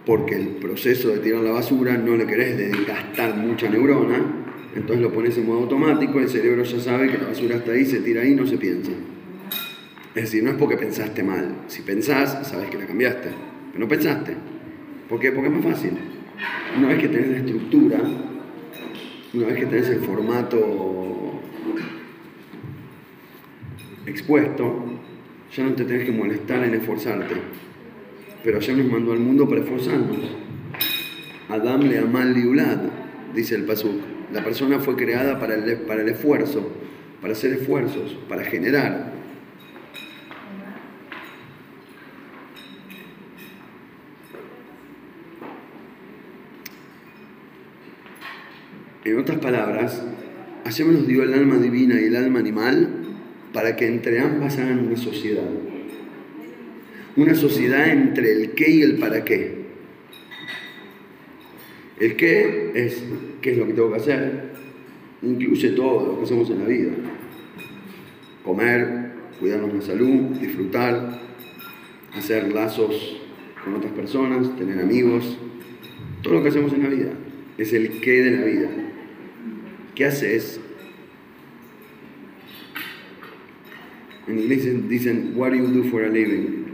Porque 0.04 0.34
el 0.34 0.48
proceso 0.56 1.10
de 1.10 1.18
tirar 1.18 1.42
la 1.42 1.52
basura 1.52 1.96
no 1.96 2.16
le 2.16 2.26
querés 2.26 2.86
gastar 2.86 3.36
mucha 3.36 3.68
neurona, 3.68 4.42
entonces 4.74 5.02
lo 5.02 5.12
pones 5.12 5.36
en 5.36 5.46
modo 5.46 5.60
automático, 5.60 6.18
el 6.18 6.28
cerebro 6.28 6.64
ya 6.64 6.80
sabe 6.80 7.08
que 7.08 7.18
la 7.18 7.28
basura 7.28 7.56
está 7.56 7.72
ahí, 7.72 7.84
se 7.84 8.00
tira 8.00 8.22
ahí, 8.22 8.34
no 8.34 8.46
se 8.46 8.56
piensa. 8.56 8.90
Es 10.14 10.24
decir, 10.24 10.42
no 10.42 10.50
es 10.50 10.56
porque 10.56 10.76
pensaste 10.76 11.22
mal. 11.22 11.54
Si 11.68 11.82
pensás, 11.82 12.46
sabes 12.46 12.68
que 12.68 12.78
la 12.78 12.86
cambiaste. 12.86 13.30
Pero 13.72 13.84
no 13.84 13.88
pensaste. 13.88 14.36
¿Por 15.08 15.20
qué? 15.20 15.32
Porque 15.32 15.48
es 15.48 15.54
más 15.54 15.74
fácil. 15.74 15.92
Una 16.76 16.88
vez 16.88 16.98
que 16.98 17.08
tenés 17.08 17.28
la 17.28 17.36
estructura, 17.38 17.98
una 19.34 19.46
vez 19.46 19.56
que 19.56 19.66
tenés 19.66 19.88
el 19.88 20.00
formato 20.00 21.40
expuesto, 24.06 24.84
ya 25.56 25.64
no 25.64 25.72
te 25.72 25.84
tenés 25.84 26.04
que 26.04 26.12
molestar 26.12 26.62
en 26.64 26.74
esforzarte. 26.74 27.34
Pero 28.44 28.60
ya 28.60 28.74
nos 28.74 28.86
mandó 28.86 29.12
al 29.12 29.20
mundo 29.20 29.48
para 29.48 29.62
esforzarnos. 29.62 30.18
Adam 31.48 31.82
le 31.82 31.98
amal 31.98 32.34
liulad, 32.34 32.78
dice 33.34 33.54
el 33.54 33.64
Pasuk. 33.64 34.00
La 34.32 34.42
persona 34.42 34.78
fue 34.80 34.96
creada 34.96 35.38
para 35.38 35.54
el, 35.54 35.78
para 35.82 36.02
el 36.02 36.08
esfuerzo, 36.08 36.70
para 37.20 37.32
hacer 37.32 37.52
esfuerzos, 37.52 38.16
para 38.28 38.44
generar. 38.44 39.12
En 49.04 49.18
otras 49.18 49.38
palabras, 49.38 50.00
Hashem 50.64 50.92
nos 50.92 51.08
dio 51.08 51.24
el 51.24 51.34
alma 51.34 51.56
divina 51.56 52.00
y 52.00 52.04
el 52.04 52.14
alma 52.14 52.38
animal 52.38 52.88
para 53.52 53.74
que 53.74 53.88
entre 53.88 54.20
ambas 54.20 54.58
hagan 54.58 54.86
una 54.86 54.96
sociedad. 54.96 55.48
Una 57.16 57.34
sociedad 57.34 57.88
entre 57.88 58.32
el 58.32 58.50
qué 58.52 58.70
y 58.70 58.82
el 58.82 58.98
para 58.98 59.24
qué. 59.24 59.62
El 61.98 62.14
qué 62.14 62.72
es 62.74 63.02
qué 63.40 63.52
es 63.52 63.58
lo 63.58 63.66
que 63.66 63.72
tengo 63.72 63.90
que 63.90 63.98
hacer. 63.98 64.52
Incluye 65.20 65.70
todo 65.70 66.06
lo 66.06 66.18
que 66.18 66.24
hacemos 66.24 66.48
en 66.50 66.60
la 66.60 66.66
vida. 66.66 66.92
Comer, 68.44 69.10
cuidarnos 69.40 69.74
la 69.74 69.82
salud, 69.82 70.38
disfrutar, 70.40 71.20
hacer 72.14 72.52
lazos 72.52 73.20
con 73.64 73.74
otras 73.74 73.92
personas, 73.94 74.54
tener 74.56 74.80
amigos. 74.80 75.38
Todo 76.22 76.34
lo 76.34 76.42
que 76.44 76.50
hacemos 76.50 76.72
en 76.72 76.82
la 76.84 76.88
vida 76.88 77.10
es 77.58 77.72
el 77.72 78.00
qué 78.00 78.22
de 78.22 78.30
la 78.30 78.44
vida. 78.44 78.91
¿Qué 79.94 80.06
haces? 80.06 80.60
En 84.28 84.38
inglés 84.38 84.88
dicen, 84.88 85.32
what 85.36 85.50
do 85.50 85.56
you 85.56 85.66
do 85.66 85.84
for 85.90 86.04
a 86.04 86.08
living? 86.08 86.64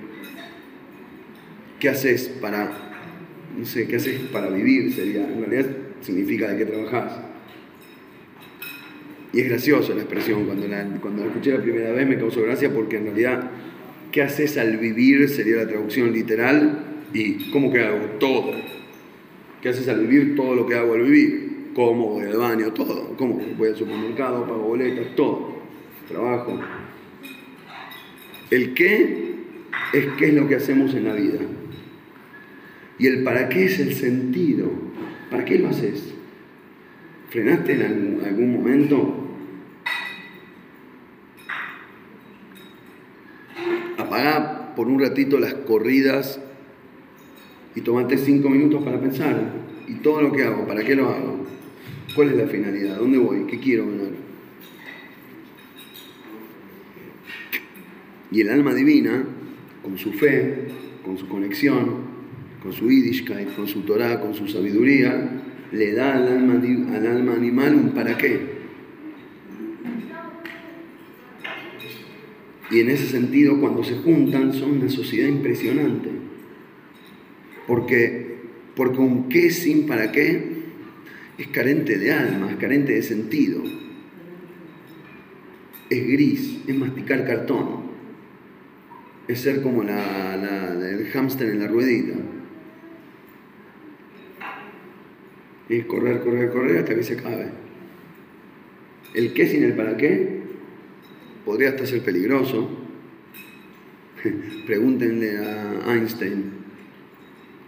¿Qué 1.81 1.89
haces 1.89 2.29
para 2.41 2.89
no 3.59 3.65
sé, 3.65 3.89
¿qué 3.89 3.97
haces 3.97 4.21
para 4.33 4.49
vivir? 4.51 4.93
Sería, 4.93 5.27
en 5.27 5.41
realidad 5.41 5.67
significa 6.01 6.49
de 6.49 6.59
qué 6.59 6.65
trabajas. 6.65 7.21
Y 9.33 9.41
es 9.41 9.49
graciosa 9.49 9.95
la 9.95 10.03
expresión, 10.03 10.47
cuando 10.47 10.69
la, 10.69 10.85
cuando 11.01 11.25
la 11.25 11.29
escuché 11.29 11.53
la 11.53 11.63
primera 11.63 11.91
vez 11.91 12.07
me 12.07 12.17
causó 12.17 12.43
gracia 12.43 12.73
porque 12.73 12.99
en 12.99 13.07
realidad, 13.07 13.51
¿qué 14.13 14.23
haces 14.23 14.57
al 14.59 14.77
vivir? 14.79 15.29
Sería 15.29 15.57
la 15.57 15.69
traducción 15.69 16.13
literal. 16.13 16.85
¿Y 17.13 17.51
cómo 17.51 17.73
que 17.73 17.81
hago? 17.81 17.99
Todo. 18.21 18.53
¿Qué 19.61 19.71
haces 19.71 19.89
al 19.89 20.07
vivir? 20.07 20.37
Todo 20.37 20.55
lo 20.55 20.67
que 20.67 20.77
hago 20.77 20.95
al 20.95 21.03
vivir. 21.03 21.48
Como 21.79 22.09
voy 22.09 22.25
al 22.25 22.37
baño, 22.37 22.73
todo. 22.73 23.17
¿Cómo? 23.17 23.41
Voy 23.57 23.69
al 23.69 23.77
supermercado, 23.77 24.45
pago 24.49 24.63
boletas, 24.63 25.15
todo. 25.15 25.63
Trabajo. 26.09 26.59
El 28.51 28.75
qué 28.75 29.37
es 29.93 30.07
qué 30.19 30.27
es 30.27 30.35
lo 30.35 30.49
que 30.49 30.57
hacemos 30.57 30.93
en 30.95 31.05
la 31.05 31.15
vida. 31.15 31.39
Y 32.99 33.07
el 33.07 33.23
para 33.23 33.49
qué 33.49 33.67
es 33.67 33.79
el 33.79 33.95
sentido. 33.95 34.69
¿Para 35.31 35.45
qué 35.45 35.61
lo 35.61 35.69
haces? 35.69 36.15
¿Frenaste 37.31 37.75
en 37.75 38.23
algún, 38.27 38.55
momento? 38.55 39.15
Apagá 43.99 44.75
por 44.75 44.89
un 44.89 44.99
ratito 44.99 45.39
las 45.39 45.55
corridas 45.55 46.41
y 47.77 47.83
tomate 47.83 48.19
cinco 48.19 48.51
minutos 48.51 48.83
para 48.83 49.01
pensar. 49.01 49.53
¿Y 49.87 49.95
todo 50.01 50.23
lo 50.23 50.33
que 50.33 50.43
hago? 50.43 50.67
¿Para 50.67 50.83
qué 50.83 50.97
lo 50.97 51.11
hago? 51.11 51.58
¿Cuál 52.15 52.31
es 52.31 52.37
la 52.37 52.47
finalidad? 52.47 52.97
¿Dónde 52.97 53.19
voy? 53.19 53.45
¿Qué 53.47 53.59
quiero 53.59 53.87
ganar? 53.87 54.11
Y 58.31 58.41
el 58.41 58.51
alma 58.51 58.75
divina, 58.75 59.25
con 59.83 59.99
su 59.99 60.13
fe, 60.13 60.69
con 61.05 61.17
su 61.19 61.29
conexión, 61.29 62.09
con 62.63 62.73
su 62.73 62.91
Yiddishkeit, 62.91 63.55
con 63.55 63.67
su 63.67 63.83
Torah, 63.83 64.21
con 64.21 64.35
su 64.35 64.49
sabiduría, 64.49 65.43
le 65.73 65.93
da 65.93 66.17
al 66.17 66.29
alma, 66.29 66.61
al 66.95 67.07
alma 67.07 67.35
animal 67.35 67.75
un 67.75 67.91
para 67.91 68.17
qué. 68.17 68.59
Y 72.71 72.81
en 72.81 72.91
ese 72.91 73.07
sentido, 73.07 73.61
cuando 73.61 73.83
se 73.83 73.97
juntan, 73.97 74.53
son 74.53 74.73
una 74.73 74.91
sociedad 74.91 75.29
impresionante. 75.29 76.11
Porque, 77.67 78.37
porque 78.75 78.99
un 78.99 79.29
qué 79.29 79.51
sin 79.51 79.87
para 79.87 80.13
qué 80.13 80.58
es 81.39 81.47
carente 81.49 81.97
de 81.97 82.13
alma, 82.13 82.51
es 82.51 82.57
carente 82.57 82.93
de 82.93 83.03
sentido. 83.03 83.63
Es 85.89 86.07
gris, 86.07 86.59
es 86.67 86.77
masticar 86.77 87.25
cartón. 87.25 87.89
Es 89.29 89.41
ser 89.41 89.63
como 89.63 89.83
el 89.83 91.07
hámster 91.13 91.51
en 91.51 91.61
la 91.61 91.69
ruedita. 91.69 92.15
Es 95.69 95.85
correr, 95.85 96.21
correr, 96.21 96.51
correr 96.51 96.79
hasta 96.79 96.95
que 96.95 97.03
se 97.05 97.15
acabe. 97.15 97.51
El 99.15 99.33
qué 99.33 99.47
sin 99.47 99.63
el 99.63 99.75
para 99.75 99.97
qué 99.97 100.41
podría 101.45 101.71
hasta 101.71 101.87
ser 101.87 102.03
peligroso. 102.03 102.69
Pregúntenle 104.67 105.39
a 105.39 105.95
Einstein. 105.95 106.53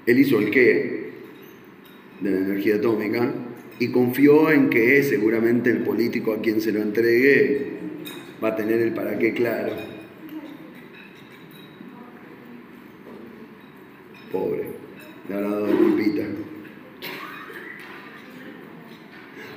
Él 0.07 0.19
hizo 0.19 0.41
el 0.41 0.51
qué 0.51 1.11
de 2.21 2.31
la 2.31 2.39
energía 2.39 2.77
atómica 2.77 3.33
y 3.81 3.89
confió 3.89 4.51
en 4.51 4.69
que 4.69 5.03
seguramente 5.03 5.71
el 5.71 5.79
político 5.79 6.35
a 6.35 6.41
quien 6.41 6.61
se 6.61 6.71
lo 6.71 6.83
entregue 6.83 7.73
va 8.45 8.49
a 8.49 8.57
tener 8.57 8.79
el 8.79 8.93
para 8.93 9.19
qué 9.19 9.33
claro. 9.33 9.73
Pobre, 14.31 14.65
le 15.29 15.35
habrá 15.35 15.49
dado 15.49 15.77
culpita. 15.77 16.23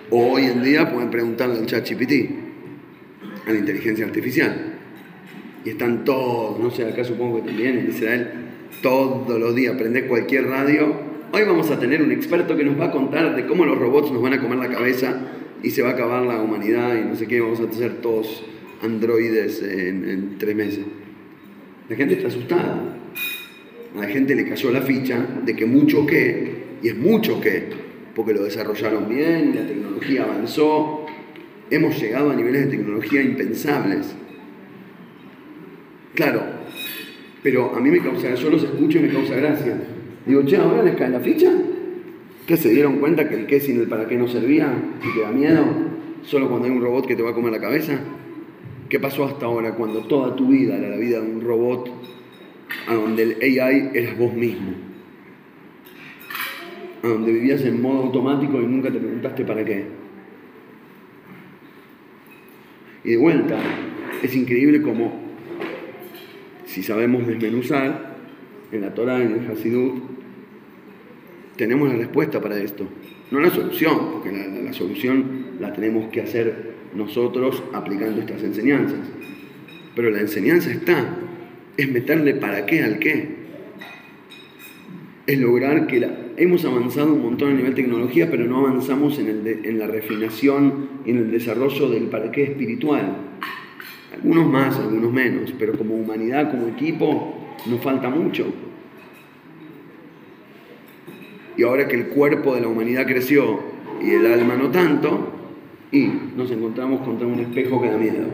hoy 0.09 0.43
en 0.43 0.63
día 0.63 0.91
pueden 0.91 1.09
preguntarle 1.09 1.59
al 1.59 1.65
chat 1.65 1.89
GPT, 1.89 2.29
a 3.45 3.51
la 3.51 3.59
inteligencia 3.59 4.05
artificial. 4.05 4.73
Y 5.65 5.71
están 5.71 6.05
todos, 6.05 6.59
no 6.59 6.71
sé, 6.71 6.85
acá 6.85 7.03
supongo 7.03 7.37
que 7.37 7.49
también 7.49 7.79
en 7.79 7.89
Israel, 7.89 8.31
todos 8.81 9.39
los 9.39 9.53
días, 9.53 9.75
prende 9.75 10.07
cualquier 10.07 10.47
radio. 10.47 11.12
Hoy 11.35 11.45
vamos 11.45 11.71
a 11.71 11.79
tener 11.79 11.99
un 12.03 12.11
experto 12.11 12.55
que 12.55 12.63
nos 12.63 12.79
va 12.79 12.85
a 12.85 12.91
contar 12.91 13.35
de 13.35 13.47
cómo 13.47 13.65
los 13.65 13.75
robots 13.75 14.11
nos 14.11 14.21
van 14.21 14.33
a 14.33 14.39
comer 14.39 14.59
la 14.59 14.69
cabeza 14.69 15.19
y 15.63 15.71
se 15.71 15.81
va 15.81 15.89
a 15.89 15.91
acabar 15.93 16.21
la 16.21 16.39
humanidad 16.39 16.95
y 16.95 17.05
no 17.05 17.15
sé 17.15 17.25
qué, 17.25 17.41
vamos 17.41 17.59
a 17.59 17.71
ser 17.71 18.01
todos 18.01 18.43
androides 18.83 19.63
en, 19.63 20.07
en 20.07 20.37
tres 20.37 20.55
meses. 20.55 20.85
La 21.89 21.95
gente 21.95 22.13
está 22.13 22.27
asustada. 22.27 22.99
A 23.95 24.01
la 24.01 24.07
gente 24.09 24.35
le 24.35 24.47
cayó 24.47 24.69
la 24.69 24.83
ficha 24.83 25.25
de 25.43 25.55
que 25.55 25.65
mucho 25.65 26.05
qué, 26.05 26.65
y 26.83 26.89
es 26.89 26.95
mucho 26.95 27.41
qué, 27.41 27.63
porque 28.13 28.35
lo 28.35 28.43
desarrollaron 28.43 29.09
bien, 29.09 29.55
la 29.55 29.65
tecnología 29.65 30.25
avanzó, 30.25 31.07
hemos 31.71 31.99
llegado 31.99 32.29
a 32.29 32.35
niveles 32.35 32.65
de 32.65 32.77
tecnología 32.77 33.23
impensables. 33.23 34.13
Claro, 36.13 36.43
pero 37.41 37.75
a 37.75 37.79
mí 37.79 37.89
me 37.89 38.03
causa, 38.03 38.35
yo 38.35 38.51
los 38.51 38.61
escucho 38.61 38.99
y 38.99 39.01
me 39.01 39.09
causa 39.09 39.33
gracia. 39.33 39.92
Digo, 40.25 40.43
che, 40.45 40.57
ahora 40.57 40.83
les 40.83 40.95
cae 40.95 41.09
la 41.09 41.19
ficha. 41.19 41.51
¿Qué 42.47 42.57
se 42.57 42.69
dieron 42.69 42.99
cuenta 42.99 43.29
que 43.29 43.35
el 43.35 43.45
qué 43.45 43.59
sin 43.59 43.79
el 43.79 43.87
para 43.87 44.07
qué 44.07 44.17
no 44.17 44.27
servía 44.27 44.73
y 45.01 45.13
que 45.13 45.21
da 45.21 45.31
miedo? 45.31 45.65
Solo 46.23 46.49
cuando 46.49 46.67
hay 46.67 46.73
un 46.73 46.81
robot 46.81 47.07
que 47.07 47.15
te 47.15 47.23
va 47.23 47.31
a 47.31 47.33
comer 47.33 47.51
la 47.51 47.59
cabeza. 47.59 47.99
¿Qué 48.89 48.99
pasó 48.99 49.25
hasta 49.25 49.45
ahora 49.45 49.75
cuando 49.75 50.01
toda 50.01 50.35
tu 50.35 50.47
vida 50.47 50.77
era 50.77 50.89
la 50.89 50.97
vida 50.97 51.19
de 51.19 51.27
un 51.27 51.41
robot 51.41 51.89
a 52.87 52.93
donde 52.93 53.23
el 53.23 53.59
AI 53.59 53.91
eras 53.93 54.17
vos 54.17 54.33
mismo? 54.33 54.93
a 57.03 57.07
donde 57.07 57.33
vivías 57.33 57.61
en 57.63 57.81
modo 57.81 58.03
automático 58.03 58.61
y 58.61 58.65
nunca 58.65 58.89
te 58.89 58.97
preguntaste 58.97 59.43
para 59.43 59.65
qué. 59.65 59.83
Y 63.03 63.11
de 63.11 63.17
vuelta, 63.17 63.59
es 64.23 64.33
increíble 64.35 64.81
como, 64.81 65.13
si 66.65 66.81
sabemos 66.81 67.27
desmenuzar, 67.27 68.12
en 68.77 68.83
la 68.83 68.93
Torah, 68.93 69.21
en 69.21 69.33
el 69.33 69.51
Hasidut, 69.51 70.01
tenemos 71.55 71.89
la 71.89 71.95
respuesta 71.95 72.41
para 72.41 72.57
esto. 72.57 72.85
No 73.31 73.39
la 73.39 73.49
solución, 73.49 74.11
porque 74.13 74.31
la, 74.31 74.47
la 74.47 74.73
solución 74.73 75.57
la 75.59 75.73
tenemos 75.73 76.09
que 76.11 76.21
hacer 76.21 76.73
nosotros 76.95 77.63
aplicando 77.73 78.21
estas 78.21 78.43
enseñanzas. 78.43 78.99
Pero 79.95 80.09
la 80.09 80.19
enseñanza 80.19 80.71
está, 80.71 81.17
es 81.77 81.91
meterle 81.91 82.35
para 82.35 82.65
qué 82.65 82.83
al 82.83 82.99
qué. 82.99 83.43
Es 85.25 85.39
lograr 85.39 85.87
que 85.87 85.99
la, 85.99 86.23
hemos 86.37 86.65
avanzado 86.65 87.13
un 87.13 87.21
montón 87.21 87.51
a 87.51 87.53
nivel 87.53 87.73
tecnología, 87.75 88.29
pero 88.29 88.45
no 88.45 88.59
avanzamos 88.59 89.19
en, 89.19 89.27
el 89.27 89.47
en 89.63 89.79
la 89.79 89.87
refinación 89.87 90.89
y 91.05 91.11
en 91.11 91.17
el 91.17 91.31
desarrollo 91.31 91.89
del 91.89 92.05
para 92.05 92.31
qué 92.31 92.43
espiritual. 92.43 93.17
Algunos 94.13 94.47
más, 94.47 94.77
algunos 94.77 95.11
menos, 95.11 95.53
pero 95.57 95.73
como 95.73 95.95
humanidad, 95.95 96.51
como 96.51 96.67
equipo, 96.67 97.42
nos 97.65 97.81
falta 97.81 98.09
mucho. 98.09 98.45
Y 101.55 101.63
ahora 101.63 101.87
que 101.87 101.95
el 101.95 102.07
cuerpo 102.07 102.55
de 102.55 102.61
la 102.61 102.67
humanidad 102.67 103.05
creció 103.05 103.59
y 104.01 104.11
el 104.11 104.25
alma 104.25 104.55
no 104.55 104.69
tanto, 104.71 105.29
y 105.91 106.09
nos 106.35 106.49
encontramos 106.49 107.01
contra 107.01 107.27
un 107.27 107.39
espejo 107.39 107.81
que 107.81 107.89
da 107.89 107.97
miedo. 107.97 108.25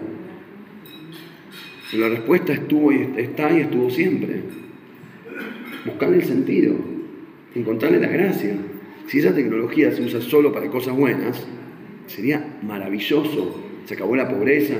La 1.94 2.08
respuesta 2.08 2.54
estuvo 2.54 2.92
y 2.92 3.14
está 3.18 3.52
y 3.52 3.62
estuvo 3.62 3.90
siempre. 3.90 4.42
Buscar 5.86 6.14
el 6.14 6.24
sentido 6.24 6.76
encontrarle 7.56 8.00
la 8.00 8.08
gracia. 8.08 8.56
Si 9.08 9.20
esa 9.20 9.34
tecnología 9.34 9.92
se 9.92 10.04
usa 10.04 10.22
solo 10.22 10.52
para 10.52 10.70
cosas 10.70 10.96
buenas, 10.96 11.46
sería 12.08 12.58
maravilloso. 12.62 13.64
Se 13.86 13.96
acabó 13.96 14.16
la 14.16 14.30
pobreza, 14.30 14.76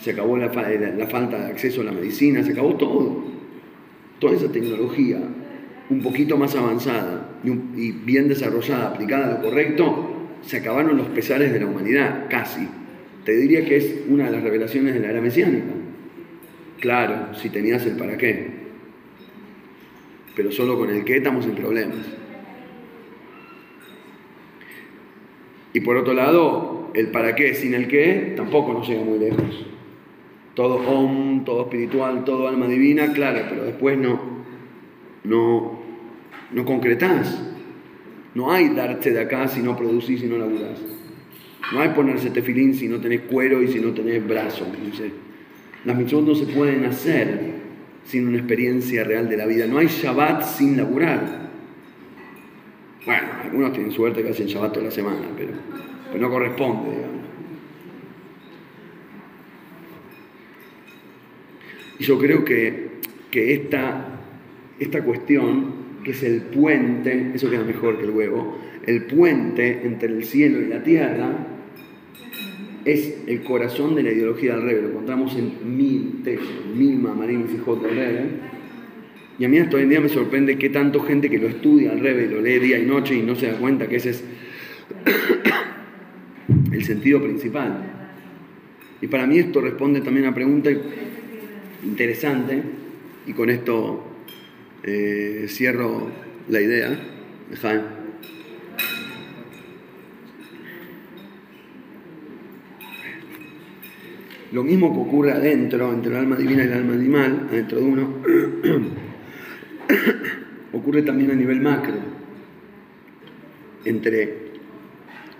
se 0.00 0.10
acabó 0.10 0.36
la, 0.36 0.50
falta 0.50 1.38
de 1.38 1.46
acceso 1.46 1.80
a 1.80 1.84
la 1.84 1.92
medicina, 1.92 2.42
se 2.42 2.52
acabó 2.52 2.74
todo. 2.76 3.24
Toda 4.20 4.36
esa 4.36 4.52
tecnología, 4.52 5.18
un 5.88 6.02
poquito 6.02 6.36
más 6.36 6.54
avanzada 6.54 7.40
y, 7.42 7.90
bien 7.90 8.28
desarrollada, 8.28 8.90
aplicada 8.90 9.26
a 9.26 9.38
lo 9.38 9.42
correcto, 9.42 10.28
se 10.42 10.58
acabaron 10.58 10.96
los 10.96 11.08
pesares 11.08 11.52
de 11.52 11.58
la 11.58 11.66
humanidad, 11.66 12.26
casi. 12.30 12.68
Te 13.24 13.32
diría 13.32 13.64
que 13.64 13.76
es 13.76 14.04
una 14.08 14.26
de 14.26 14.30
las 14.30 14.42
revelaciones 14.44 14.94
de 14.94 15.00
la 15.00 15.10
era 15.10 15.20
mesiánica. 15.20 15.72
Claro, 16.78 17.34
si 17.34 17.50
tenías 17.50 17.84
el 17.86 17.96
para 17.96 18.16
qué 18.16 18.60
pero 20.40 20.52
solo 20.52 20.78
con 20.78 20.88
el 20.88 21.04
qué 21.04 21.18
estamos 21.18 21.44
en 21.44 21.54
problemas. 21.54 21.98
Y 25.74 25.80
por 25.80 25.98
otro 25.98 26.14
lado, 26.14 26.90
el 26.94 27.08
para 27.08 27.34
qué 27.34 27.54
sin 27.54 27.74
el 27.74 27.88
qué 27.88 28.32
tampoco 28.36 28.72
nos 28.72 28.88
llega 28.88 29.04
muy 29.04 29.18
lejos. 29.18 29.66
Todo 30.54 30.76
om, 30.76 31.44
todo 31.44 31.62
espiritual, 31.62 32.24
todo 32.24 32.48
alma 32.48 32.66
divina, 32.66 33.12
claro, 33.12 33.46
pero 33.48 33.64
después 33.64 33.96
no, 33.96 34.20
no, 35.24 35.78
no 36.52 36.64
concretás. 36.64 37.42
No 38.34 38.52
hay 38.52 38.68
darte 38.70 39.12
de 39.12 39.20
acá 39.20 39.48
si 39.48 39.60
no 39.60 39.76
producís 39.76 40.22
y 40.22 40.26
no 40.26 40.38
laburás. 40.38 40.80
No 41.72 41.80
hay 41.80 41.90
ponerse 41.90 42.30
tefilín 42.30 42.74
si 42.74 42.88
no 42.88 43.00
tenés 43.00 43.22
cuero 43.22 43.62
y 43.62 43.68
si 43.68 43.80
no 43.80 43.92
tenés 43.92 44.26
brazo. 44.26 44.66
Las 45.84 45.96
mitzvot 45.96 46.26
no 46.26 46.34
se 46.34 46.46
pueden 46.46 46.84
hacer 46.84 47.60
sin 48.04 48.28
una 48.28 48.38
experiencia 48.38 49.04
real 49.04 49.28
de 49.28 49.36
la 49.36 49.46
vida. 49.46 49.66
No 49.66 49.78
hay 49.78 49.86
Shabbat 49.86 50.42
sin 50.42 50.76
laburar. 50.76 51.50
Bueno, 53.04 53.28
algunos 53.44 53.72
tienen 53.72 53.92
suerte 53.92 54.22
que 54.22 54.30
hacen 54.30 54.46
Shabbat 54.46 54.72
toda 54.72 54.86
la 54.86 54.90
semana, 54.90 55.26
pero, 55.36 55.52
pero 56.12 56.20
no 56.20 56.30
corresponde, 56.30 56.90
digamos. 56.90 57.19
Yo 62.00 62.18
creo 62.18 62.44
que, 62.44 62.88
que 63.30 63.52
esta, 63.52 64.20
esta 64.78 65.02
cuestión, 65.04 66.00
que 66.02 66.12
es 66.12 66.22
el 66.22 66.42
puente, 66.42 67.32
eso 67.34 67.50
queda 67.50 67.62
mejor 67.62 67.98
que 67.98 68.04
el 68.04 68.10
huevo, 68.10 68.58
el 68.86 69.04
puente 69.04 69.82
entre 69.84 70.08
el 70.08 70.24
cielo 70.24 70.60
y 70.60 70.66
la 70.66 70.82
tierra, 70.82 71.46
es 72.84 73.22
el 73.26 73.42
corazón 73.42 73.94
de 73.94 74.02
la 74.02 74.10
ideología 74.10 74.54
del 74.54 74.62
Rebbe. 74.62 74.82
Lo 74.82 74.88
encontramos 74.88 75.36
en 75.36 75.76
mil 75.76 76.22
textos, 76.24 76.66
mil 76.74 76.98
mamarines 76.98 77.52
y 77.52 77.58
J 77.58 77.86
del 77.86 77.96
Rebbe. 77.96 78.24
Y 79.38 79.44
a 79.44 79.48
mí 79.48 79.58
hasta 79.58 79.76
hoy 79.76 79.82
en 79.84 79.88
día 79.90 80.00
me 80.00 80.08
sorprende 80.08 80.58
que 80.58 80.70
tanto 80.70 81.00
gente 81.00 81.30
que 81.30 81.38
lo 81.38 81.48
estudia 81.48 81.92
al 81.92 82.00
Rebbe, 82.00 82.28
lo 82.28 82.40
lee 82.40 82.58
día 82.58 82.78
y 82.78 82.86
noche 82.86 83.14
y 83.14 83.22
no 83.22 83.34
se 83.34 83.48
da 83.48 83.58
cuenta 83.58 83.88
que 83.88 83.96
ese 83.96 84.10
es 84.10 84.24
el 86.72 86.84
sentido 86.84 87.22
principal. 87.22 87.84
Y 89.02 89.06
para 89.06 89.26
mí 89.26 89.38
esto 89.38 89.60
responde 89.60 90.00
también 90.00 90.26
a 90.26 90.34
pregunta 90.34 90.70
interesante, 91.84 92.62
y 93.26 93.32
con 93.32 93.50
esto 93.50 94.04
eh, 94.82 95.46
cierro 95.48 96.08
la 96.48 96.60
idea. 96.60 96.98
Lo 104.52 104.64
mismo 104.64 104.92
que 104.92 104.98
ocurre 104.98 105.32
adentro, 105.32 105.92
entre 105.92 106.10
el 106.10 106.18
alma 106.18 106.36
divina 106.36 106.64
y 106.64 106.66
el 106.66 106.72
alma 106.72 106.94
animal, 106.94 107.46
adentro 107.50 107.78
de 107.78 107.84
uno, 107.84 108.14
ocurre 110.72 111.02
también 111.02 111.30
a 111.30 111.34
nivel 111.34 111.60
macro, 111.60 111.94
entre 113.84 114.50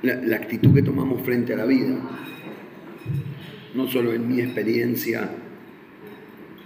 la, 0.03 0.15
la, 0.15 0.37
actitud 0.37 0.73
que 0.73 0.83
tomamos 0.83 1.23
frente 1.23 1.55
a 1.55 1.57
la 1.57 1.65
vida, 1.65 1.97
no 3.75 3.89
solo 3.89 4.13
en 4.13 4.29
mi 4.29 4.41
experiencia 4.41 5.29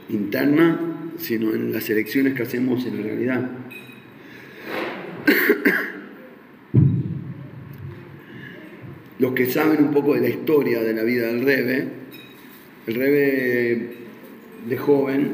interna, 0.09 0.81
sino 1.19 1.55
en 1.55 1.73
las 1.73 1.89
elecciones 1.91 2.35
que 2.35 2.43
hacemos 2.43 2.85
en 2.87 2.97
la 2.97 3.03
realidad. 3.03 3.51
Los 9.19 9.33
que 9.33 9.47
saben 9.47 9.85
un 9.85 9.93
poco 9.93 10.15
de 10.15 10.21
la 10.21 10.29
historia 10.29 10.83
de 10.83 10.93
la 10.93 11.03
vida 11.03 11.29
del 11.29 11.45
Rebe, 11.45 11.89
el 12.87 12.95
Rebe 12.95 13.89
de 14.69 14.77
joven 14.77 15.33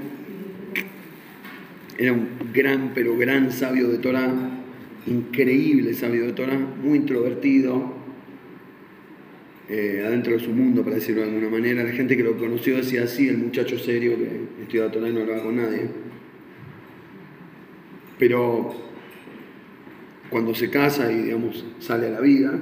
era 1.98 2.12
un 2.12 2.28
gran, 2.52 2.92
pero 2.94 3.16
gran 3.16 3.50
sabio 3.52 3.88
de 3.88 3.98
Torah, 3.98 4.32
increíble 5.06 5.94
sabio 5.94 6.26
de 6.26 6.32
Torah, 6.32 6.56
muy 6.56 6.98
introvertido, 6.98 7.99
eh, 9.72 10.02
adentro 10.04 10.32
de 10.32 10.40
su 10.40 10.50
mundo, 10.50 10.82
para 10.82 10.96
decirlo 10.96 11.22
de 11.22 11.28
alguna 11.28 11.48
manera. 11.48 11.84
La 11.84 11.92
gente 11.92 12.16
que 12.16 12.24
lo 12.24 12.36
conoció 12.36 12.76
decía 12.76 13.04
así, 13.04 13.28
el 13.28 13.38
muchacho 13.38 13.78
serio 13.78 14.16
que 14.16 14.62
estudiaba 14.62 14.90
Torah 14.90 15.08
y 15.08 15.12
no 15.12 15.20
hablaba 15.20 15.44
con 15.44 15.56
nadie. 15.56 15.82
Pero 18.18 18.74
cuando 20.28 20.56
se 20.56 20.70
casa 20.70 21.12
y, 21.12 21.22
digamos, 21.22 21.64
sale 21.78 22.08
a 22.08 22.10
la 22.10 22.20
vida, 22.20 22.58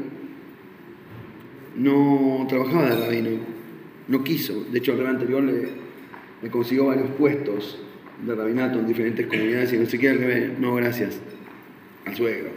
no 1.76 2.44
trabajaba 2.46 2.90
de 2.90 3.06
rabino, 3.06 3.30
no 4.08 4.22
quiso. 4.22 4.64
De 4.64 4.78
hecho, 4.78 4.92
el 4.92 4.98
rey 4.98 5.06
anterior 5.06 5.42
le, 5.42 6.50
consiguió 6.50 6.86
varios 6.86 7.08
puestos 7.12 7.82
de 8.26 8.34
rabinato 8.34 8.80
en 8.80 8.86
diferentes 8.86 9.26
comunidades 9.26 9.72
y 9.72 9.78
no 9.78 9.86
qué, 9.86 10.10
el 10.10 10.60
no, 10.60 10.74
gracias, 10.74 11.18
al 12.04 12.14
suegro. 12.14 12.50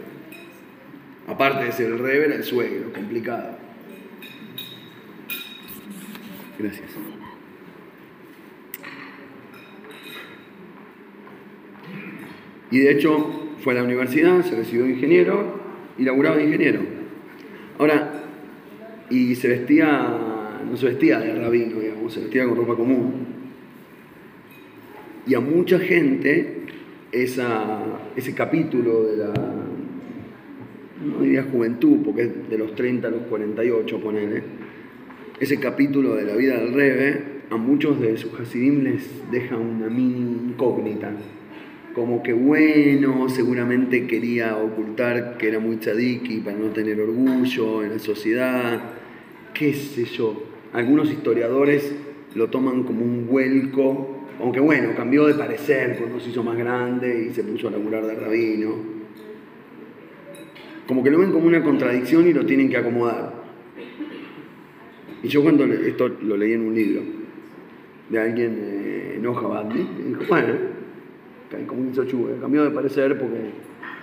Aparte 1.26 1.64
de 1.64 1.72
ser 1.72 1.92
el 1.92 1.98
rey, 1.98 2.18
era 2.18 2.34
el 2.34 2.44
suegro, 2.44 2.92
complicado. 2.92 3.61
Gracias. 6.58 6.90
Y 12.70 12.78
de 12.78 12.90
hecho 12.90 13.50
fue 13.62 13.74
a 13.74 13.76
la 13.76 13.82
universidad, 13.82 14.42
se 14.42 14.56
recibió 14.56 14.84
de 14.84 14.92
ingeniero 14.92 15.60
y 15.98 16.04
laburaba 16.04 16.36
de 16.36 16.44
ingeniero. 16.44 16.80
Ahora, 17.78 18.24
y 19.10 19.34
se 19.34 19.48
vestía 19.48 20.32
no 20.72 20.78
se 20.78 20.86
vestía 20.86 21.18
de 21.18 21.34
rabino, 21.34 21.80
digamos, 21.80 22.14
se 22.14 22.20
vestía 22.20 22.46
con 22.46 22.56
ropa 22.56 22.76
común. 22.76 23.26
Y 25.26 25.34
a 25.34 25.40
mucha 25.40 25.78
gente 25.78 26.62
ese 27.12 28.34
capítulo 28.34 29.04
de 29.04 29.16
la, 29.18 29.34
no 31.04 31.20
diría 31.20 31.42
juventud, 31.44 31.98
porque 32.04 32.22
es 32.22 32.48
de 32.48 32.56
los 32.56 32.74
30 32.74 33.08
a 33.08 33.10
los 33.10 33.22
48, 33.24 34.00
ponele, 34.00 34.42
ese 35.40 35.58
capítulo 35.58 36.14
de 36.14 36.24
la 36.24 36.36
vida 36.36 36.58
del 36.58 36.72
Rebe, 36.72 37.24
a 37.50 37.56
muchos 37.56 38.00
de 38.00 38.16
sus 38.16 38.38
hasidim 38.38 38.84
les 38.84 39.30
deja 39.30 39.56
una 39.56 39.88
mini 39.88 40.50
incógnita. 40.50 41.12
Como 41.94 42.22
que 42.22 42.32
bueno, 42.32 43.28
seguramente 43.28 44.06
quería 44.06 44.56
ocultar 44.56 45.36
que 45.36 45.48
era 45.48 45.58
muy 45.58 45.76
tzadiki 45.76 46.38
para 46.38 46.56
no 46.56 46.68
tener 46.68 47.00
orgullo 47.00 47.82
en 47.84 47.90
la 47.90 47.98
sociedad, 47.98 48.80
qué 49.52 49.74
sé 49.74 50.04
yo. 50.04 50.44
Algunos 50.72 51.10
historiadores 51.10 51.94
lo 52.34 52.48
toman 52.48 52.84
como 52.84 53.04
un 53.04 53.26
vuelco, 53.26 54.26
aunque 54.40 54.60
bueno, 54.60 54.94
cambió 54.96 55.26
de 55.26 55.34
parecer 55.34 55.96
cuando 55.98 56.18
se 56.20 56.30
hizo 56.30 56.42
más 56.42 56.56
grande 56.56 57.26
y 57.28 57.34
se 57.34 57.44
puso 57.44 57.68
a 57.68 57.72
laburar 57.72 58.06
de 58.06 58.14
rabino. 58.14 58.74
Como 60.86 61.04
que 61.04 61.10
lo 61.10 61.18
ven 61.18 61.32
como 61.32 61.46
una 61.46 61.62
contradicción 61.62 62.26
y 62.26 62.32
lo 62.32 62.46
tienen 62.46 62.70
que 62.70 62.78
acomodar. 62.78 63.41
Y 65.22 65.28
yo 65.28 65.42
cuando 65.42 65.64
esto 65.64 66.08
lo 66.22 66.36
leí 66.36 66.52
en 66.52 66.62
un 66.62 66.74
libro 66.74 67.02
de 68.08 68.18
alguien 68.18 68.58
eh, 68.60 69.18
no 69.22 69.34
Jabandi, 69.34 69.86
dijo, 70.08 70.22
bueno, 70.28 70.54
como 71.66 71.90
hizo 71.90 72.04
Chuve, 72.04 72.34
cambió 72.40 72.64
de 72.64 72.70
parecer 72.70 73.18
porque 73.18 73.38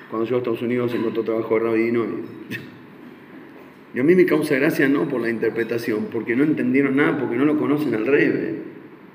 cuando 0.10 0.26
llegó 0.26 0.38
a 0.38 0.40
Estados 0.40 0.62
Unidos 0.62 0.94
encontró 0.96 1.24
trabajo 1.24 1.56
de 1.56 1.66
rabino 1.66 2.06
y 3.94 4.00
a 4.00 4.04
mí 4.04 4.16
me 4.16 4.26
causa 4.26 4.56
gracia 4.56 4.88
no 4.88 5.08
por 5.08 5.22
la 5.22 5.30
interpretación, 5.30 6.08
porque 6.12 6.36
no 6.36 6.44
entendieron 6.44 6.96
nada, 6.96 7.20
porque 7.20 7.36
no 7.36 7.46
lo 7.46 7.58
conocen 7.58 7.94
al 7.96 8.06
rebe, 8.06 8.56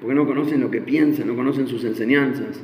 porque 0.00 0.14
no 0.14 0.26
conocen 0.26 0.61
lo 0.61 0.70
que 0.70 0.80
piensa, 0.80 1.24
no 1.24 1.34
conocen 1.34 1.66
sus 1.66 1.84
enseñanzas. 1.84 2.61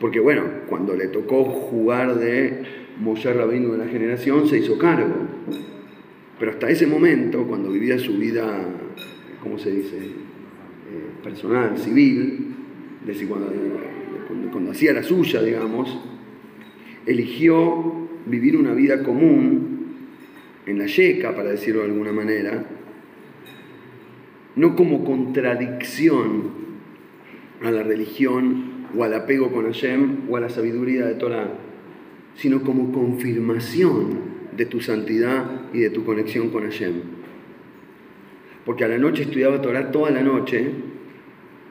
Porque 0.00 0.18
bueno, 0.18 0.44
cuando 0.66 0.96
le 0.96 1.08
tocó 1.08 1.44
jugar 1.44 2.16
de 2.16 2.62
Moshe 2.98 3.32
Rabino 3.32 3.72
de 3.72 3.78
la 3.78 3.86
generación, 3.86 4.48
se 4.48 4.58
hizo 4.58 4.78
cargo. 4.78 5.14
Pero 6.40 6.52
hasta 6.52 6.70
ese 6.70 6.86
momento, 6.86 7.46
cuando 7.46 7.70
vivía 7.70 7.98
su 7.98 8.16
vida, 8.16 8.64
¿cómo 9.42 9.58
se 9.58 9.70
dice? 9.70 9.98
Eh, 9.98 11.22
personal, 11.22 11.76
civil, 11.76 12.56
cuando, 13.28 13.52
cuando 14.50 14.70
hacía 14.70 14.94
la 14.94 15.02
suya, 15.02 15.42
digamos, 15.42 16.00
eligió 17.04 18.08
vivir 18.24 18.56
una 18.56 18.72
vida 18.72 19.02
común 19.02 19.96
en 20.64 20.78
la 20.78 20.86
yeca, 20.86 21.36
para 21.36 21.50
decirlo 21.50 21.82
de 21.82 21.88
alguna 21.88 22.12
manera, 22.12 22.64
no 24.56 24.74
como 24.76 25.04
contradicción 25.04 26.52
a 27.62 27.70
la 27.70 27.82
religión 27.82 28.86
o 28.96 29.04
al 29.04 29.12
apego 29.12 29.52
con 29.52 29.66
Hashem 29.66 30.30
o 30.30 30.38
a 30.38 30.40
la 30.40 30.48
sabiduría 30.48 31.04
de 31.04 31.16
Torah, 31.16 31.52
sino 32.34 32.62
como 32.62 32.92
confirmación 32.92 34.30
de 34.56 34.64
tu 34.64 34.80
santidad 34.80 35.59
y 35.72 35.80
de 35.80 35.90
tu 35.90 36.04
conexión 36.04 36.50
con 36.50 36.64
Hashem. 36.64 36.94
Porque 38.64 38.84
a 38.84 38.88
la 38.88 38.98
noche 38.98 39.22
estudiaba 39.22 39.62
Torah 39.62 39.90
toda 39.90 40.10
la 40.10 40.22
noche 40.22 40.70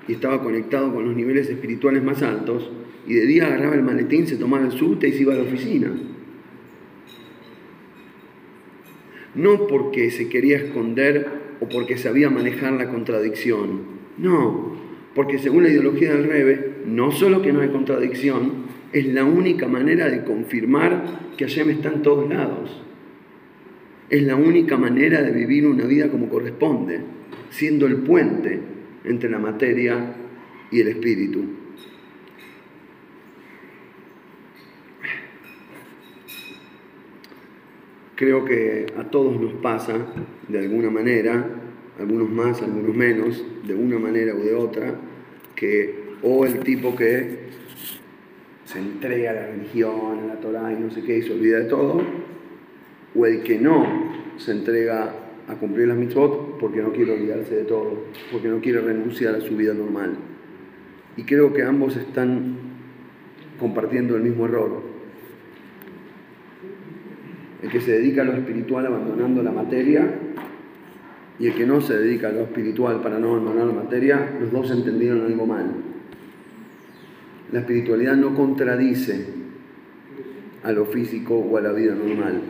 y 0.08 0.14
estaba 0.14 0.42
conectado 0.42 0.94
con 0.94 1.06
los 1.06 1.16
niveles 1.16 1.50
espirituales 1.50 2.04
más 2.04 2.24
altos, 2.24 2.72
y 3.08 3.14
de 3.14 3.26
día 3.26 3.48
agarraba 3.48 3.76
el 3.76 3.84
maletín, 3.84 4.28
se 4.28 4.38
tomaba 4.38 4.66
el 4.66 4.72
subte 4.72 5.08
y 5.08 5.14
se 5.14 5.22
iba 5.22 5.34
a 5.34 5.38
la 5.38 5.44
oficina. 5.44 5.92
no 9.36 9.68
porque 9.68 10.12
se 10.12 10.30
quería 10.30 10.58
esconder 10.58 11.28
o 11.60 11.70
porque 11.70 11.98
sabía 11.98 12.30
manejar 12.30 12.74
la 12.74 12.90
contradicción, 12.90 13.82
no, 14.18 14.78
porque 15.16 15.40
según 15.40 15.64
la 15.64 15.70
ideología 15.70 16.14
del 16.14 16.26
Rebe, 16.26 16.74
no 16.86 17.12
solo 17.12 17.42
que 17.42 17.54
no 17.54 17.62
hay 17.62 17.70
contradicción, 17.70 18.70
es 18.94 19.06
la 19.08 19.24
única 19.24 19.68
manera 19.68 20.10
de 20.10 20.24
confirmar 20.24 21.32
que 21.38 21.46
Hashem 21.46 21.70
está 21.70 21.90
en 21.90 22.02
todos 22.02 22.30
lados. 22.30 22.82
Es 24.10 24.24
la 24.24 24.36
única 24.36 24.76
manera 24.76 25.22
de 25.22 25.32
vivir 25.32 25.68
una 25.68 25.86
vida 25.86 26.10
como 26.10 26.30
corresponde, 26.30 27.00
siendo 27.52 27.86
el 27.86 27.98
puente 27.98 28.60
entre 29.04 29.30
la 29.30 29.38
materia 29.38 30.16
y 30.72 30.80
el 30.80 30.88
espíritu. 30.88 31.44
Creo 38.16 38.44
que 38.44 38.88
a 38.98 39.04
todos 39.06 39.40
nos 39.40 39.54
pasa, 39.62 39.96
de 40.48 40.60
alguna 40.60 40.90
manera, 40.90 41.46
algunos 42.00 42.30
más, 42.30 42.62
algunos 42.62 42.96
menos, 42.96 43.46
de 43.66 43.76
una 43.76 44.00
manera 44.00 44.34
u 44.34 44.40
de 44.40 44.56
otra, 44.56 44.96
que 45.56 46.10
o 46.22 46.46
el 46.46 46.60
tipo 46.60 46.96
que 46.96 47.50
se 48.66 48.80
entrega 48.80 49.32
a 49.32 49.34
la 49.34 49.48
religión, 49.48 50.20
a 50.24 50.26
la 50.26 50.40
Torah 50.42 50.74
y 50.74 50.82
no 50.82 50.92
sé 50.92 51.02
qué, 51.04 51.20
y 51.20 51.22
se 51.22 51.32
olvida 51.32 51.60
de 51.60 51.66
todo, 51.66 52.02
o 53.16 53.26
el 53.26 53.44
que 53.44 53.60
no 53.60 53.86
se 54.38 54.52
entrega 54.52 55.14
a 55.48 55.56
cumplir 55.56 55.88
las 55.88 55.98
mitzvot 55.98 56.60
porque 56.60 56.82
no 56.82 56.92
quiere 56.92 57.14
olvidarse 57.14 57.56
de 57.56 57.64
todo, 57.64 58.06
porque 58.32 58.48
no 58.48 58.62
quiere 58.62 58.82
renunciar 58.82 59.36
a 59.36 59.42
su 59.42 59.56
vida 59.56 59.74
normal. 59.74 60.16
Y 61.18 61.24
creo 61.24 61.52
que 61.54 61.64
ambos 61.64 61.98
están 61.98 62.56
compartiendo 63.60 64.16
el 64.16 64.24
mismo 64.24 64.46
error. 64.46 64.82
El 67.64 67.70
que 67.70 67.82
se 67.82 67.92
dedica 67.94 68.22
a 68.22 68.26
lo 68.26 68.34
espiritual 68.34 68.86
abandonando 68.86 69.44
la 69.44 69.52
materia 69.52 70.08
y 71.40 71.48
el 71.48 71.56
que 71.56 71.66
no 71.66 71.82
se 71.82 71.98
dedica 71.98 72.30
a 72.30 72.32
lo 72.32 72.42
espiritual 72.42 73.02
para 73.02 73.20
no 73.20 73.32
abandonar 73.32 73.66
la 73.66 73.74
materia, 73.74 74.30
los 74.40 74.52
dos 74.52 74.72
entendieron 74.72 75.26
algo 75.26 75.46
mal. 75.46 75.72
La 77.52 77.60
espiritualidad 77.60 78.16
no 78.16 78.36
contradice 78.36 79.26
a 80.64 80.72
lo 80.72 80.86
físico 80.86 81.36
o 81.36 81.58
a 81.58 81.62
la 81.62 81.72
vida 81.72 81.96
normal, 81.96 82.42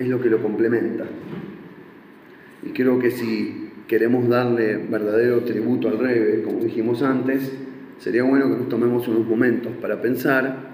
es 0.00 0.08
lo 0.08 0.20
que 0.20 0.30
lo 0.30 0.42
complementa. 0.42 1.04
Y 2.62 2.70
creo 2.70 2.98
que 2.98 3.10
si 3.10 3.70
queremos 3.86 4.28
darle 4.28 4.78
verdadero 4.78 5.44
tributo 5.44 5.88
al 5.88 5.98
Rebe, 5.98 6.42
como 6.42 6.58
dijimos 6.58 7.02
antes, 7.02 7.52
sería 7.98 8.22
bueno 8.24 8.48
que 8.48 8.56
nos 8.56 8.68
tomemos 8.68 9.06
unos 9.08 9.26
momentos 9.26 9.72
para 9.80 10.00
pensar 10.00 10.70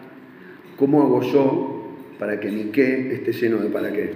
cómo 0.76 1.02
hago 1.02 1.22
yo 1.22 1.96
para 2.20 2.38
que 2.38 2.50
mi 2.50 2.70
qué 2.70 3.14
esté 3.14 3.32
lleno 3.32 3.58
de 3.58 3.68
para 3.68 3.92
qué. 3.92 4.14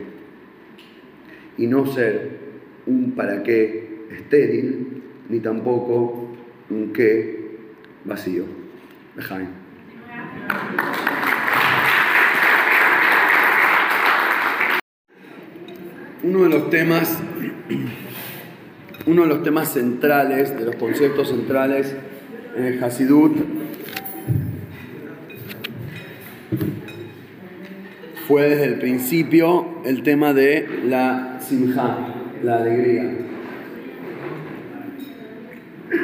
Y 1.58 1.66
no 1.66 1.86
ser 1.86 2.38
un 2.86 3.12
para 3.12 3.42
qué 3.42 4.06
estéril, 4.12 5.02
ni 5.28 5.40
tampoco 5.40 6.28
un 6.70 6.92
qué 6.92 7.58
vacío. 8.04 8.44
Jaime. 9.18 9.48
Uno 16.22 16.42
de 16.42 16.48
los 16.50 16.70
temas 16.70 17.18
uno 19.06 19.22
de 19.22 19.28
los 19.28 19.42
temas 19.42 19.72
centrales, 19.72 20.56
de 20.56 20.64
los 20.64 20.76
conceptos 20.76 21.28
centrales 21.28 21.94
en 22.56 22.64
el 22.64 22.84
Hasidut 22.84 23.32
fue 28.28 28.48
desde 28.48 28.64
el 28.66 28.78
principio 28.78 29.66
el 29.84 30.02
tema 30.02 30.34
de 30.34 30.68
la 30.86 31.40
simja, 31.40 32.14
la 32.42 32.58
alegría. 32.58 33.10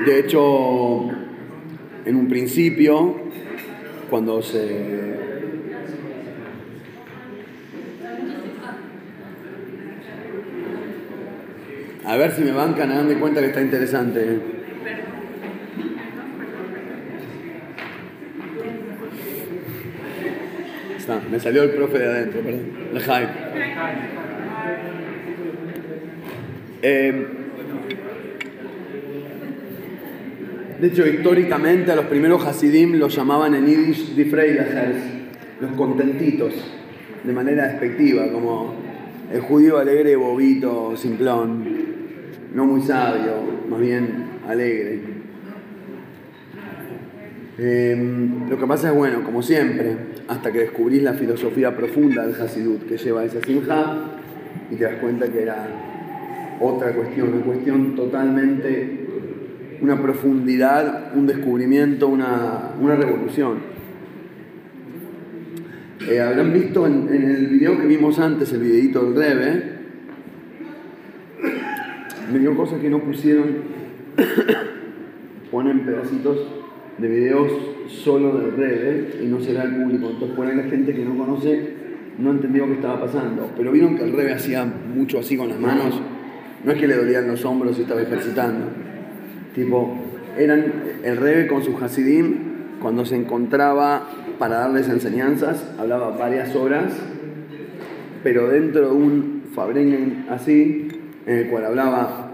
De 0.07 0.19
hecho, 0.19 1.11
en 2.05 2.17
un 2.17 2.29
principio, 2.29 3.17
cuando 4.09 4.43
se 4.43 5.26
A 12.07 12.17
ver 12.17 12.31
si 12.31 12.43
me 12.43 12.53
bancan, 12.53 12.93
hagan 12.93 13.09
de 13.09 13.17
cuenta 13.17 13.41
que 13.41 13.49
está 13.49 13.61
interesante. 13.61 14.39
Está, 20.97 21.21
me 21.29 21.41
salió 21.41 21.65
el 21.65 21.71
profe 21.71 21.99
de 21.99 22.07
adentro, 22.07 22.41
perdón. 22.43 22.61
El 22.93 23.01
Jaime. 23.01 23.31
Eh, 26.83 27.27
de 30.81 30.87
hecho, 30.87 31.09
históricamente 31.09 31.91
a 31.91 31.97
los 31.97 32.07
primeros 32.07 32.47
Hasidim 32.47 33.01
los 33.01 33.17
llamaban 33.17 33.57
en 33.57 33.67
Yiddish 33.67 34.15
die 34.15 34.27
Freilachers, 34.27 34.97
los 35.61 35.73
contentitos, 35.73 36.55
de 37.25 37.33
manera 37.33 37.67
despectiva, 37.67 38.31
como 38.31 38.77
el 39.33 39.41
judío 39.41 39.79
alegre, 39.79 40.15
bobito, 40.15 40.97
simplón 40.97 41.86
no 42.55 42.67
muy 42.67 42.83
sabio, 42.83 43.33
más 43.69 43.81
bien 43.81 44.27
alegre. 44.49 45.17
Em, 47.59 48.51
lo 48.51 48.59
que 48.59 48.67
pasa 48.67 48.91
es, 48.91 48.95
bueno, 48.95 49.23
como 49.25 49.43
siempre, 49.43 49.97
hasta 50.29 50.53
que 50.53 50.59
descubrís 50.59 51.03
la 51.03 51.15
filosofía 51.15 51.75
profunda 51.75 52.27
del 52.27 52.41
Hasidut 52.41 52.87
que 52.87 52.99
lleva 52.99 53.25
esa 53.25 53.41
simja 53.41 53.97
y 54.71 54.77
te 54.77 54.85
das 54.85 54.97
cuenta 54.97 55.27
que 55.29 55.43
era 55.43 55.67
otra 56.61 56.93
cuestión, 56.93 57.33
una 57.33 57.45
cuestión 57.45 57.95
totalmente, 57.95 59.07
una 59.81 60.01
profundidad, 60.01 61.17
un 61.17 61.27
descubrimiento, 61.27 62.09
una, 62.09 62.73
revolución. 62.97 63.77
Eh, 66.11 66.21
habrán 66.21 66.53
visto 66.53 66.87
en, 66.87 67.09
en, 67.11 67.31
el 67.31 67.47
video 67.47 67.79
que 67.81 67.87
vimos 67.87 68.19
antes, 68.19 68.53
el 68.53 68.61
videito 68.61 69.11
del 69.11 69.17
Rebe, 69.17 69.76
me 72.33 72.39
dio 72.39 72.57
cosas 72.57 72.81
que 72.81 72.91
no 72.91 73.01
pusieron, 73.01 73.47
ponen 75.51 75.81
pedacitos 75.85 76.39
de 76.99 77.09
videos 77.09 77.53
solo 77.89 78.39
del 78.39 78.57
Rebe 78.57 79.11
y 79.23 79.27
no 79.27 79.41
será 79.41 79.65
el 79.65 79.77
público. 79.77 80.11
Entonces 80.11 80.37
ponen 80.37 80.57
la 80.57 80.65
gente 80.65 80.95
que 80.95 81.05
no 81.05 81.17
conoce 81.17 81.87
no 82.19 82.31
entendió 82.31 82.67
qué 82.67 82.75
estaba 82.75 83.01
pasando. 83.01 83.51
Pero 83.57 83.73
vieron 83.73 83.97
que 83.97 84.05
el 84.05 84.13
Rebe 84.13 84.33
hacía 84.33 84.65
mucho 84.65 85.19
así 85.19 85.37
con 85.37 85.49
las 85.49 85.61
manos. 85.61 86.01
No 86.65 86.73
es 86.73 86.79
que 86.79 86.87
le 86.87 86.97
dolían 86.97 87.29
los 87.29 87.45
hombros 87.45 87.79
y 87.79 87.83
estaba 87.83 88.03
ejercitando. 88.03 88.67
Tipo, 89.55 89.97
eran 90.39 90.65
el 91.03 91.17
Rebe 91.17 91.47
con 91.47 91.63
su 91.63 91.77
Hasidim, 91.77 92.37
cuando 92.81 93.05
se 93.05 93.17
encontraba 93.17 94.09
para 94.39 94.59
darles 94.59 94.89
enseñanzas, 94.89 95.67
hablaba 95.79 96.17
varias 96.17 96.55
horas, 96.55 96.93
pero 98.23 98.49
dentro 98.49 98.91
de 98.91 98.95
un 98.95 99.37
Fabrengen 99.55 100.27
así, 100.29 100.86
en 101.27 101.39
el 101.39 101.49
cual 101.49 101.65
hablaba 101.67 102.31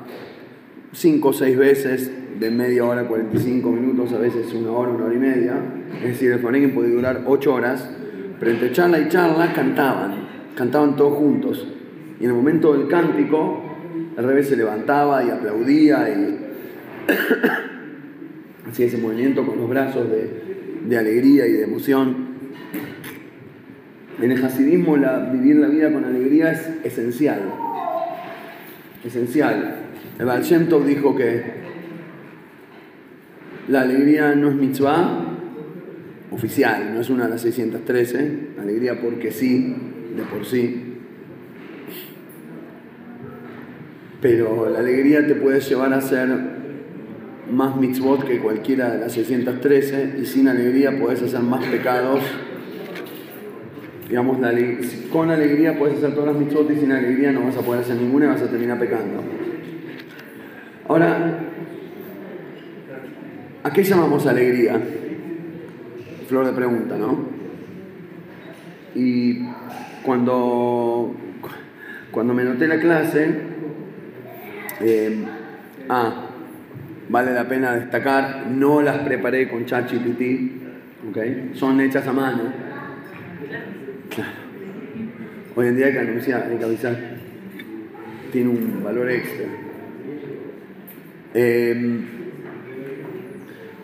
cinco 0.92 1.30
o 1.30 1.32
seis 1.32 1.56
veces 1.56 2.10
de 2.38 2.50
media 2.50 2.84
hora, 2.84 3.06
45 3.08 3.70
minutos, 3.70 4.12
a 4.12 4.18
veces 4.18 4.52
una 4.52 4.70
hora, 4.72 4.92
una 4.92 5.06
hora 5.06 5.14
y 5.14 5.18
media. 5.18 5.54
Es 5.96 6.08
decir, 6.08 6.32
el 6.32 6.40
Forengen 6.40 6.74
podía 6.74 6.94
durar 6.94 7.22
ocho 7.26 7.54
horas, 7.54 7.88
pero 8.38 8.50
entre 8.50 8.72
charla 8.72 9.00
y 9.00 9.08
charla 9.08 9.52
cantaban, 9.52 10.28
cantaban 10.54 10.96
todos 10.96 11.14
juntos. 11.14 11.66
Y 12.20 12.24
en 12.24 12.30
el 12.30 12.36
momento 12.36 12.76
del 12.76 12.88
cántico, 12.88 13.62
el 14.16 14.24
revés 14.24 14.48
se 14.48 14.56
levantaba 14.56 15.24
y 15.24 15.30
aplaudía 15.30 16.08
y 16.10 16.38
hacía 18.68 18.86
ese 18.86 18.98
movimiento 18.98 19.46
con 19.46 19.58
los 19.58 19.68
brazos 19.68 20.08
de, 20.10 20.78
de 20.86 20.98
alegría 20.98 21.46
y 21.46 21.52
de 21.52 21.64
emoción. 21.64 22.32
En 24.20 24.30
el 24.30 24.44
hasidismo 24.44 24.96
la, 24.96 25.30
vivir 25.30 25.56
la 25.56 25.68
vida 25.68 25.92
con 25.92 26.04
alegría 26.04 26.52
es 26.52 26.70
esencial 26.84 27.40
esencial. 29.04 29.76
El 30.18 30.26
Baal 30.26 30.42
dijo 30.86 31.16
que 31.16 31.62
la 33.68 33.82
alegría 33.82 34.34
no 34.34 34.48
es 34.48 34.54
mitzvah 34.54 35.28
oficial, 36.30 36.94
no 36.94 37.00
es 37.00 37.10
una 37.10 37.24
de 37.24 37.30
las 37.30 37.42
613, 37.42 38.38
alegría 38.60 39.00
porque 39.00 39.30
sí, 39.30 39.74
de 40.16 40.22
por 40.22 40.44
sí. 40.44 40.88
Pero 44.20 44.70
la 44.70 44.78
alegría 44.78 45.26
te 45.26 45.34
puede 45.34 45.60
llevar 45.60 45.92
a 45.92 46.00
ser 46.00 46.28
más 47.50 47.76
mitzvot 47.76 48.24
que 48.24 48.38
cualquiera 48.38 48.92
de 48.92 48.98
las 49.00 49.12
613 49.12 50.16
y 50.22 50.26
sin 50.26 50.48
alegría 50.48 50.98
puedes 50.98 51.22
hacer 51.22 51.40
más 51.40 51.64
pecados 51.66 52.20
digamos, 54.12 54.36
con 55.10 55.30
alegría 55.30 55.78
puedes 55.78 55.96
hacer 55.96 56.14
todas 56.14 56.34
las 56.34 56.36
mitzvot 56.36 56.70
y 56.70 56.76
sin 56.76 56.92
alegría 56.92 57.32
no 57.32 57.44
vas 57.46 57.56
a 57.56 57.62
poder 57.62 57.80
hacer 57.80 57.96
ninguna 57.96 58.26
y 58.26 58.28
vas 58.28 58.42
a 58.42 58.46
terminar 58.50 58.78
pecando. 58.78 59.22
Ahora, 60.86 61.38
¿a 63.62 63.72
qué 63.72 63.82
llamamos 63.82 64.26
alegría? 64.26 64.78
Flor 66.28 66.44
de 66.44 66.52
pregunta, 66.52 66.98
¿no? 66.98 67.24
Y 68.94 69.46
cuando, 70.02 71.14
cuando 72.10 72.34
me 72.34 72.44
noté 72.44 72.68
la 72.68 72.78
clase, 72.80 73.30
eh, 74.82 75.24
ah, 75.88 76.26
vale 77.08 77.32
la 77.32 77.48
pena 77.48 77.76
destacar, 77.76 78.46
no 78.50 78.82
las 78.82 78.98
preparé 78.98 79.48
con 79.48 79.64
ChatGPT, 79.64 80.20
¿ok? 81.08 81.54
Son 81.54 81.80
hechas 81.80 82.06
a 82.06 82.12
mano 82.12 82.61
Hoy 85.54 85.66
en 85.66 85.76
día 85.76 85.92
que 85.92 85.98
avisar. 86.64 86.96
Tiene 88.32 88.48
un 88.48 88.82
valor 88.82 89.10
extra. 89.10 89.44
Em, 91.34 92.00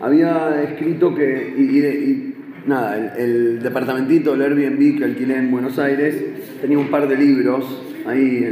había 0.01 0.63
escrito 0.63 1.13
que, 1.13 2.33
nada, 2.65 3.15
el, 3.15 3.61
departamentito 3.61 4.35
del 4.35 4.41
Airbnb 4.41 4.97
que 4.97 5.03
alquilé 5.05 5.37
en 5.37 5.51
Buenos 5.51 5.77
Aires 5.77 6.15
tenía 6.59 6.79
un 6.79 6.89
par 6.89 7.07
de 7.07 7.15
libros 7.15 7.83
ahí 8.07 8.45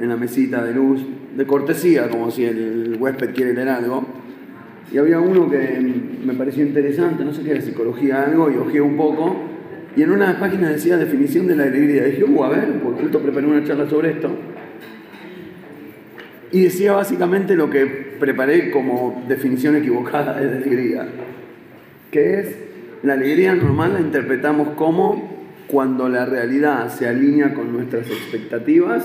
en 0.00 0.08
la, 0.08 0.16
mesita 0.16 0.64
de 0.64 0.74
luz, 0.74 1.00
de 1.36 1.46
cortesía, 1.46 2.08
como 2.08 2.32
si 2.32 2.44
el 2.44 2.96
huésped 2.98 3.34
quiere 3.34 3.54
leer 3.54 3.68
algo. 3.68 4.04
Y 4.92 4.98
había 4.98 5.20
uno 5.20 5.48
que 5.48 5.80
me 6.26 6.34
pareció 6.34 6.64
interesante, 6.64 7.24
no 7.24 7.32
sé 7.32 7.44
qué 7.44 7.52
era 7.52 7.60
psicología 7.60 8.24
algo, 8.24 8.50
y 8.50 8.56
ojeé 8.56 8.80
un 8.80 8.96
poco. 8.96 9.47
Y 9.98 10.04
en 10.04 10.12
una 10.12 10.38
página 10.38 10.70
decía 10.70 10.96
definición 10.96 11.48
de 11.48 11.56
la 11.56 11.64
alegría. 11.64 12.04
Dije, 12.04 12.22
uh, 12.22 12.44
a 12.44 12.50
ver, 12.50 12.72
porque 12.84 13.02
justo 13.02 13.18
preparé 13.18 13.48
una 13.48 13.64
charla 13.64 13.90
sobre 13.90 14.12
esto. 14.12 14.30
Y 16.52 16.62
decía 16.62 16.92
básicamente 16.92 17.56
lo 17.56 17.68
que 17.68 17.86
preparé 18.20 18.70
como 18.70 19.24
definición 19.26 19.74
equivocada 19.74 20.38
de 20.38 20.56
alegría, 20.56 21.08
que 22.12 22.38
es 22.38 22.56
la 23.02 23.14
alegría 23.14 23.56
normal 23.56 23.94
la 23.94 24.00
interpretamos 24.00 24.68
como 24.76 25.36
cuando 25.66 26.08
la 26.08 26.26
realidad 26.26 26.88
se 26.90 27.08
alinea 27.08 27.52
con 27.52 27.72
nuestras 27.72 28.06
expectativas, 28.06 29.04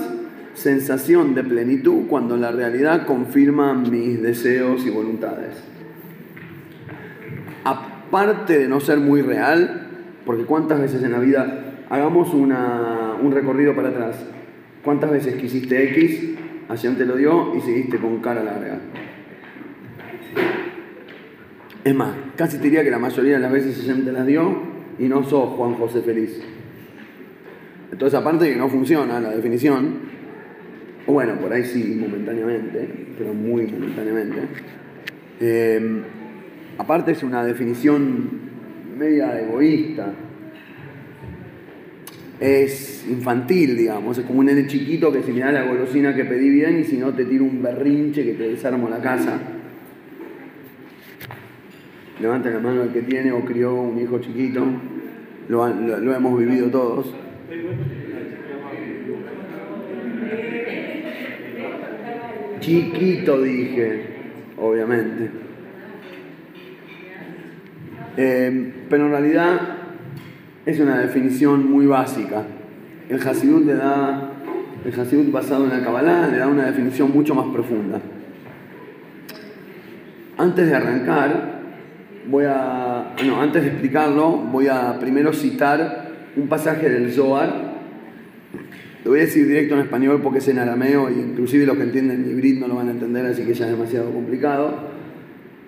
sensación 0.54 1.34
de 1.34 1.42
plenitud 1.42 2.06
cuando 2.08 2.36
la 2.36 2.52
realidad 2.52 3.04
confirma 3.04 3.74
mis 3.74 4.22
deseos 4.22 4.86
y 4.86 4.90
voluntades. 4.90 5.56
Aparte 7.64 8.60
de 8.60 8.68
no 8.68 8.78
ser 8.78 8.98
muy 8.98 9.22
real, 9.22 9.83
porque 10.24 10.44
cuántas 10.44 10.80
veces 10.80 11.02
en 11.02 11.12
la 11.12 11.18
vida, 11.18 11.84
hagamos 11.90 12.32
un 12.34 13.30
recorrido 13.32 13.74
para 13.74 13.88
atrás, 13.90 14.16
cuántas 14.82 15.10
veces 15.10 15.34
quisiste 15.34 15.90
X, 15.90 16.34
Hashem 16.68 16.96
te 16.96 17.04
lo 17.04 17.16
dio 17.16 17.54
y 17.56 17.60
seguiste 17.60 17.98
con 17.98 18.20
cara 18.20 18.42
larga. 18.42 18.78
Es 21.84 21.94
más, 21.94 22.14
casi 22.36 22.56
te 22.56 22.64
diría 22.64 22.82
que 22.82 22.90
la 22.90 22.98
mayoría 22.98 23.34
de 23.34 23.40
las 23.40 23.52
veces 23.52 23.76
Hashem 23.78 24.04
te 24.04 24.12
las 24.12 24.26
dio 24.26 24.56
y 24.98 25.04
no 25.04 25.22
sos 25.24 25.50
Juan 25.50 25.74
José 25.74 26.00
feliz. 26.00 26.40
Entonces, 27.92 28.18
aparte 28.18 28.46
de 28.46 28.52
que 28.52 28.58
no 28.58 28.68
funciona 28.68 29.20
la 29.20 29.30
definición, 29.30 30.14
bueno, 31.06 31.34
por 31.34 31.52
ahí 31.52 31.64
sí, 31.64 31.98
momentáneamente, 32.00 32.88
pero 33.18 33.34
muy 33.34 33.66
momentáneamente, 33.66 34.38
eh, 35.40 36.02
aparte 36.78 37.12
es 37.12 37.22
una 37.22 37.44
definición 37.44 38.43
media 38.94 39.40
egoísta, 39.40 40.12
es 42.40 43.06
infantil, 43.08 43.76
digamos, 43.76 44.18
es 44.18 44.24
como 44.24 44.40
un 44.40 44.46
nene 44.46 44.66
chiquito 44.66 45.12
que 45.12 45.22
si 45.22 45.32
me 45.32 45.40
da 45.40 45.52
la 45.52 45.64
golosina 45.64 46.14
que 46.14 46.24
pedí 46.24 46.50
bien 46.50 46.80
y 46.80 46.84
si 46.84 46.96
no 46.96 47.12
te 47.12 47.24
tiro 47.24 47.44
un 47.44 47.62
berrinche 47.62 48.24
que 48.24 48.34
te 48.34 48.48
desarmo 48.48 48.88
la 48.88 49.00
casa. 49.00 49.38
Levanta 52.20 52.50
la 52.50 52.60
mano 52.60 52.82
el 52.82 52.90
que 52.90 53.02
tiene 53.02 53.32
o 53.32 53.44
crió 53.44 53.74
un 53.74 54.00
hijo 54.00 54.18
chiquito, 54.18 54.64
lo, 55.48 55.68
lo 55.68 56.14
hemos 56.14 56.38
vivido 56.38 56.68
todos. 56.68 57.14
Chiquito 62.60 63.42
dije, 63.42 64.06
obviamente. 64.56 65.53
Eh, 68.16 68.72
pero 68.88 69.06
en 69.06 69.10
realidad 69.10 69.60
es 70.66 70.80
una 70.80 70.98
definición 70.98 71.70
muy 71.70 71.86
básica. 71.86 72.44
El 73.08 73.20
Hasidut 73.26 73.66
le 73.66 73.74
da, 73.74 74.30
el 74.84 75.00
Hasidut 75.00 75.30
basado 75.30 75.64
en 75.64 75.70
la 75.70 75.82
Kabbalah 75.82 76.28
le 76.28 76.38
da 76.38 76.48
una 76.48 76.66
definición 76.66 77.12
mucho 77.12 77.34
más 77.34 77.46
profunda. 77.52 78.00
Antes 80.38 80.68
de 80.68 80.74
arrancar, 80.74 81.60
voy 82.28 82.44
a, 82.46 83.14
no, 83.26 83.40
antes 83.40 83.62
de 83.62 83.68
explicarlo, 83.68 84.30
voy 84.30 84.68
a 84.68 84.98
primero 84.98 85.32
citar 85.32 86.08
un 86.36 86.48
pasaje 86.48 86.88
del 86.88 87.12
Zohar. 87.12 87.74
Lo 89.04 89.10
voy 89.10 89.20
a 89.20 89.24
decir 89.24 89.46
directo 89.46 89.74
en 89.74 89.80
español 89.80 90.20
porque 90.22 90.38
es 90.38 90.48
en 90.48 90.58
arameo 90.58 91.10
y 91.10 91.20
inclusive 91.20 91.66
los 91.66 91.76
que 91.76 91.82
entienden 91.82 92.28
hibrid 92.28 92.58
no 92.58 92.68
lo 92.68 92.76
van 92.76 92.88
a 92.88 92.92
entender, 92.92 93.26
así 93.26 93.44
que 93.44 93.52
ya 93.52 93.66
es 93.66 93.72
demasiado 93.72 94.10
complicado. 94.10 94.74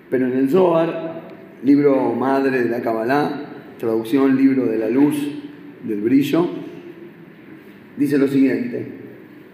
Pero 0.09 0.25
en 0.25 0.33
el 0.33 0.49
Zohar, 0.49 1.26
libro 1.63 2.13
madre 2.13 2.63
de 2.63 2.69
la 2.69 2.81
Kabbalah, 2.81 3.45
traducción 3.79 4.35
libro 4.35 4.65
de 4.65 4.77
la 4.77 4.89
luz, 4.89 5.15
del 5.83 6.01
brillo, 6.01 6.47
dice 7.97 8.17
lo 8.17 8.27
siguiente, 8.27 8.87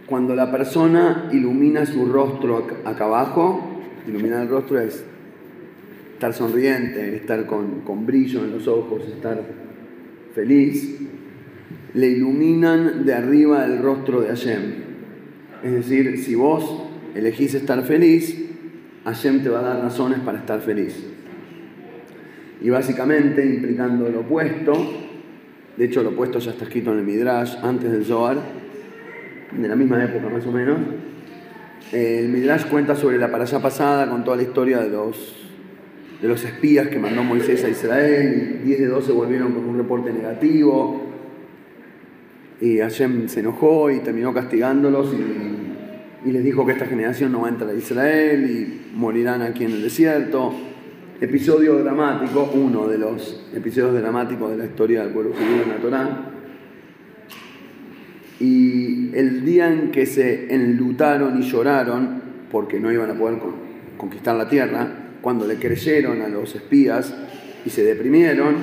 cuando 0.05 0.35
la 0.35 0.51
persona 0.51 1.29
ilumina 1.31 1.85
su 1.85 2.05
rostro 2.05 2.67
acá 2.85 3.05
abajo, 3.05 3.81
iluminar 4.07 4.43
el 4.43 4.49
rostro 4.49 4.79
es 4.79 5.03
estar 6.13 6.33
sonriente, 6.33 7.15
estar 7.15 7.45
con, 7.45 7.81
con 7.81 8.05
brillo 8.05 8.43
en 8.43 8.51
los 8.51 8.67
ojos, 8.67 9.03
estar 9.07 9.41
feliz, 10.33 10.99
le 11.93 12.07
iluminan 12.07 13.05
de 13.05 13.13
arriba 13.13 13.65
el 13.65 13.79
rostro 13.79 14.21
de 14.21 14.27
Hashem. 14.29 14.61
Es 15.63 15.71
decir, 15.71 16.17
si 16.17 16.35
vos 16.35 16.83
elegís 17.15 17.53
estar 17.53 17.81
feliz, 17.83 18.37
Hashem 19.05 19.43
te 19.43 19.49
va 19.49 19.59
a 19.59 19.63
dar 19.63 19.81
razones 19.81 20.19
para 20.19 20.39
estar 20.39 20.59
feliz 20.61 21.12
y 22.63 22.69
básicamente 22.69 23.45
implicando 23.45 24.09
lo 24.09 24.21
opuesto, 24.21 24.73
de 25.75 25.85
hecho 25.85 26.01
lo 26.01 26.11
opuesto 26.11 26.39
ya 26.39 26.51
está 26.51 26.63
escrito 26.63 26.93
en 26.93 26.99
el 26.99 27.05
Midrash 27.05 27.57
antes 27.61 27.91
del 27.91 28.05
Zohar, 28.05 28.37
de 29.51 29.67
la 29.67 29.75
misma 29.75 30.01
época 30.03 30.29
más 30.29 30.45
o 30.47 30.51
menos. 30.51 30.77
El 31.91 32.29
Midrash 32.29 32.65
cuenta 32.67 32.95
sobre 32.95 33.17
la 33.17 33.25
allá 33.25 33.59
pasada 33.59 34.09
con 34.09 34.23
toda 34.23 34.37
la 34.37 34.43
historia 34.43 34.79
de 34.79 34.89
los, 34.89 35.35
de 36.21 36.27
los 36.27 36.43
espías 36.45 36.87
que 36.87 36.97
mandó 36.97 37.21
Moisés 37.23 37.65
a 37.65 37.69
Israel, 37.69 38.61
10 38.63 38.79
de 38.79 38.87
12 38.87 39.11
volvieron 39.11 39.51
con 39.51 39.65
un 39.65 39.77
reporte 39.77 40.13
negativo, 40.13 41.01
y 42.61 42.77
Hashem 42.77 43.27
se 43.27 43.41
enojó 43.41 43.91
y 43.91 43.99
terminó 43.99 44.33
castigándolos 44.33 45.13
y 46.25 46.31
les 46.31 46.43
dijo 46.45 46.65
que 46.65 46.71
esta 46.71 46.85
generación 46.85 47.33
no 47.33 47.41
va 47.41 47.47
a 47.47 47.51
entrar 47.51 47.71
a 47.71 47.73
Israel 47.73 48.49
y 48.49 48.95
morirán 48.95 49.41
aquí 49.41 49.65
en 49.65 49.71
el 49.71 49.81
desierto 49.81 50.53
episodio 51.21 51.77
dramático, 51.79 52.51
uno 52.53 52.87
de 52.87 52.97
los 52.97 53.45
episodios 53.53 53.93
dramáticos 53.93 54.51
de 54.51 54.57
la 54.57 54.65
historia 54.65 55.03
del 55.03 55.13
pueblo 55.13 55.33
judío 55.33 55.63
en 55.63 55.69
la 55.69 55.77
Torá. 55.77 56.29
Y 58.39 59.15
el 59.15 59.45
día 59.45 59.71
en 59.71 59.91
que 59.91 60.05
se 60.05 60.53
enlutaron 60.53 61.41
y 61.41 61.43
lloraron, 61.43 62.21
porque 62.51 62.79
no 62.79 62.91
iban 62.91 63.11
a 63.11 63.13
poder 63.13 63.39
conquistar 63.97 64.35
la 64.35 64.49
tierra, 64.49 64.87
cuando 65.21 65.47
le 65.47 65.55
creyeron 65.55 66.21
a 66.21 66.27
los 66.27 66.55
espías 66.55 67.15
y 67.65 67.69
se 67.69 67.83
deprimieron, 67.83 68.55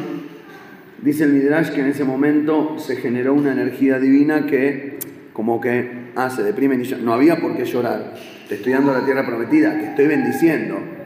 dice 1.03 1.25
el 1.25 1.33
Midrash 1.33 1.71
que 1.71 1.81
en 1.81 1.87
ese 1.87 2.05
momento 2.05 2.79
se 2.79 2.97
generó 2.97 3.33
una 3.33 3.53
energía 3.53 3.99
divina 3.99 4.47
que, 4.47 4.99
como 5.33 5.61
que, 5.61 6.11
ah, 6.17 6.29
se 6.29 6.43
deprimen 6.43 6.85
y 6.85 7.03
no 7.03 7.15
había 7.15 7.41
por 7.41 7.57
qué 7.57 7.65
llorar. 7.65 8.15
Te 8.49 8.57
estoy 8.57 8.73
dando 8.73 8.93
la 8.93 9.05
tierra 9.05 9.25
prometida, 9.25 9.73
te 9.73 9.87
estoy 9.87 10.09
bendiciendo 10.09 11.00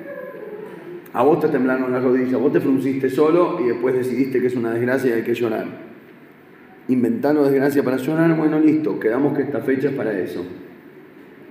a 1.14 1.22
vos 1.22 1.38
te 1.38 1.46
temblaron 1.46 1.92
las 1.92 2.02
rodillas, 2.02 2.40
vos 2.40 2.52
te 2.52 2.60
frunciste 2.60 3.08
solo 3.08 3.60
y 3.64 3.68
después 3.68 3.94
decidiste 3.94 4.40
que 4.40 4.48
es 4.48 4.56
una 4.56 4.72
desgracia 4.72 5.10
y 5.10 5.12
hay 5.12 5.22
que 5.22 5.32
llorar. 5.32 5.64
Inventar 6.88 7.36
una 7.36 7.48
desgracia 7.48 7.84
para 7.84 7.98
llorar, 7.98 8.36
bueno, 8.36 8.58
listo, 8.58 8.98
quedamos 8.98 9.36
que 9.36 9.44
esta 9.44 9.60
fecha 9.60 9.90
es 9.90 9.94
para 9.94 10.18
eso. 10.18 10.44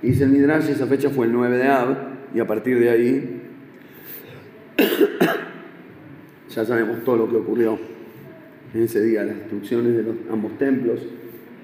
Y 0.02 0.08
dice 0.08 0.26
el 0.26 0.32
Midrash, 0.32 0.70
esa 0.70 0.86
fecha 0.86 1.10
fue 1.10 1.28
el 1.28 1.32
9 1.32 1.58
de 1.58 1.68
Ab, 1.70 1.98
y 2.36 2.42
a 2.42 2.46
partir 2.46 2.78
de 2.78 2.90
ahí 2.90 3.42
ya 6.50 6.66
sabemos 6.66 7.02
todo 7.06 7.16
lo 7.16 7.30
que 7.30 7.38
ocurrió 7.38 7.80
en 8.74 8.82
ese 8.82 9.02
día, 9.02 9.24
las 9.24 9.38
destrucciones 9.38 9.96
de 9.96 10.04
los, 10.04 10.16
ambos 10.30 10.58
templos. 10.58 11.00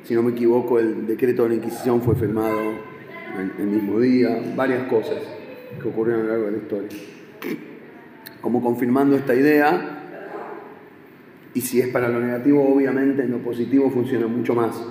Si 0.03 0.15
no 0.15 0.23
me 0.23 0.31
equivoco, 0.31 0.79
el 0.79 1.05
decreto 1.05 1.43
de 1.43 1.49
la 1.49 1.55
Inquisición 1.55 2.01
fue 2.01 2.15
firmado 2.15 2.57
el 3.59 3.67
mismo 3.67 3.99
día, 3.99 4.41
varias 4.55 4.87
cosas 4.87 5.17
que 5.81 5.87
ocurrieron 5.89 6.21
a 6.21 6.23
lo 6.27 6.29
largo 6.29 6.45
de 6.45 6.51
la 6.53 6.57
historia 6.59 7.18
como 8.41 8.61
confirmando 8.61 9.15
esta 9.15 9.35
idea. 9.35 9.95
Y 11.53 11.61
si 11.61 11.81
es 11.81 11.87
para 11.87 12.09
lo 12.09 12.19
negativo, 12.19 12.73
obviamente 12.73 13.23
en 13.23 13.31
lo 13.31 13.39
positivo 13.39 13.89
funciona 13.89 14.27
mucho 14.27 14.53
más. 14.55 14.81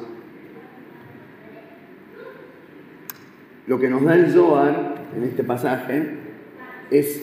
Lo 3.67 3.79
que 3.79 3.89
nos 3.89 4.03
da 4.03 4.15
el 4.15 4.31
Zohar 4.31 4.95
en 5.17 5.25
este 5.25 5.45
pasaje 5.45 6.03
es 6.91 7.23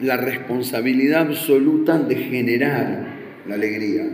la 0.00 0.16
responsabilidad 0.16 1.28
absoluta 1.28 1.98
de 1.98 2.16
generar 2.16 3.06
la 3.46 3.54
alegría. 3.54 4.04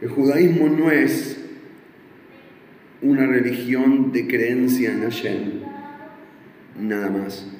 El 0.00 0.08
judaísmo 0.08 0.68
no 0.68 0.90
es 0.90 1.44
una 3.02 3.26
religión 3.26 4.10
de 4.10 4.26
creencia 4.26 4.92
en 4.92 5.02
Hashem, 5.02 5.40
nada 6.80 7.10
más 7.10 7.57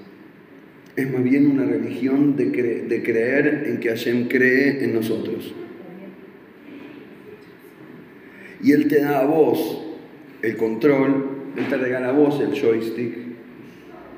es 0.99 1.09
más 1.13 1.23
bien 1.23 1.47
una 1.47 1.65
religión 1.65 2.37
de, 2.37 2.51
creer 2.51 3.67
en 3.69 3.79
que 3.79 3.89
Hashem 3.89 4.27
cree 4.27 4.83
en 4.83 4.95
nosotros. 4.95 5.55
Y 8.61 8.73
Él 8.73 8.89
te 8.89 9.01
da 9.01 9.21
a 9.21 9.25
vos 9.25 9.87
el 10.43 10.57
control, 10.57 11.53
Él 11.57 11.69
te 11.69 11.77
regala 11.77 12.09
a 12.09 12.13
vos 12.13 12.41
el 12.41 12.61
joystick 12.61 13.15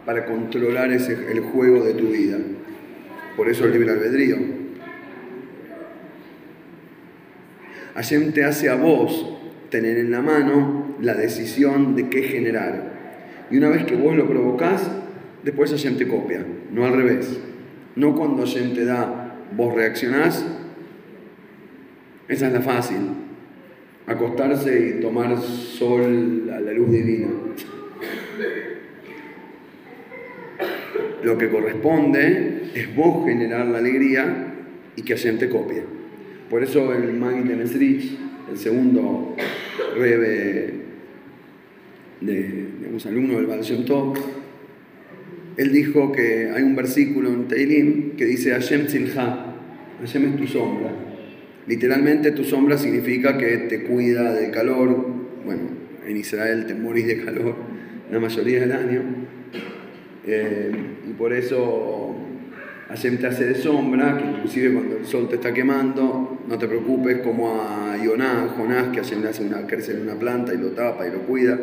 para 0.06 0.24
controlar 0.24 0.90
ese, 0.90 1.18
el 1.30 1.40
juego 1.40 1.84
de 1.84 1.92
tu 1.92 2.08
vida. 2.08 2.38
Por 3.36 3.50
eso 3.50 3.66
el 3.66 3.72
libre 3.72 3.90
albedrío. 3.90 4.38
Hashem 7.94 8.32
te 8.32 8.44
hace 8.44 8.70
a 8.70 8.76
vos 8.76 9.36
tener 9.68 9.98
en 9.98 10.10
la 10.10 10.22
mano 10.22 10.96
la 11.02 11.12
decisión 11.12 11.94
de 11.94 12.08
qué 12.08 12.22
generar. 12.22 12.90
Y 13.50 13.58
una 13.58 13.68
vez 13.68 13.84
que 13.84 13.96
vos 13.96 14.16
lo 14.16 14.26
provocás, 14.26 14.90
después 15.44 15.72
Hashem 15.72 15.98
te 15.98 16.08
copia. 16.08 16.42
No 16.72 16.84
al 16.84 16.94
revés. 16.94 17.40
No 17.96 18.14
cuando 18.14 18.42
Hashem 18.42 18.74
te 18.74 18.84
da, 18.84 19.36
vos 19.56 19.74
reaccionás. 19.74 20.44
Esa 22.28 22.46
es 22.46 22.52
la 22.52 22.60
fácil. 22.60 22.98
Acostarse 24.06 24.96
y 24.96 25.00
tomar 25.00 25.38
sol 25.38 26.50
a 26.52 26.60
la 26.60 26.72
luz 26.72 26.90
divina. 26.90 27.28
Lo 31.22 31.36
que 31.36 31.50
corresponde 31.50 32.70
es 32.74 32.94
vos 32.96 33.26
generar 33.26 33.66
la 33.66 33.78
alegría 33.78 34.54
y 34.96 35.02
que 35.02 35.14
Hashem 35.14 35.38
te 35.38 35.48
copie. 35.48 35.82
Por 36.48 36.62
eso 36.62 36.92
el 36.92 37.12
Magid 37.12 37.44
de 37.44 37.54
el 38.50 38.58
segundo 38.58 39.36
rebe 39.96 40.74
de, 42.20 42.68
digamos, 42.80 43.06
alumno 43.06 43.36
del 43.36 43.46
Baal 43.46 43.62
Shem 43.62 43.84
él 45.57 45.72
dijo 45.72 46.12
que 46.12 46.51
hay 46.55 46.62
un 46.62 46.76
versículo 46.76 47.28
en 47.28 47.48
Teilim 47.48 48.16
que 48.16 48.24
dice 48.24 48.51
Hashem 48.53 48.86
Tzilha, 48.86 49.46
Hashem 50.01 50.24
es 50.24 50.36
tu 50.36 50.46
sombra. 50.46 50.92
Literalmente 51.66 52.32
tu 52.32 52.44
sombra 52.44 52.78
significa 52.78 53.36
que 53.36 53.59
te 53.59 53.84
cuida 53.84 54.32
del 54.32 54.51
calor, 54.51 55.07
bueno, 55.44 55.62
en 56.07 56.16
Israel 56.16 56.66
te 56.66 56.74
morís 56.74 57.07
de 57.07 57.24
calor 57.24 57.55
la 58.11 58.18
mayoría 58.18 58.61
del 58.61 58.72
año, 58.72 59.03
eh, 60.26 60.72
y 61.09 61.12
por 61.12 61.32
eso 61.32 62.16
Hashem 62.88 63.18
te 63.18 63.26
hace 63.28 63.44
de 63.44 63.55
sombra, 63.55 64.18
que 64.18 64.24
inclusive 64.24 64.72
cuando 64.72 64.96
el 64.96 65.07
sol 65.07 65.28
te 65.28 65.36
está 65.36 65.55
quemando, 65.55 66.40
no 66.48 66.59
te 66.59 66.66
preocupes 66.66 67.18
como 67.18 67.62
a 67.62 67.96
Yoná, 68.03 68.48
Jonás, 68.57 68.88
que 68.88 69.01
Hashem 69.01 69.22
le 69.22 69.28
hace 69.28 69.44
una, 69.44 69.66
crecer 69.66 70.01
una 70.01 70.14
planta 70.14 70.53
y 70.53 70.59
lo 70.59 70.70
tapa 70.70 71.07
y 71.07 71.12
lo 71.12 71.20
cuida, 71.20 71.59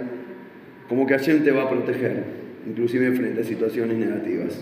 como 0.87 1.05
que 1.05 1.15
Hashem 1.15 1.43
te 1.43 1.51
va 1.51 1.63
a 1.63 1.69
proteger, 1.69 2.46
inclusive 2.67 3.11
frente 3.13 3.41
a 3.41 3.43
situaciones 3.43 3.97
negativas. 3.97 4.59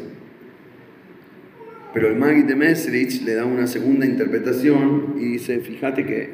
Pero 1.94 2.10
el 2.10 2.18
Magi 2.18 2.44
de 2.44 2.56
Mesrich 2.56 3.22
le 3.24 3.36
da 3.36 3.46
una 3.46 3.68
segunda 3.68 4.06
interpretación 4.06 5.16
y 5.18 5.26
dice, 5.26 5.60
fíjate 5.60 6.06
que 6.06 6.30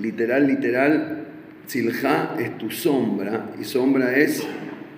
literal, 0.00 0.46
literal, 0.46 1.26
Silja 1.66 2.36
es 2.38 2.58
tu 2.58 2.70
sombra 2.70 3.52
y 3.60 3.64
sombra 3.64 4.16
es 4.16 4.46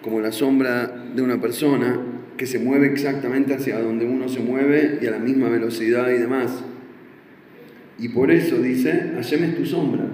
como 0.02 0.20
la 0.20 0.32
sombra 0.32 1.04
de 1.14 1.22
una 1.22 1.40
persona 1.40 1.98
que 2.36 2.46
se 2.46 2.58
mueve 2.58 2.86
exactamente 2.86 3.54
hacia 3.54 3.80
donde 3.80 4.04
uno 4.04 4.28
se 4.28 4.40
mueve 4.40 4.98
y 5.00 5.06
a 5.06 5.10
la 5.10 5.18
misma 5.18 5.48
velocidad 5.48 6.08
y 6.10 6.18
demás. 6.18 6.62
Y 7.98 8.10
por 8.10 8.30
eso 8.30 8.58
dice, 8.58 9.12
Hashem 9.14 9.44
es 9.44 9.56
tu 9.56 9.66
sombra. 9.66 10.04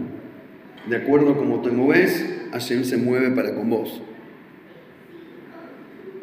De 0.89 0.97
acuerdo 0.97 1.33
a 1.33 1.37
cómo 1.37 1.63
te 1.63 1.71
moves, 1.71 2.25
Hashem 2.53 2.85
se 2.85 2.97
mueve 2.97 3.31
para 3.31 3.55
con 3.55 3.69
vos. 3.69 4.03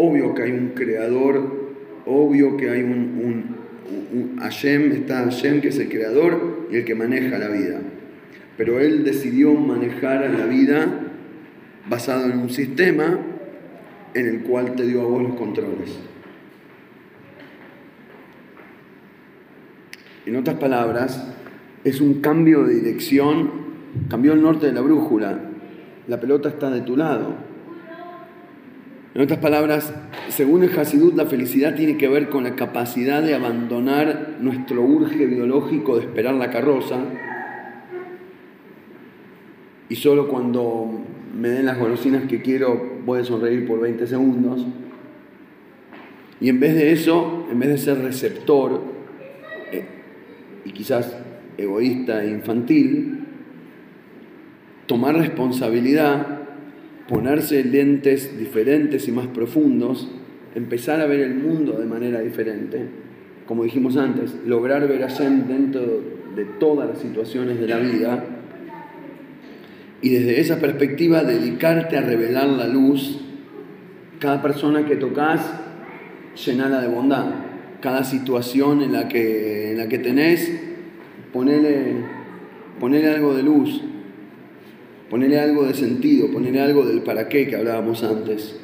Obvio 0.01 0.33
que 0.33 0.43
hay 0.43 0.51
un 0.51 0.69
creador, 0.69 1.73
obvio 2.05 2.55
que 2.55 2.69
hay 2.69 2.83
un, 2.83 3.59
un, 4.13 4.37
Hashem, 4.39 4.93
está 4.93 5.25
Hashem 5.25 5.59
que 5.59 5.67
es 5.67 5.77
el 5.77 5.89
creador 5.89 6.67
y 6.71 6.77
el 6.77 6.85
que 6.85 6.95
maneja 6.95 7.37
la 7.37 7.49
vida. 7.49 7.81
Pero 8.55 8.79
él 8.79 9.03
decidió 9.03 9.53
manejar 9.53 10.29
la 10.29 10.45
vida 10.45 10.87
basado 11.89 12.31
en 12.31 12.39
un 12.39 12.49
sistema 12.49 13.19
en 14.13 14.25
el 14.25 14.39
cual 14.43 14.75
te 14.75 14.87
dio 14.87 15.01
a 15.01 15.05
vos 15.05 15.21
los 15.21 15.35
controles. 15.35 15.99
En 20.25 20.37
otras 20.37 20.55
palabras, 20.59 21.27
es 21.83 21.99
un 21.99 22.21
cambio 22.21 22.63
de 22.63 22.75
dirección, 22.75 23.51
cambió 24.09 24.31
el 24.31 24.41
norte 24.41 24.67
de 24.67 24.71
la 24.71 24.81
brújula, 24.81 25.41
la 26.07 26.21
pelota 26.21 26.47
está 26.47 26.71
de 26.71 26.81
tu 26.81 26.95
lado. 26.95 27.48
En 29.15 29.21
otras 29.21 29.39
palabras, 29.39 29.93
según 30.29 30.63
el 30.63 30.77
Hasidut, 30.77 31.15
la 31.15 31.25
felicidad 31.25 31.75
tiene 31.75 31.97
que 31.97 32.07
ver 32.07 32.29
con 32.29 32.43
la 32.43 32.55
capacidad 32.55 33.23
de 33.23 33.33
abandonar 33.33 34.37
nuestro 34.39 34.83
urge 34.83 35.25
biológico 35.25 35.95
de 35.97 36.03
esperar 36.03 36.35
la 36.35 36.51
carroza 36.51 36.97
y 39.89 39.95
solo 39.95 40.27
cuando 40.27 41.03
me 41.35 41.49
den 41.49 41.65
las 41.65 41.79
golosinas 41.79 42.25
que 42.25 42.43
quiero, 42.43 42.99
voy 43.05 43.21
a 43.21 43.23
sonreír 43.23 43.67
por 43.67 43.79
20 43.81 44.05
segundos. 44.05 44.63
Y 46.39 46.49
en 46.49 46.59
vez 46.59 46.75
de 46.75 46.91
eso, 46.91 47.47
en 47.51 47.59
vez 47.59 47.69
de 47.69 47.77
ser 47.79 47.97
receptor 47.99 48.81
eh, 49.71 49.83
y 50.63 50.71
quizás 50.71 51.17
egoísta 51.57 52.23
e 52.23 52.29
infantil, 52.29 53.25
tomar 54.85 55.15
responsabilidad, 55.15 56.38
ponerse 57.09 57.63
lentes 57.63 58.37
diferentes 58.37 59.07
y 59.07 59.11
más 59.11 59.25
profundos, 59.27 60.07
empezar 60.53 61.01
a 61.01 61.07
ver 61.07 61.21
el 61.21 61.33
mundo 61.33 61.73
de 61.73 61.85
manera 61.85 62.21
diferente, 62.21 62.85
como 63.47 63.63
dijimos 63.63 63.97
antes, 63.97 64.35
lograr 64.45 64.87
ver 64.87 65.03
a 65.03 65.09
Hashem 65.09 65.47
dentro 65.47 65.81
de 66.35 66.45
todas 66.59 66.87
las 66.87 66.99
situaciones 66.99 67.59
de 67.59 67.67
la 67.67 67.79
vida 67.79 68.23
y 70.01 70.09
desde 70.09 70.39
esa 70.39 70.59
perspectiva 70.59 71.23
dedicarte 71.23 71.97
a 71.97 72.01
revelar 72.01 72.47
la 72.47 72.67
luz. 72.67 73.19
Cada 74.19 74.41
persona 74.41 74.85
que 74.85 74.95
tocas, 74.95 75.51
llenala 76.45 76.79
de 76.81 76.87
bondad. 76.87 77.25
Cada 77.81 78.03
situación 78.03 78.81
en 78.81 78.93
la 78.93 79.07
que, 79.07 79.71
en 79.71 79.77
la 79.77 79.87
que 79.87 79.97
tenés, 79.97 80.51
ponele, 81.33 81.95
ponele 82.79 83.09
algo 83.09 83.33
de 83.33 83.43
luz, 83.43 83.81
ponele 85.09 85.39
algo 85.39 85.65
de 85.65 85.73
sentido, 85.73 86.29
ponele 86.31 86.61
algo 86.61 86.85
del 86.85 87.01
para 87.01 87.29
qué 87.29 87.47
que 87.47 87.55
hablábamos 87.55 88.03
antes. 88.03 88.59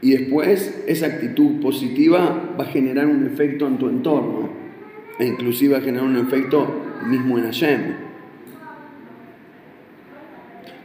Y 0.00 0.10
después 0.10 0.84
esa 0.86 1.06
actitud 1.06 1.60
positiva 1.60 2.54
va 2.58 2.64
a 2.64 2.68
generar 2.68 3.06
un 3.06 3.26
efecto 3.26 3.66
en 3.66 3.78
tu 3.78 3.88
entorno, 3.88 4.50
e 5.18 5.26
inclusive 5.26 5.72
va 5.72 5.78
a 5.78 5.82
generar 5.82 6.06
un 6.06 6.16
efecto 6.16 6.66
mismo 7.06 7.38
en 7.38 7.44
Hashem. 7.44 7.80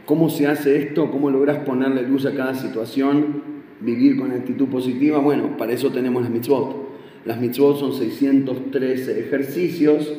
¿Cómo 0.06 0.28
se 0.28 0.46
hace 0.48 0.76
esto? 0.78 1.10
¿Cómo 1.10 1.30
logras 1.30 1.58
ponerle 1.58 2.02
luz 2.02 2.26
a 2.26 2.34
cada 2.34 2.54
situación? 2.54 3.42
Vivir 3.80 4.16
con 4.16 4.32
actitud 4.32 4.66
positiva. 4.66 5.18
Bueno, 5.18 5.56
para 5.56 5.72
eso 5.72 5.90
tenemos 5.90 6.22
las 6.22 6.32
mitzvot. 6.32 6.90
Las 7.26 7.40
mitzvot 7.40 7.78
son 7.78 7.92
613 7.92 9.20
ejercicios 9.20 10.12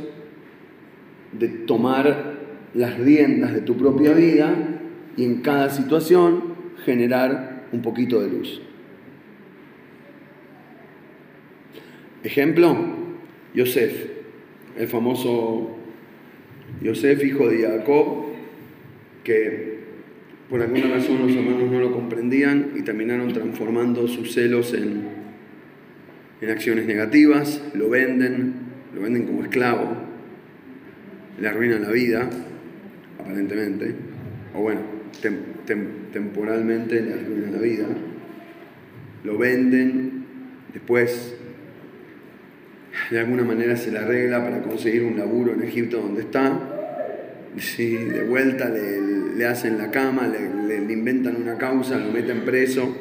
de 1.34 1.48
tomar 1.50 2.31
las 2.74 2.98
riendas 2.98 3.54
de 3.54 3.62
tu 3.62 3.78
propia 3.78 4.14
vida 4.14 4.56
y 5.18 5.26
en 5.26 5.42
cada 5.42 5.70
situación 5.70 6.56
generar 6.86 7.66
un 7.72 7.82
poquito 7.82 8.22
de 8.22 8.30
luz. 8.30 8.62
Ejemplo, 12.24 12.78
Yosef, 13.54 14.08
el 14.78 14.88
famoso 14.88 15.76
Yosef, 16.82 17.24
hijo 17.24 17.50
de 17.50 17.64
Jacob, 17.64 18.26
que 19.24 19.82
por 20.50 20.62
alguna 20.62 20.88
razón 20.96 21.20
los 21.20 21.36
hermanos 21.36 21.72
no 21.72 21.80
lo 21.80 21.92
comprendían 21.92 22.74
y 22.76 22.82
terminaron 22.82 23.32
transformando 23.34 24.08
sus 24.08 24.34
celos 24.34 24.74
en, 24.74 25.08
en 26.42 26.50
acciones 26.50 26.86
negativas, 26.86 27.62
lo 27.74 27.90
venden, 27.90 28.54
lo 28.94 29.02
venden 29.02 29.26
como 29.26 29.44
esclavo, 29.44 29.96
le 31.40 31.48
arruinan 31.48 31.84
la 31.84 31.92
vida, 31.92 32.30
aparentemente, 33.22 33.96
o 34.54 34.62
bueno, 34.62 34.82
temporalmente 36.12 37.02
le 37.02 37.14
arruinan 37.14 37.54
la 37.54 37.60
vida, 37.60 37.86
lo 39.24 39.38
venden, 39.38 40.26
después 40.74 41.36
de 43.10 43.20
alguna 43.20 43.44
manera 43.44 43.76
se 43.76 43.92
le 43.92 44.00
arregla 44.00 44.44
para 44.44 44.62
conseguir 44.62 45.04
un 45.04 45.18
laburo 45.18 45.54
en 45.54 45.64
Egipto 45.64 45.98
donde 46.02 46.22
está, 46.22 46.60
si 47.58 47.96
de 47.96 48.24
vuelta 48.24 48.70
le, 48.70 49.46
hacen 49.46 49.78
la 49.78 49.92
cama, 49.92 50.28
le, 50.28 50.94
inventan 50.94 51.36
una 51.42 51.58
causa, 51.58 51.98
lo 51.98 52.12
meten 52.12 52.42
preso. 52.42 52.96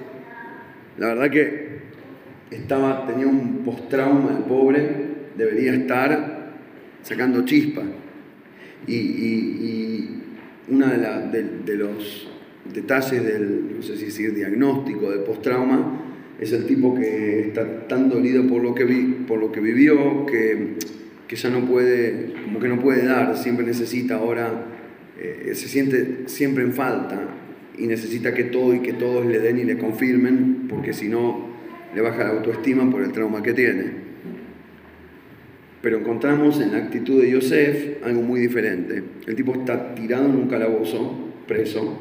La 0.99 1.09
verdad 1.09 1.31
que 1.31 1.81
estaba, 2.51 3.07
tenía 3.07 3.27
un 3.27 3.63
post-trauma 3.65 4.37
el 4.37 4.45
pobre, 4.45 4.89
debería 5.37 5.73
estar 5.73 6.53
sacando 7.03 7.45
chispa. 7.45 7.83
Y, 8.87 10.09
uno 10.69 10.87
de, 10.87 11.45
de, 11.67 11.77
los 11.77 12.31
detalles 12.73 13.25
del, 13.25 13.77
no 13.77 13.83
sé 13.83 13.97
si 13.97 14.05
decir, 14.07 14.35
diagnóstico 14.35 15.11
de 15.11 15.19
post-trauma 15.19 16.01
es 16.39 16.53
el 16.53 16.67
tipo 16.67 16.95
que 16.95 17.49
está 17.49 17.89
tan 17.89 18.09
dolido 18.09 18.47
por 18.47 18.63
lo 18.63 18.73
que, 18.75 18.85
vi, 18.85 19.25
por 19.27 19.41
lo 19.41 19.51
que 19.51 19.61
vivió 19.61 20.25
que 20.27 20.77
que 21.31 21.37
ya 21.37 21.49
no 21.49 21.65
puede, 21.65 22.33
como 22.45 22.59
que 22.59 22.67
no 22.67 22.81
puede 22.81 23.05
dar, 23.05 23.39
siempre 23.39 23.65
necesita 23.65 24.17
ahora, 24.17 24.67
eh, 25.17 25.53
se 25.55 25.69
siente 25.69 26.25
siempre 26.27 26.65
en 26.65 26.73
falta 26.73 27.21
y 27.79 27.87
necesita 27.87 28.35
que 28.35 28.43
todo 28.43 28.75
y 28.75 28.81
que 28.81 28.95
todos 28.95 29.25
le 29.25 29.39
den 29.39 29.61
y 29.61 29.63
le 29.63 29.79
confirmen, 29.79 30.67
porque 30.69 30.93
si 30.93 31.09
no 31.09 31.49
le 31.95 32.01
baja 32.01 32.25
la 32.25 32.31
autoestima 32.31 32.91
por 32.91 33.03
el 33.03 33.13
trauma 33.13 33.45
que 33.45 33.53
tiene. 33.53 34.10
Pero 35.83 35.99
encontramos 35.99 36.61
en 36.61 36.73
la 36.73 36.79
actitud 36.79 37.23
de 37.23 37.31
Yosef 37.31 38.05
algo 38.05 38.23
muy 38.23 38.41
diferente. 38.41 39.03
El 39.27 39.35
tipo 39.35 39.55
está 39.55 39.95
tirado 39.95 40.27
en 40.27 40.37
un 40.37 40.49
calabozo, 40.49 41.33
preso, 41.47 41.99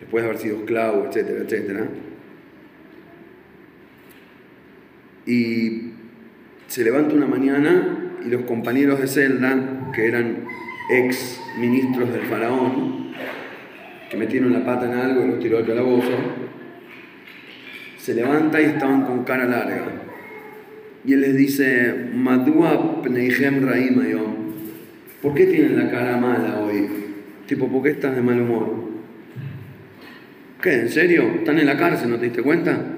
después 0.00 0.22
de 0.22 0.28
haber 0.28 0.40
sido 0.40 0.56
esclavo, 0.58 1.06
etcétera, 1.06 1.44
etcétera. 1.44 1.86
Y 5.24 5.92
se 6.66 6.82
levanta 6.82 7.14
una 7.14 7.26
mañana 7.26 8.12
y 8.24 8.28
los 8.28 8.42
compañeros 8.42 9.00
de 9.00 9.06
celda, 9.06 9.90
que 9.94 10.06
eran 10.06 10.44
ex 10.90 11.40
ministros 11.58 12.12
del 12.12 12.22
faraón, 12.22 13.12
que 14.10 14.16
metieron 14.16 14.52
la 14.52 14.64
pata 14.64 14.86
en 14.86 14.98
algo 14.98 15.24
y 15.24 15.28
los 15.28 15.38
tiró 15.38 15.58
al 15.58 15.66
calabozo, 15.66 16.10
se 17.98 18.14
levanta 18.14 18.60
y 18.60 18.64
estaban 18.64 19.06
con 19.06 19.22
cara 19.22 19.44
larga. 19.44 20.11
Y 21.04 21.14
él 21.14 21.20
les 21.20 21.36
dice, 21.36 22.10
Madua 22.14 23.02
Pneihem 23.02 23.66
Raim 23.66 24.00
¿Por 25.20 25.34
qué 25.34 25.46
tienen 25.46 25.76
la 25.76 25.90
cara 25.90 26.16
mala 26.16 26.60
hoy? 26.60 26.88
Tipo, 27.46 27.68
¿por 27.68 27.82
qué 27.82 27.90
estás 27.90 28.14
de 28.16 28.22
mal 28.22 28.40
humor? 28.40 28.92
¿Qué? 30.60 30.74
¿En 30.74 30.88
serio? 30.88 31.22
¿Están 31.38 31.58
en 31.58 31.66
la 31.66 31.76
cárcel? 31.76 32.10
¿No 32.10 32.16
te 32.16 32.26
diste 32.26 32.42
cuenta? 32.42 32.96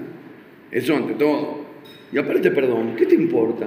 Eso 0.70 0.96
ante 0.96 1.14
todo. 1.14 1.64
Y 2.12 2.18
aparte, 2.18 2.50
perdón, 2.50 2.94
¿qué 2.96 3.06
te 3.06 3.14
importa? 3.14 3.66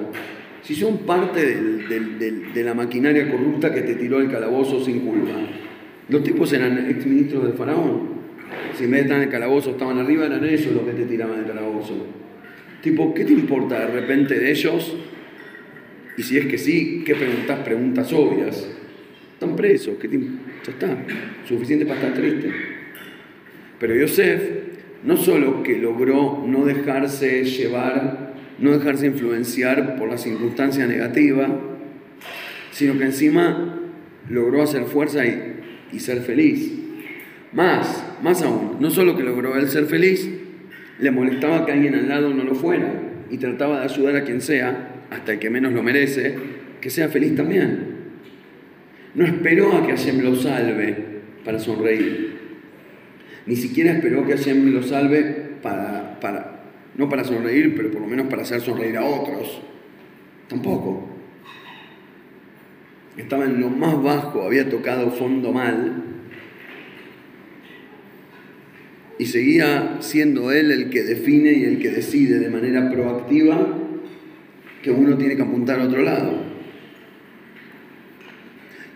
Si 0.61 0.75
son 0.75 0.99
parte 0.99 1.45
de 1.45 2.63
la 2.63 2.73
maquinaria 2.73 3.29
corrupta 3.29 3.73
que 3.73 3.81
te 3.81 3.95
tiró 3.95 4.19
el 4.19 4.29
calabozo 4.29 4.83
sin 4.83 5.01
culpa. 5.01 5.33
Los 6.09 6.23
tipos 6.23 6.51
eran 6.53 6.89
exministros 6.89 7.43
del 7.43 7.53
faraón. 7.53 8.17
Si 8.75 8.85
en 8.85 8.91
vez 8.91 8.99
de 8.99 9.05
estar 9.05 9.17
en 9.17 9.23
el 9.23 9.29
calabozo 9.29 9.71
estaban 9.71 9.97
arriba, 9.97 10.25
eran 10.25 10.43
ellos 10.43 10.73
los 10.73 10.83
que 10.83 10.93
te 10.93 11.05
tiraban 11.05 11.39
el 11.39 11.45
calabozo. 11.45 12.05
Tipo, 12.81 13.13
¿qué 13.13 13.25
te 13.25 13.33
importa 13.33 13.79
de 13.79 13.87
repente 13.87 14.39
de 14.39 14.51
ellos? 14.51 14.95
Y 16.17 16.23
si 16.23 16.37
es 16.37 16.45
que 16.47 16.57
sí, 16.57 17.03
¿qué 17.05 17.15
preguntas? 17.15 17.59
Preguntas 17.59 18.11
obvias. 18.13 18.67
Están 19.33 19.55
presos, 19.55 19.97
¿qué 19.99 20.09
ya 20.09 20.71
está, 20.71 20.97
suficiente 21.47 21.85
para 21.85 21.99
estar 21.99 22.13
triste. 22.15 22.51
Pero 23.79 23.95
Yosef 23.95 24.41
no 25.03 25.15
solo 25.15 25.61
que 25.61 25.77
logró 25.77 26.43
no 26.45 26.65
dejarse 26.65 27.43
llevar, 27.43 28.33
no 28.57 28.71
dejarse 28.71 29.05
influenciar 29.05 29.95
por 29.95 30.09
la 30.09 30.17
circunstancia 30.17 30.87
negativa, 30.87 31.47
sino 32.71 32.97
que 32.97 33.05
encima 33.05 33.79
logró 34.27 34.63
hacer 34.63 34.85
fuerza 34.85 35.25
y, 35.25 35.59
y 35.93 35.99
ser 35.99 36.21
feliz. 36.21 36.71
Más, 37.53 38.03
más 38.23 38.41
aún, 38.41 38.77
no 38.79 38.89
solo 38.89 39.15
que 39.15 39.23
logró 39.23 39.55
él 39.55 39.69
ser 39.69 39.85
feliz, 39.85 40.29
le 40.99 41.11
molestaba 41.11 41.65
que 41.65 41.71
alguien 41.71 41.95
al 41.95 42.09
lado 42.09 42.33
no 42.33 42.43
lo 42.43 42.55
fuera 42.55 42.91
y 43.29 43.37
trataba 43.37 43.79
de 43.79 43.85
ayudar 43.85 44.15
a 44.15 44.23
quien 44.23 44.41
sea, 44.41 45.05
hasta 45.09 45.33
el 45.33 45.39
que 45.39 45.49
menos 45.49 45.73
lo 45.73 45.83
merece, 45.83 46.35
que 46.81 46.89
sea 46.89 47.09
feliz 47.09 47.35
también. 47.35 47.97
No 49.13 49.25
esperó 49.25 49.75
a 49.75 49.85
que 49.85 49.93
Hashem 49.93 50.21
lo 50.21 50.35
salve 50.35 50.95
para 51.43 51.59
sonreír. 51.59 52.37
Ni 53.45 53.55
siquiera 53.55 53.91
esperó 53.91 54.25
que 54.25 54.35
Hashem 54.35 54.73
lo 54.73 54.83
salve 54.83 55.23
para, 55.61 56.19
para, 56.19 56.61
no 56.95 57.09
para 57.09 57.23
sonreír, 57.23 57.75
pero 57.75 57.91
por 57.91 58.01
lo 58.01 58.07
menos 58.07 58.27
para 58.27 58.41
hacer 58.41 58.61
sonreír 58.61 58.97
a 58.97 59.05
otros. 59.05 59.61
Tampoco. 60.47 61.09
Estaba 63.17 63.45
en 63.45 63.59
lo 63.59 63.69
más 63.69 64.01
bajo, 64.01 64.43
había 64.43 64.69
tocado 64.69 65.09
fondo 65.11 65.51
mal 65.51 66.06
y 69.19 69.25
seguía 69.25 69.97
siendo 69.99 70.51
él 70.51 70.71
el 70.71 70.89
que 70.89 71.03
define 71.03 71.53
y 71.53 71.63
el 71.63 71.79
que 71.79 71.89
decide 71.89 72.39
de 72.39 72.49
manera 72.49 72.89
proactiva 72.91 73.77
que 74.81 74.91
uno 74.91 75.17
tiene 75.17 75.35
que 75.35 75.41
apuntar 75.41 75.79
a 75.79 75.85
otro 75.85 76.01
lado. 76.01 76.33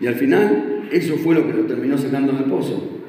Y 0.00 0.06
al 0.06 0.14
final, 0.14 0.88
eso 0.92 1.16
fue 1.16 1.34
lo 1.34 1.46
que 1.46 1.52
lo 1.52 1.64
terminó 1.64 1.98
sacando 1.98 2.32
del 2.32 2.44
pozo. 2.44 3.00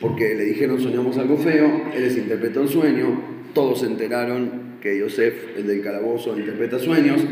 Porque 0.00 0.34
le 0.34 0.44
dijeron 0.44 0.80
soñamos 0.80 1.16
algo 1.18 1.36
feo, 1.36 1.90
él 1.94 2.02
les 2.02 2.16
interpretó 2.16 2.62
el 2.62 2.68
sueño, 2.68 3.20
todos 3.54 3.80
se 3.80 3.86
enteraron 3.86 4.64
que 4.80 4.98
Yosef, 4.98 5.56
el 5.56 5.66
del 5.66 5.80
calabozo, 5.80 6.38
interpreta 6.38 6.78
sueños, 6.78 7.24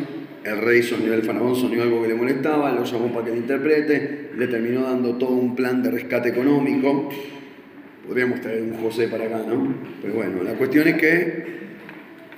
el 0.44 0.58
rey 0.58 0.82
soñó, 0.82 1.12
el 1.12 1.22
faraón 1.22 1.54
soñó 1.54 1.82
algo 1.82 2.02
que 2.02 2.08
le 2.08 2.14
molestaba, 2.14 2.72
lo 2.72 2.84
llamó 2.84 3.12
para 3.12 3.26
que 3.26 3.32
le 3.32 3.38
interprete, 3.38 4.30
le 4.36 4.46
terminó 4.48 4.82
dando 4.82 5.16
todo 5.16 5.32
un 5.32 5.54
plan 5.54 5.82
de 5.82 5.90
rescate 5.90 6.30
económico, 6.30 7.10
Podríamos 8.06 8.40
traer 8.40 8.62
un 8.62 8.74
José 8.74 9.08
para 9.08 9.24
acá, 9.24 9.42
¿no? 9.46 9.74
Pero 10.00 10.14
bueno, 10.14 10.42
la 10.42 10.54
cuestión 10.54 10.88
es 10.88 10.96
que 10.96 11.52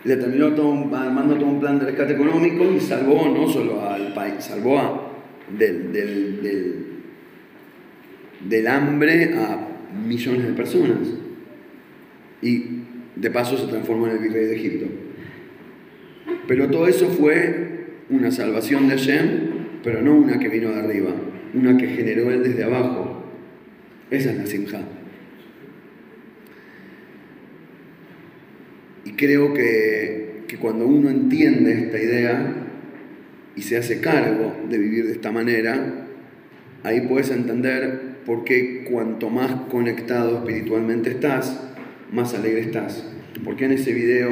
le 0.04 0.16
terminó 0.16 0.52
todo 0.52 0.94
armando 0.94 1.36
todo 1.36 1.46
un 1.46 1.60
plan 1.60 1.78
de 1.78 1.86
rescate 1.86 2.12
económico 2.12 2.70
y 2.70 2.80
salvó 2.80 3.26
no 3.28 3.48
solo 3.48 3.88
al 3.88 4.12
país, 4.12 4.34
salvó 4.40 4.78
a, 4.78 5.12
del, 5.58 5.92
del, 5.92 6.86
del, 8.46 8.66
hambre 8.66 9.34
a 9.34 9.68
millones 10.06 10.46
de 10.46 10.52
personas. 10.52 11.08
Y 12.42 12.64
de 13.16 13.30
paso 13.30 13.56
se 13.56 13.66
transformó 13.66 14.06
en 14.06 14.12
el 14.12 14.18
virrey 14.18 14.44
de 14.44 14.56
Egipto. 14.56 14.86
Pero 16.46 16.68
todo 16.68 16.86
eso 16.86 17.08
fue 17.08 17.86
una 18.10 18.30
salvación 18.30 18.88
de 18.88 18.98
Hashem, 18.98 19.28
pero 19.82 20.02
no 20.02 20.14
una 20.14 20.38
que 20.38 20.48
vino 20.48 20.70
de 20.70 20.80
arriba, 20.80 21.10
una 21.54 21.78
que 21.78 21.86
generó 21.86 22.30
él 22.30 22.42
desde 22.42 22.64
abajo. 22.64 23.24
Esa 24.10 24.32
es 24.32 24.36
la 24.36 24.46
simja. 24.46 24.80
Creo 29.16 29.54
que, 29.54 30.44
cuando 30.60 30.86
uno 30.86 31.10
entiende 31.10 31.72
esta 31.72 31.98
idea 31.98 32.54
y 33.56 33.62
se 33.62 33.76
hace 33.76 34.00
cargo 34.00 34.54
de 34.70 34.78
vivir 34.78 35.06
de 35.06 35.12
esta 35.12 35.32
manera, 35.32 36.06
ahí 36.84 37.00
puedes 37.08 37.30
entender 37.30 38.14
por 38.24 38.44
qué 38.44 38.86
cuanto 38.88 39.30
más 39.30 39.50
conectado 39.68 40.38
espiritualmente 40.38 41.10
estás, 41.10 41.60
más 42.12 42.34
alegre 42.34 42.60
estás. 42.60 43.04
Porque 43.44 43.64
en 43.64 43.72
ese 43.72 43.92
video, 43.92 44.30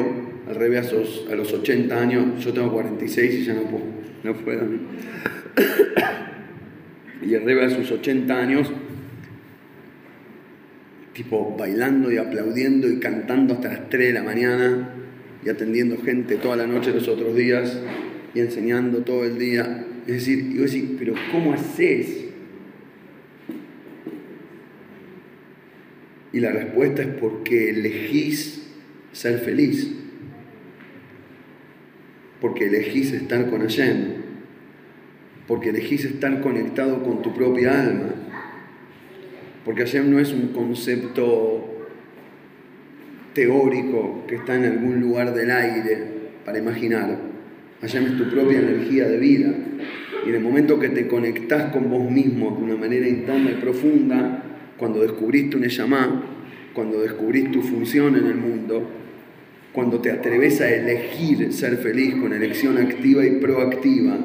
al 0.48 0.54
revés, 0.54 0.94
a 1.28 1.34
los, 1.34 1.52
80 1.52 2.00
años, 2.00 2.44
yo 2.44 2.52
tengo 2.52 2.72
46 2.72 3.34
y 3.34 3.44
ya 3.44 3.54
no 3.54 3.62
puedo, 3.62 3.84
no 4.22 4.36
puedo. 4.36 4.62
y 7.26 7.34
al 7.34 7.44
revés 7.44 7.72
a 7.72 7.76
sus 7.76 7.90
80 7.90 8.38
años, 8.38 8.70
tipo 11.12 11.54
bailando 11.58 12.10
y 12.10 12.16
aplaudiendo 12.16 12.88
y 12.88 12.98
cantando 12.98 13.54
hasta 13.54 13.68
las 13.68 13.88
3 13.90 14.08
de 14.08 14.12
la 14.12 14.22
mañana 14.22 14.94
y 15.44 15.48
atendiendo 15.48 15.98
gente 15.98 16.36
toda 16.36 16.56
la 16.56 16.66
noche 16.66 16.92
los 16.92 17.08
otros 17.08 17.36
días 17.36 17.78
y 18.34 18.40
enseñando 18.40 18.98
todo 18.98 19.24
el 19.24 19.38
día. 19.38 19.84
Es 20.06 20.14
decir, 20.14 20.38
y 20.38 20.58
vos 20.58 20.72
decís, 20.72 20.90
pero 20.98 21.14
¿cómo 21.30 21.52
haces? 21.52 22.26
Y 26.32 26.40
la 26.40 26.50
respuesta 26.50 27.02
es 27.02 27.08
porque 27.08 27.70
elegís 27.70 28.62
ser 29.12 29.38
feliz. 29.40 29.92
Porque 32.40 32.66
elegís 32.66 33.12
estar 33.12 33.50
con 33.50 33.60
Hashem. 33.60 34.22
Porque 35.46 35.68
elegís 35.68 36.06
estar 36.06 36.40
conectado 36.40 37.02
con 37.02 37.20
tu 37.20 37.34
propia 37.34 37.82
alma 37.82 38.21
porque 39.64 39.82
Hashem 39.82 40.10
no 40.10 40.18
es 40.18 40.32
un 40.32 40.48
concepto 40.48 41.72
teórico 43.34 44.24
que 44.26 44.36
está 44.36 44.56
en 44.56 44.64
algún 44.64 45.01
lugar 45.01 45.34
del 45.34 45.51
aire 45.51 45.98
para 46.44 46.59
imaginar. 46.59 47.18
Hashem 47.80 48.06
es 48.06 48.18
tu 48.18 48.30
propia 48.30 48.59
energía 48.59 49.09
de 49.09 49.18
vida. 49.18 49.52
Y 50.24 50.28
en 50.28 50.34
el 50.34 50.40
momento 50.40 50.78
que 50.78 50.89
te 50.89 51.09
conectás 51.09 51.72
con 51.72 51.90
vos 51.90 52.10
mismo 52.10 52.56
de 52.56 52.64
una 52.64 52.76
manera 52.76 53.09
interna 53.09 53.51
y 53.51 53.55
profunda, 53.55 54.43
cuando 54.76 55.02
descubriste 55.02 55.56
un 55.56 55.64
Eshama, 55.64 56.22
cuando 56.74 57.01
descubrís 57.01 57.51
tu 57.51 57.60
función 57.62 58.16
en 58.16 58.26
el 58.26 58.36
mundo, 58.36 58.89
cuando 59.72 60.01
te 60.01 60.10
atreves 60.10 60.60
a 60.60 60.70
elegir 60.70 61.52
ser 61.52 61.76
feliz 61.78 62.14
con 62.16 62.32
elección 62.32 62.78
activa 62.78 63.24
y 63.24 63.32
proactiva 63.36 64.18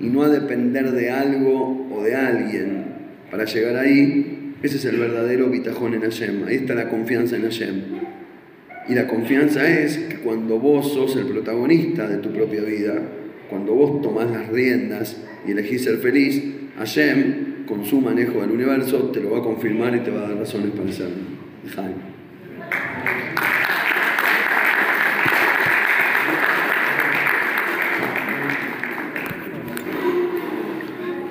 y 0.00 0.06
no 0.06 0.22
a 0.22 0.28
depender 0.28 0.92
de 0.92 1.10
algo 1.10 1.88
o 1.92 2.02
de 2.02 2.14
alguien 2.14 2.84
para 3.30 3.44
llegar 3.44 3.76
ahí, 3.76 4.33
ese 4.64 4.78
es 4.78 4.84
el 4.86 4.96
verdadero 4.96 5.50
bitajón 5.50 5.92
en 5.92 6.00
Hashem. 6.00 6.44
Ahí 6.46 6.56
está 6.56 6.74
la 6.74 6.88
confianza 6.88 7.36
en 7.36 7.42
Hashem. 7.42 7.82
Y 8.88 8.94
la 8.94 9.06
confianza 9.06 9.68
es 9.68 9.98
que 9.98 10.16
cuando 10.20 10.58
vos 10.58 10.90
sos 10.90 11.16
el 11.16 11.26
protagonista 11.26 12.08
de 12.08 12.16
tu 12.16 12.30
propia 12.30 12.62
vida, 12.62 12.94
cuando 13.50 13.74
vos 13.74 14.00
tomás 14.00 14.30
las 14.30 14.48
riendas 14.48 15.18
y 15.46 15.50
elegís 15.50 15.84
ser 15.84 15.98
feliz, 15.98 16.42
Hashem, 16.78 17.66
con 17.66 17.84
su 17.84 18.00
manejo 18.00 18.40
del 18.40 18.52
universo, 18.52 19.10
te 19.10 19.20
lo 19.20 19.32
va 19.32 19.40
a 19.40 19.42
confirmar 19.42 19.94
y 19.96 20.00
te 20.00 20.10
va 20.10 20.20
a 20.24 20.28
dar 20.28 20.38
razones 20.38 20.70
para 20.70 20.88
hacerlo. 20.88 21.34